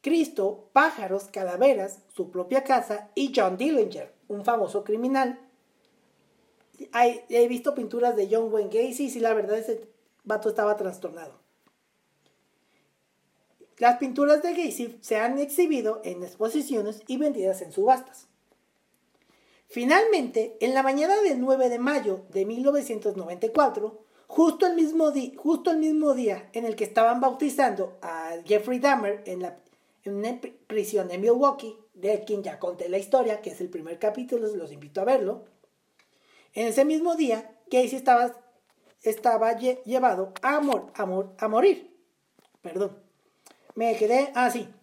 Cristo, 0.00 0.70
pájaros, 0.72 1.24
calaveras, 1.24 2.00
su 2.08 2.30
propia 2.30 2.64
casa 2.64 3.10
y 3.14 3.32
John 3.34 3.56
Dillinger, 3.56 4.12
un 4.28 4.44
famoso 4.44 4.82
criminal. 4.84 5.38
he 6.94 7.48
visto 7.48 7.74
pinturas 7.74 8.16
de 8.16 8.28
John 8.30 8.52
Wayne 8.52 8.70
Gacy 8.70 9.08
y 9.14 9.20
la 9.20 9.34
verdad 9.34 9.58
ese 9.58 9.88
vato 10.24 10.48
estaba 10.48 10.76
trastornado. 10.76 11.38
Las 13.76 13.96
pinturas 13.96 14.42
de 14.42 14.54
Gacy 14.54 14.98
se 15.00 15.16
han 15.16 15.38
exhibido 15.38 16.02
en 16.04 16.22
exposiciones 16.22 17.02
y 17.06 17.16
vendidas 17.16 17.62
en 17.62 17.72
subastas. 17.72 18.29
Finalmente, 19.70 20.58
en 20.60 20.74
la 20.74 20.82
mañana 20.82 21.16
del 21.22 21.40
9 21.40 21.70
de 21.70 21.78
mayo 21.78 22.26
de 22.28 22.44
1994, 22.44 24.04
justo 24.26 24.66
el 24.66 24.74
mismo, 24.74 25.10
justo 25.36 25.70
el 25.70 25.78
mismo 25.78 26.12
día 26.12 26.50
en 26.52 26.66
el 26.66 26.76
que 26.76 26.84
estaban 26.84 27.20
bautizando 27.20 27.98
a 28.02 28.34
Jeffrey 28.44 28.80
Dahmer 28.80 29.22
en, 29.24 29.40
la, 29.40 29.56
una 30.04 30.38
prisión 30.66 31.08
de 31.08 31.16
Milwaukee, 31.16 31.78
de 31.94 32.22
quien 32.24 32.42
ya 32.42 32.58
conté 32.58 32.88
la 32.88 32.98
historia, 32.98 33.40
que 33.40 33.50
es 33.50 33.60
el 33.62 33.70
primer 33.70 33.98
capítulo, 33.98 34.54
los 34.54 34.72
invito 34.72 35.00
a 35.00 35.04
verlo. 35.04 35.44
En 36.52 36.66
ese 36.66 36.84
mismo 36.84 37.14
día, 37.14 37.56
Gacy 37.70 37.96
estaba, 37.96 38.34
estaba 39.02 39.56
llevado 39.56 40.34
a 40.42 41.48
morir. 41.48 41.96
Perdón 42.60 43.10
me 43.74 43.96
quedé 43.96 44.30
así. 44.34 44.68
Ah, 44.68 44.76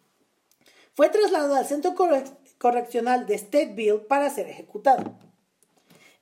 Fue 0.96 1.10
trasladado 1.10 1.56
al 1.56 1.66
centro 1.66 1.94
correccional 2.58 3.26
de 3.26 3.38
Stateville 3.38 4.00
para 4.08 4.30
ser 4.30 4.48
ejecutado. 4.48 5.18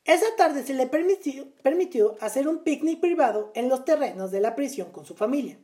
Esa 0.05 0.36
tarde 0.38 0.63
se 0.63 0.75
le 0.75 0.86
permitió, 0.86 2.15
hacer 2.21 2.47
un 2.47 2.63
picnic 2.63 2.99
privado 2.99 3.51
en 3.55 3.69
los 3.69 3.86
terrenos 3.86 4.29
de 4.29 4.39
la 4.39 4.55
prisión 4.55 4.91
con 4.91 5.05
su 5.05 5.15
familia. 5.15 5.57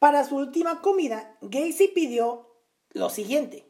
Para 0.00 0.24
su 0.24 0.36
última 0.36 0.82
comida, 0.82 1.36
Gacy 1.40 1.88
pidió 1.94 2.50
lo 2.90 3.10
siguiente. 3.10 3.64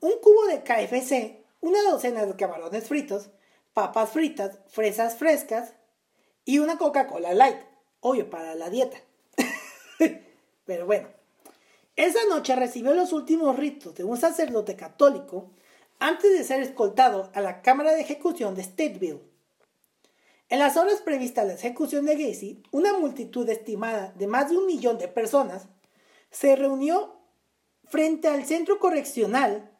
Un 0.00 0.14
cubo 0.20 0.46
de 0.46 0.64
KFC, 0.64 1.44
una 1.60 1.80
docena 1.82 2.26
de 2.26 2.34
camarones 2.34 2.88
fritos, 2.88 3.30
papas 3.72 4.10
fritas, 4.10 4.58
fresas 4.66 5.16
frescas 5.16 5.74
y 6.44 6.58
una 6.58 6.76
Coca-Cola 6.76 7.34
Light. 7.34 7.58
Obvio, 8.00 8.28
para 8.28 8.56
la 8.56 8.68
dieta. 8.68 8.98
Pero 10.64 10.86
bueno, 10.86 11.08
esa 11.96 12.18
noche 12.28 12.54
recibió 12.54 12.94
los 12.94 13.14
últimos 13.14 13.56
ritos 13.56 13.94
de 13.94 14.04
un 14.04 14.18
sacerdote 14.18 14.76
católico 14.76 15.50
antes 15.98 16.30
de 16.30 16.44
ser 16.44 16.60
escoltado 16.60 17.30
a 17.34 17.40
la 17.40 17.62
cámara 17.62 17.92
de 17.92 18.02
ejecución 18.02 18.54
de 18.54 18.62
Stateville. 18.62 19.22
En 20.50 20.58
las 20.58 20.76
horas 20.76 21.00
previstas 21.00 21.44
a 21.44 21.48
la 21.48 21.54
ejecución 21.54 22.04
de 22.04 22.16
Gacy, 22.16 22.62
una 22.70 22.92
multitud 22.98 23.48
estimada 23.48 24.12
de 24.14 24.26
más 24.26 24.50
de 24.50 24.58
un 24.58 24.66
millón 24.66 24.98
de 24.98 25.08
personas 25.08 25.68
se 26.30 26.54
reunió 26.54 27.16
frente 27.84 28.28
al 28.28 28.44
centro 28.44 28.78
correccional. 28.78 29.72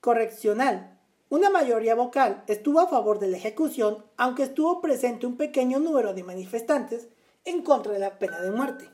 Correccional. 0.00 0.98
Una 1.28 1.50
mayoría 1.50 1.94
vocal 1.94 2.42
estuvo 2.46 2.80
a 2.80 2.88
favor 2.88 3.18
de 3.18 3.28
la 3.28 3.36
ejecución, 3.36 4.04
aunque 4.16 4.44
estuvo 4.44 4.80
presente 4.80 5.26
un 5.26 5.36
pequeño 5.36 5.78
número 5.78 6.14
de 6.14 6.24
manifestantes 6.24 7.08
en 7.44 7.62
contra 7.62 7.92
de 7.92 7.98
la 7.98 8.18
pena 8.18 8.40
de 8.40 8.50
muerte 8.50 8.88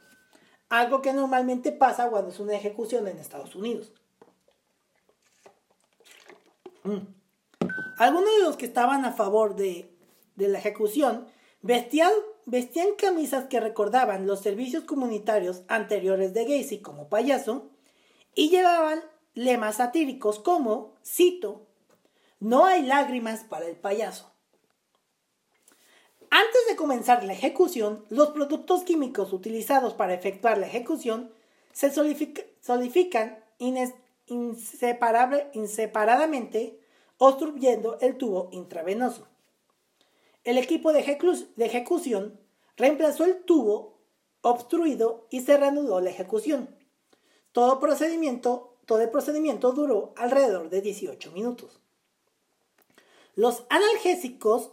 algo 0.69 1.01
que 1.03 1.13
normalmente 1.13 1.73
pasa 1.73 2.11
cuando 2.11 2.31
es 2.31 2.41
una 2.41 2.55
ejecución 2.55 3.09
en 3.09 3.19
Estados 3.19 3.55
Unidos. 3.55 3.93
Mm. 6.85 6.99
Algunos 7.99 8.31
de 8.37 8.43
los 8.43 8.57
que 8.57 8.67
estaban 8.67 9.05
a 9.05 9.13
favor 9.13 9.57
de, 9.57 9.93
la 10.37 10.59
ejecución 10.59 11.27
vestían, 11.63 12.13
vestían 12.47 12.95
camisas 12.97 13.47
que 13.47 13.61
recordaban 13.61 14.27
los 14.27 14.41
servicios 14.41 14.85
comunitarios 14.85 15.63
anteriores 15.69 16.33
de 16.33 16.45
Gacy 16.45 16.81
como 16.81 17.09
payaso 17.09 17.71
y 18.35 18.51
llevaban 18.51 19.03
lemas 19.35 19.77
satíricos 19.77 20.39
como, 20.39 20.95
cito, 21.05 21.67
no 22.39 22.67
hay 22.67 22.83
lágrimas 22.83 23.43
para 23.43 23.67
el 23.67 23.77
payaso. 23.77 24.28
Antes 26.41 26.69
de 26.69 26.77
comenzar 26.77 27.25
la 27.25 27.33
ejecución, 27.33 28.05
los 28.11 28.29
productos 28.29 28.85
químicos 28.85 29.33
utilizados 29.33 29.95
para 29.95 30.15
efectuar 30.15 30.57
la 30.57 30.69
ejecución 30.69 31.33
se 31.73 31.91
solidifican 31.91 33.43
inseparadamente 34.29 36.81
obstruyendo 37.17 37.99
el 38.01 38.17
tubo 38.19 38.51
intravenoso. 38.53 39.27
El 40.45 40.59
equipo 40.59 40.93
de, 40.93 41.01
ejecución 41.01 42.39
reemplazó 42.77 43.25
el 43.25 43.43
tubo 43.43 43.99
obstruido 44.43 45.27
y 45.31 45.41
se 45.41 45.57
reanudó 45.57 46.01
la 46.01 46.11
ejecución. 46.11 46.73
Todo, 47.51 47.81
procedimiento, 47.81 48.77
todo 48.87 49.01
el 49.01 49.11
procedimiento 49.11 49.73
duró 49.73 50.15
alrededor 50.17 50.71
de 50.71 50.83
18 50.83 51.33
minutos. 51.33 51.81
Los 53.35 53.65
analgésicos 53.71 54.71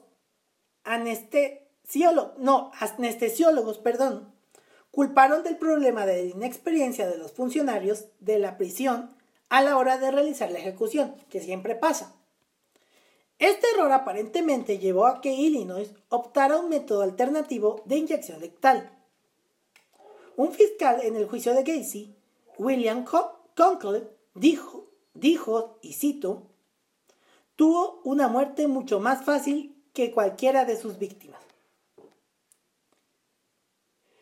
no, 2.38 2.72
anestesiólogos 2.80 3.78
perdón, 3.80 4.34
culparon 4.92 5.44
del 5.44 5.58
problema 5.58 6.06
de 6.06 6.24
la 6.24 6.30
inexperiencia 6.30 7.08
de 7.08 7.18
los 7.18 7.34
funcionarios 7.34 8.06
de 8.20 8.40
la 8.40 8.58
prisión 8.58 9.16
a 9.50 9.62
la 9.62 9.78
hora 9.78 9.98
de 9.98 10.12
realizar 10.12 10.52
la 10.52 10.60
ejecución, 10.60 11.16
que 11.30 11.42
siempre 11.42 11.76
pasa. 11.76 12.16
Este 13.38 13.68
error 13.76 13.92
aparentemente 13.92 14.80
llevó 14.80 15.06
a 15.06 15.20
que 15.20 15.34
Illinois 15.34 15.94
optara 16.10 16.58
un 16.58 16.70
método 16.70 17.02
alternativo 17.02 17.84
de 17.86 17.98
inyección 17.98 18.40
letal. 18.40 18.90
Un 20.38 20.54
fiscal 20.54 21.02
en 21.04 21.18
el 21.18 21.28
juicio 21.28 21.54
de 21.54 21.64
Gacy, 21.64 22.16
William 22.58 23.06
Conkle, 23.56 24.08
dijo, 24.34 24.90
dijo, 25.14 25.78
y 25.82 25.94
cito, 25.94 26.44
tuvo 27.58 28.02
una 28.06 28.30
muerte 28.30 28.68
mucho 28.68 29.00
más 29.02 29.26
fácil 29.26 29.75
que 29.96 30.12
cualquiera 30.12 30.66
de 30.66 30.78
sus 30.78 31.00
víctimas. 31.00 31.42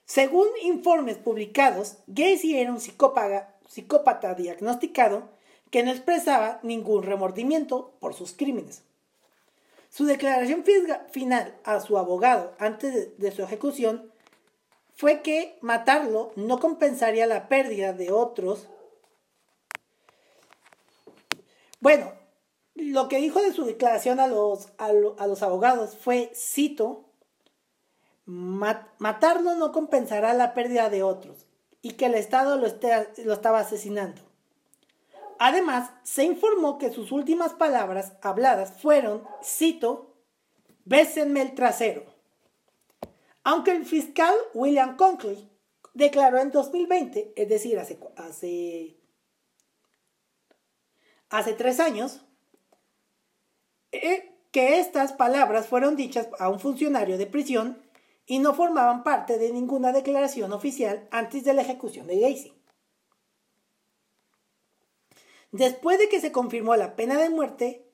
Según 0.05 0.47
informes 0.61 1.17
publicados, 1.17 1.97
Gacy 2.07 2.57
era 2.57 2.71
un 2.71 2.79
psicópata 2.79 4.35
diagnosticado 4.35 5.29
que 5.71 5.81
no 5.83 5.89
expresaba 5.91 6.59
ningún 6.61 7.01
remordimiento 7.01 7.95
por 7.99 8.13
sus 8.13 8.33
crímenes. 8.33 8.83
Su 9.89 10.05
declaración 10.05 10.63
final 11.11 11.55
a 11.63 11.79
su 11.79 11.97
abogado 11.97 12.53
antes 12.59 13.17
de, 13.17 13.31
su 13.31 13.41
ejecución 13.41 14.11
fue 14.95 15.21
que 15.21 15.57
matarlo 15.61 16.31
no 16.35 16.59
compensaría 16.59 17.25
la 17.25 17.47
pérdida 17.47 17.93
de 17.93 18.11
otros. 18.11 18.69
Bueno, 21.79 22.13
lo 22.75 23.07
que 23.07 23.17
dijo 23.17 23.41
de 23.41 23.53
su 23.53 23.65
declaración 23.65 24.19
a 24.19 24.27
los, 24.27 24.69
a 24.77 24.91
los 25.27 25.43
abogados 25.43 25.95
fue, 25.95 26.31
cito, 26.35 27.05
matarlo 28.25 29.55
no 29.55 29.71
compensará 29.71 30.33
la 30.33 30.53
pérdida 30.53 30.89
de 30.89 31.03
otros 31.03 31.45
y 31.81 31.91
que 31.91 32.05
el 32.05 32.15
Estado 32.15 32.55
lo, 32.55 32.67
lo 33.25 33.33
estaba 33.33 33.59
asesinando. 33.59 34.21
Además, 35.39 35.91
se 36.03 36.23
informó 36.23 36.77
que 36.77 36.91
sus 36.91 37.11
últimas 37.11 37.53
palabras 37.53 38.13
habladas 38.21 38.81
fueron, 38.81 39.23
cito, 39.43 40.15
bésenme 40.85 41.41
el 41.41 41.53
trasero. 41.53 42.05
Aunque 43.43 43.71
el 43.71 43.85
fiscal 43.85 44.33
William 44.53 44.95
Conkley 44.95 45.49
declaró 45.93 46.39
en 46.39 46.51
2020, 46.51 47.33
es 47.35 47.49
decir, 47.49 47.77
hace, 47.77 47.99
hace, 48.15 48.97
hace 51.29 51.53
tres 51.53 51.81
años, 51.81 52.22
que 54.51 54.79
estas 54.79 55.13
palabras 55.13 55.67
fueron 55.67 55.95
dichas 55.95 56.29
a 56.39 56.49
un 56.49 56.59
funcionario 56.59 57.17
de 57.17 57.25
prisión 57.25 57.81
y 58.25 58.39
no 58.39 58.53
formaban 58.53 59.03
parte 59.03 59.37
de 59.37 59.51
ninguna 59.51 59.91
declaración 59.91 60.53
oficial 60.53 61.07
antes 61.11 61.43
de 61.43 61.53
la 61.53 61.61
ejecución 61.61 62.07
de 62.07 62.19
Gacy. 62.19 62.53
Después 65.51 65.99
de 65.99 66.09
que 66.09 66.19
se 66.19 66.31
confirmó 66.31 66.75
la 66.75 66.95
pena 66.95 67.17
de 67.19 67.29
muerte, 67.29 67.85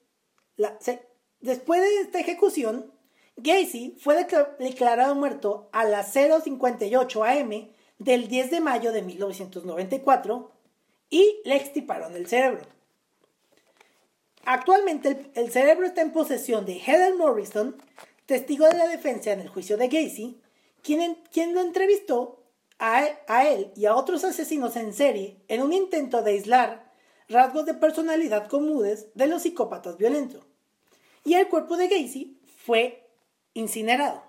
después 1.40 1.82
de 1.82 2.02
esta 2.02 2.20
ejecución, 2.20 2.94
Gacy 3.36 3.98
fue 4.00 4.28
declarado 4.60 5.16
muerto 5.16 5.70
a 5.72 5.84
las 5.86 6.16
0.58 6.16 7.42
am 7.42 7.74
del 7.98 8.28
10 8.28 8.52
de 8.52 8.62
mayo 8.62 8.92
de 8.92 9.02
1994 9.02 10.52
y 11.10 11.42
le 11.44 11.56
extirparon 11.56 12.16
el 12.16 12.28
cerebro. 12.28 12.79
Actualmente 14.52 15.30
el, 15.36 15.52
cerebro 15.52 15.86
está 15.86 16.02
en 16.02 16.12
posesión 16.12 16.66
de 16.66 16.80
Heather 16.80 17.14
Morrison, 17.14 17.76
testigo 18.26 18.68
de 18.68 18.80
la 18.80 18.88
defensa 18.88 19.32
en 19.32 19.42
el 19.42 19.48
juicio 19.48 19.78
de 19.78 19.90
Gacy, 19.90 20.42
quien, 20.82 21.20
quien 21.32 21.54
lo 21.54 21.62
entrevistó 21.62 22.44
a, 22.80 23.06
a, 23.28 23.48
él 23.48 23.72
y 23.76 23.86
a 23.86 23.96
otros 23.96 24.24
asesinos 24.24 24.76
en 24.76 24.92
serie 24.96 25.38
en 25.50 25.62
un 25.62 25.72
intento 25.72 26.24
de 26.24 26.32
aislar 26.32 26.92
rasgos 27.28 27.68
de 27.68 27.76
personalidad 27.76 28.48
comunes 28.48 29.10
de 29.14 29.28
los 29.28 29.44
psicópatas 29.44 29.98
violentos. 29.98 30.44
Y 31.24 31.36
el 31.36 31.48
cuerpo 31.48 31.78
de 31.78 31.88
Gacy 31.88 32.42
fue 32.66 33.08
incinerado. 33.54 34.24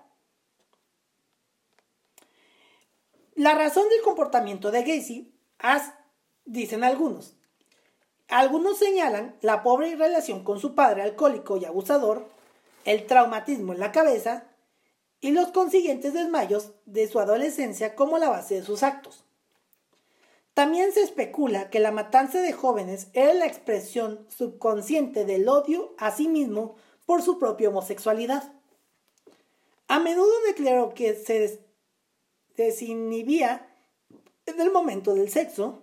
La 3.33 3.55
razón 3.55 3.89
del 3.89 4.03
comportamiento 4.03 4.69
de 4.69 4.83
Gacy, 4.83 5.33
dicen 6.45 6.83
algunos. 6.83 7.40
Algunos 8.31 8.77
señalan 8.77 9.35
la 9.41 9.61
pobre 9.61 9.93
relación 9.97 10.45
con 10.45 10.57
su 10.57 10.73
padre 10.73 11.01
alcohólico 11.01 11.57
y 11.57 11.65
abusador, 11.65 12.29
el 12.85 13.05
traumatismo 13.05 13.73
en 13.73 13.79
la 13.81 13.91
cabeza 13.91 14.45
y 15.19 15.31
los 15.31 15.49
consiguientes 15.49 16.13
desmayos 16.13 16.71
de 16.85 17.09
su 17.09 17.19
adolescencia 17.19 17.93
como 17.93 18.17
la 18.17 18.29
base 18.29 18.55
de 18.55 18.63
sus 18.63 18.83
actos. 18.83 19.25
También 20.53 20.93
se 20.93 21.01
especula 21.01 21.69
que 21.69 21.81
la 21.81 21.91
matanza 21.91 22.39
de 22.39 22.53
jóvenes 22.53 23.09
era 23.11 23.33
la 23.33 23.47
expresión 23.47 24.25
subconsciente 24.29 25.25
del 25.25 25.49
odio 25.49 25.93
a 25.97 26.11
sí 26.11 26.29
mismo 26.29 26.75
por 27.05 27.21
su 27.21 27.37
propia 27.37 27.67
homosexualidad. 27.67 28.53
A 29.89 29.99
menudo 29.99 30.31
declaró 30.47 30.93
que 30.93 31.15
se 31.15 31.59
desinhibía 32.55 33.67
en 34.45 34.61
el 34.61 34.71
momento 34.71 35.15
del 35.15 35.29
sexo. 35.29 35.80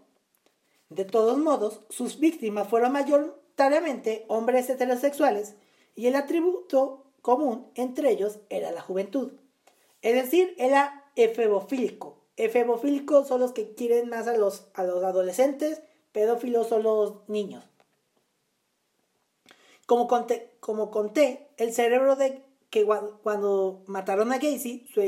De 0.90 1.04
todos 1.04 1.36
modos, 1.38 1.80
sus 1.90 2.18
víctimas 2.18 2.68
fueron 2.68 2.92
mayoritariamente 2.92 4.24
hombres 4.28 4.70
heterosexuales 4.70 5.54
y 5.94 6.06
el 6.06 6.16
atributo 6.16 7.04
común 7.20 7.66
entre 7.74 8.10
ellos 8.10 8.38
era 8.48 8.72
la 8.72 8.80
juventud. 8.80 9.32
Es 10.00 10.14
decir, 10.14 10.54
era 10.58 11.04
efebofílico, 11.16 12.16
efebofílicos 12.36 13.28
son 13.28 13.40
los 13.40 13.52
que 13.52 13.74
quieren 13.74 14.08
más 14.08 14.28
a 14.28 14.36
los, 14.36 14.68
a 14.74 14.84
los 14.84 15.02
adolescentes, 15.04 15.82
pedófilos 16.12 16.68
son 16.68 16.84
los 16.84 17.28
niños. 17.28 17.64
Como 19.86 20.06
conté, 20.06 20.52
como 20.60 20.90
conté, 20.90 21.48
el 21.56 21.72
cerebro 21.72 22.16
de 22.16 22.42
que 22.70 22.86
cuando 23.22 23.82
mataron 23.86 24.32
a 24.32 24.38
Gacy, 24.38 24.86
su, 24.92 25.02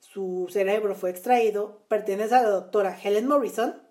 su 0.00 0.48
cerebro 0.50 0.94
fue 0.94 1.10
extraído, 1.10 1.82
pertenece 1.88 2.34
a 2.34 2.42
la 2.42 2.50
doctora 2.50 2.98
Helen 3.00 3.28
Morrison 3.28 3.87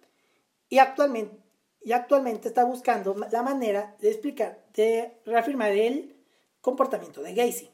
y 0.69 0.79
actualmente, 0.79 2.47
está 2.47 2.65
buscando 2.65 3.15
la 3.31 3.41
manera 3.41 3.95
de 3.99 4.09
explicar, 4.09 4.63
de 4.73 5.19
reafirmar 5.25 5.71
el 5.71 6.15
comportamiento 6.61 7.21
de 7.21 7.33
Gacy. 7.33 7.69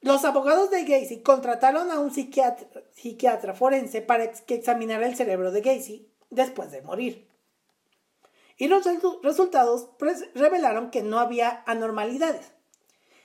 Los 0.00 0.24
abogados 0.24 0.70
de 0.70 0.84
Gacy 0.84 1.22
contrataron 1.22 1.90
a 1.90 1.98
un 1.98 2.12
psiquiatra, 2.12 3.54
forense 3.54 4.02
para 4.02 4.30
que 4.32 4.54
examinara 4.54 5.06
el 5.06 5.16
cerebro 5.16 5.50
de 5.50 5.62
Gacy 5.62 6.08
después 6.30 6.70
de 6.70 6.82
morir. 6.82 7.28
Y 8.56 8.68
los 8.68 8.84
resultados 9.22 9.88
revelaron 10.34 10.90
que 10.90 11.02
no 11.02 11.18
había 11.18 11.62
anormalidades. 11.66 12.52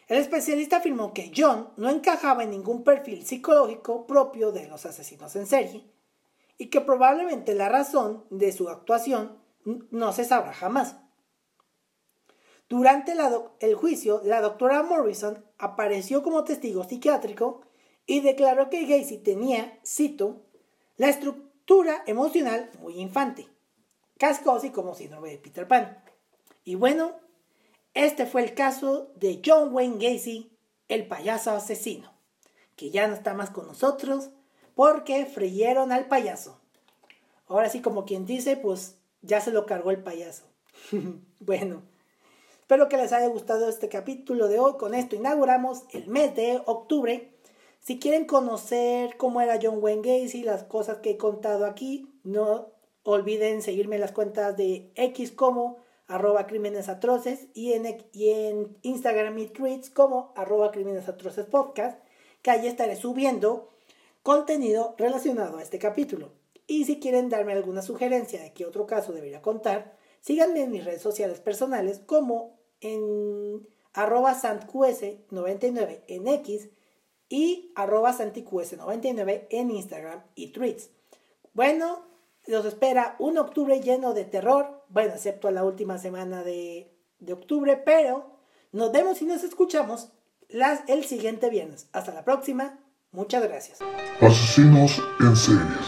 El 0.08 0.18
especialista 0.18 0.78
afirmó 0.78 1.14
que 1.14 1.32
John 1.36 1.70
no 1.76 1.90
encajaba 1.90 2.44
en 2.44 2.52
ningún 2.52 2.84
perfil 2.84 3.26
psicológico 3.26 4.06
propio 4.06 4.52
de 4.52 4.68
los 4.68 4.86
asesinos 4.86 5.36
en 5.36 5.48
serie 5.48 5.93
y 6.58 6.70
que 6.70 6.82
probablemente 6.82 7.56
la 7.56 7.70
razón 7.70 8.26
de 8.30 8.52
su 8.52 8.70
actuación 8.70 9.38
no 9.66 10.12
se 10.14 10.26
sabrá 10.26 10.54
jamás. 10.54 10.98
Durante 12.70 13.14
el 13.60 13.76
juicio, 13.76 14.22
la 14.24 14.42
doctora 14.42 14.84
Morrison 14.84 15.46
apareció 15.58 16.24
como 16.24 16.44
testigo 16.44 16.84
psiquiátrico 16.84 17.62
y 18.06 18.22
declaró 18.22 18.70
que 18.70 18.86
Gacy 18.86 19.20
tenía, 19.20 19.80
cito, 19.86 20.42
la 20.98 21.10
estructura 21.10 22.04
emocional 22.08 22.72
muy 22.80 23.00
infante, 23.00 23.48
casi 24.18 24.72
como 24.72 24.96
síndrome 24.96 25.30
de 25.30 25.38
Peter 25.38 25.68
Pan. 25.68 26.04
Y 26.64 26.76
bueno, 26.76 27.12
este 27.94 28.26
fue 28.26 28.44
el 28.44 28.54
caso 28.54 29.12
de 29.16 29.42
John 29.46 29.74
Wayne 29.74 29.98
Gacy, 29.98 30.58
el 30.88 31.08
payaso 31.08 31.52
asesino, 31.52 32.14
que 32.76 32.90
ya 32.90 33.08
no 33.08 33.14
está 33.14 33.34
más 33.34 33.52
con 33.52 33.68
nosotros 33.68 34.32
porque 34.76 35.26
freyeron 35.26 35.92
al 35.92 36.08
payaso. 36.08 36.60
Ahora 37.48 37.70
sí, 37.70 37.82
como 37.82 38.06
quien 38.06 38.26
dice, 38.26 38.58
pues 38.58 38.98
ya 39.22 39.42
se 39.42 39.52
lo 39.52 39.66
cargó 39.66 39.92
el 39.92 40.04
payaso. 40.04 40.44
bueno. 41.40 41.84
Espero 42.62 42.88
que 42.88 42.98
les 42.98 43.12
haya 43.12 43.28
gustado 43.28 43.68
este 43.68 43.90
capítulo 43.90 44.48
de 44.48 44.58
hoy. 44.58 44.74
Con 44.78 44.94
esto 44.94 45.16
inauguramos 45.16 45.84
el 45.92 46.08
mes 46.08 46.34
de 46.36 46.62
octubre. 46.66 47.34
Si 47.80 48.00
quieren 48.00 48.26
conocer 48.26 49.18
cómo 49.18 49.42
era 49.42 49.60
John 49.62 49.80
Wayne 49.82 50.02
Gacy, 50.02 50.44
las 50.44 50.64
cosas 50.64 51.00
que 51.00 51.12
he 51.12 51.18
contado 51.18 51.66
aquí, 51.66 52.08
no 52.24 52.70
olviden 53.04 53.62
seguirme 53.62 53.96
en 53.96 54.02
las 54.02 54.14
cuentas 54.14 54.56
de 54.56 54.92
X 54.96 55.32
como 55.32 55.78
arroba 56.08 56.48
crímenes 56.48 56.88
atroces 56.90 57.48
y 57.54 57.74
en, 57.74 58.06
y 58.14 58.30
en 58.30 58.78
Instagram 58.82 59.38
y 59.38 59.48
tweets 59.48 59.90
como 59.90 60.32
arroba 60.36 60.72
crímenes 60.72 61.10
atroces 61.10 61.46
podcast, 61.46 62.00
que 62.42 62.52
ahí 62.52 62.68
estaré 62.68 62.96
subiendo 62.96 63.73
contenido 64.24 64.96
relacionado 64.98 65.58
a 65.58 65.62
este 65.62 65.78
capítulo. 65.78 66.32
Y 66.66 66.86
si 66.86 67.00
quieren 67.00 67.30
darme 67.30 67.54
alguna 67.54 67.82
sugerencia 67.82 68.42
de 68.42 68.54
qué 68.54 68.66
otro 68.66 68.88
caso 68.88 69.12
debería 69.12 69.42
contar, 69.42 69.98
síganme 70.22 70.64
en 70.64 70.72
mis 70.72 70.86
redes 70.86 71.02
sociales 71.02 71.42
personales 71.42 72.00
como 72.00 72.58
en 72.80 73.68
arroba 73.94 74.34
santqs99 74.34 76.04
en 76.08 76.28
X 76.28 76.70
y 77.30 77.72
arroba 77.76 78.18
santiqs99 78.18 79.48
en 79.50 79.72
Instagram 79.72 80.24
y 80.36 80.48
tweets. 80.52 80.90
Bueno, 81.54 82.06
los 82.46 82.66
espera 82.66 83.16
un 83.20 83.38
octubre 83.38 83.80
lleno 83.82 84.14
de 84.14 84.26
terror, 84.26 84.84
bueno, 84.90 85.14
excepto 85.14 85.52
la 85.52 85.64
última 85.64 85.98
semana 85.98 86.44
de, 86.44 86.92
de 87.20 87.34
octubre, 87.34 87.78
pero 87.78 88.32
nos 88.72 88.92
vemos 88.92 89.22
y 89.22 89.26
nos 89.26 89.44
escuchamos 89.44 90.10
las, 90.50 90.88
el 90.88 91.04
siguiente 91.04 91.50
viernes. 91.50 91.88
Hasta 91.92 92.14
la 92.14 92.24
próxima, 92.24 92.83
muchas 93.14 93.44
gracias. 93.44 93.80
Asesinos 94.20 95.02
en 95.22 95.36
series, 95.36 95.88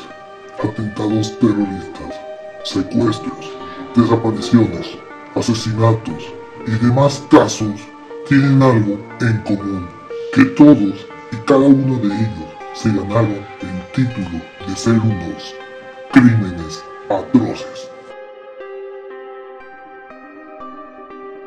atentados 0.63 1.37
terroristas, 1.39 2.15
secuestros, 2.63 3.51
desapariciones, 3.95 4.97
asesinatos 5.35 6.23
y 6.67 6.71
demás 6.85 7.23
casos 7.29 7.81
tienen 8.29 8.61
algo 8.61 8.97
en 9.21 9.37
común, 9.43 9.89
que 10.33 10.45
todos 10.45 11.05
y 11.31 11.35
cada 11.45 11.59
uno 11.59 11.97
de 11.97 12.07
ellos 12.07 12.49
se 12.73 12.89
ganaron 12.89 13.45
el 13.61 13.91
título 13.93 14.41
de 14.67 14.75
ser 14.75 14.93
unos 14.93 15.55
crímenes 16.11 16.83
atroces. 17.09 17.94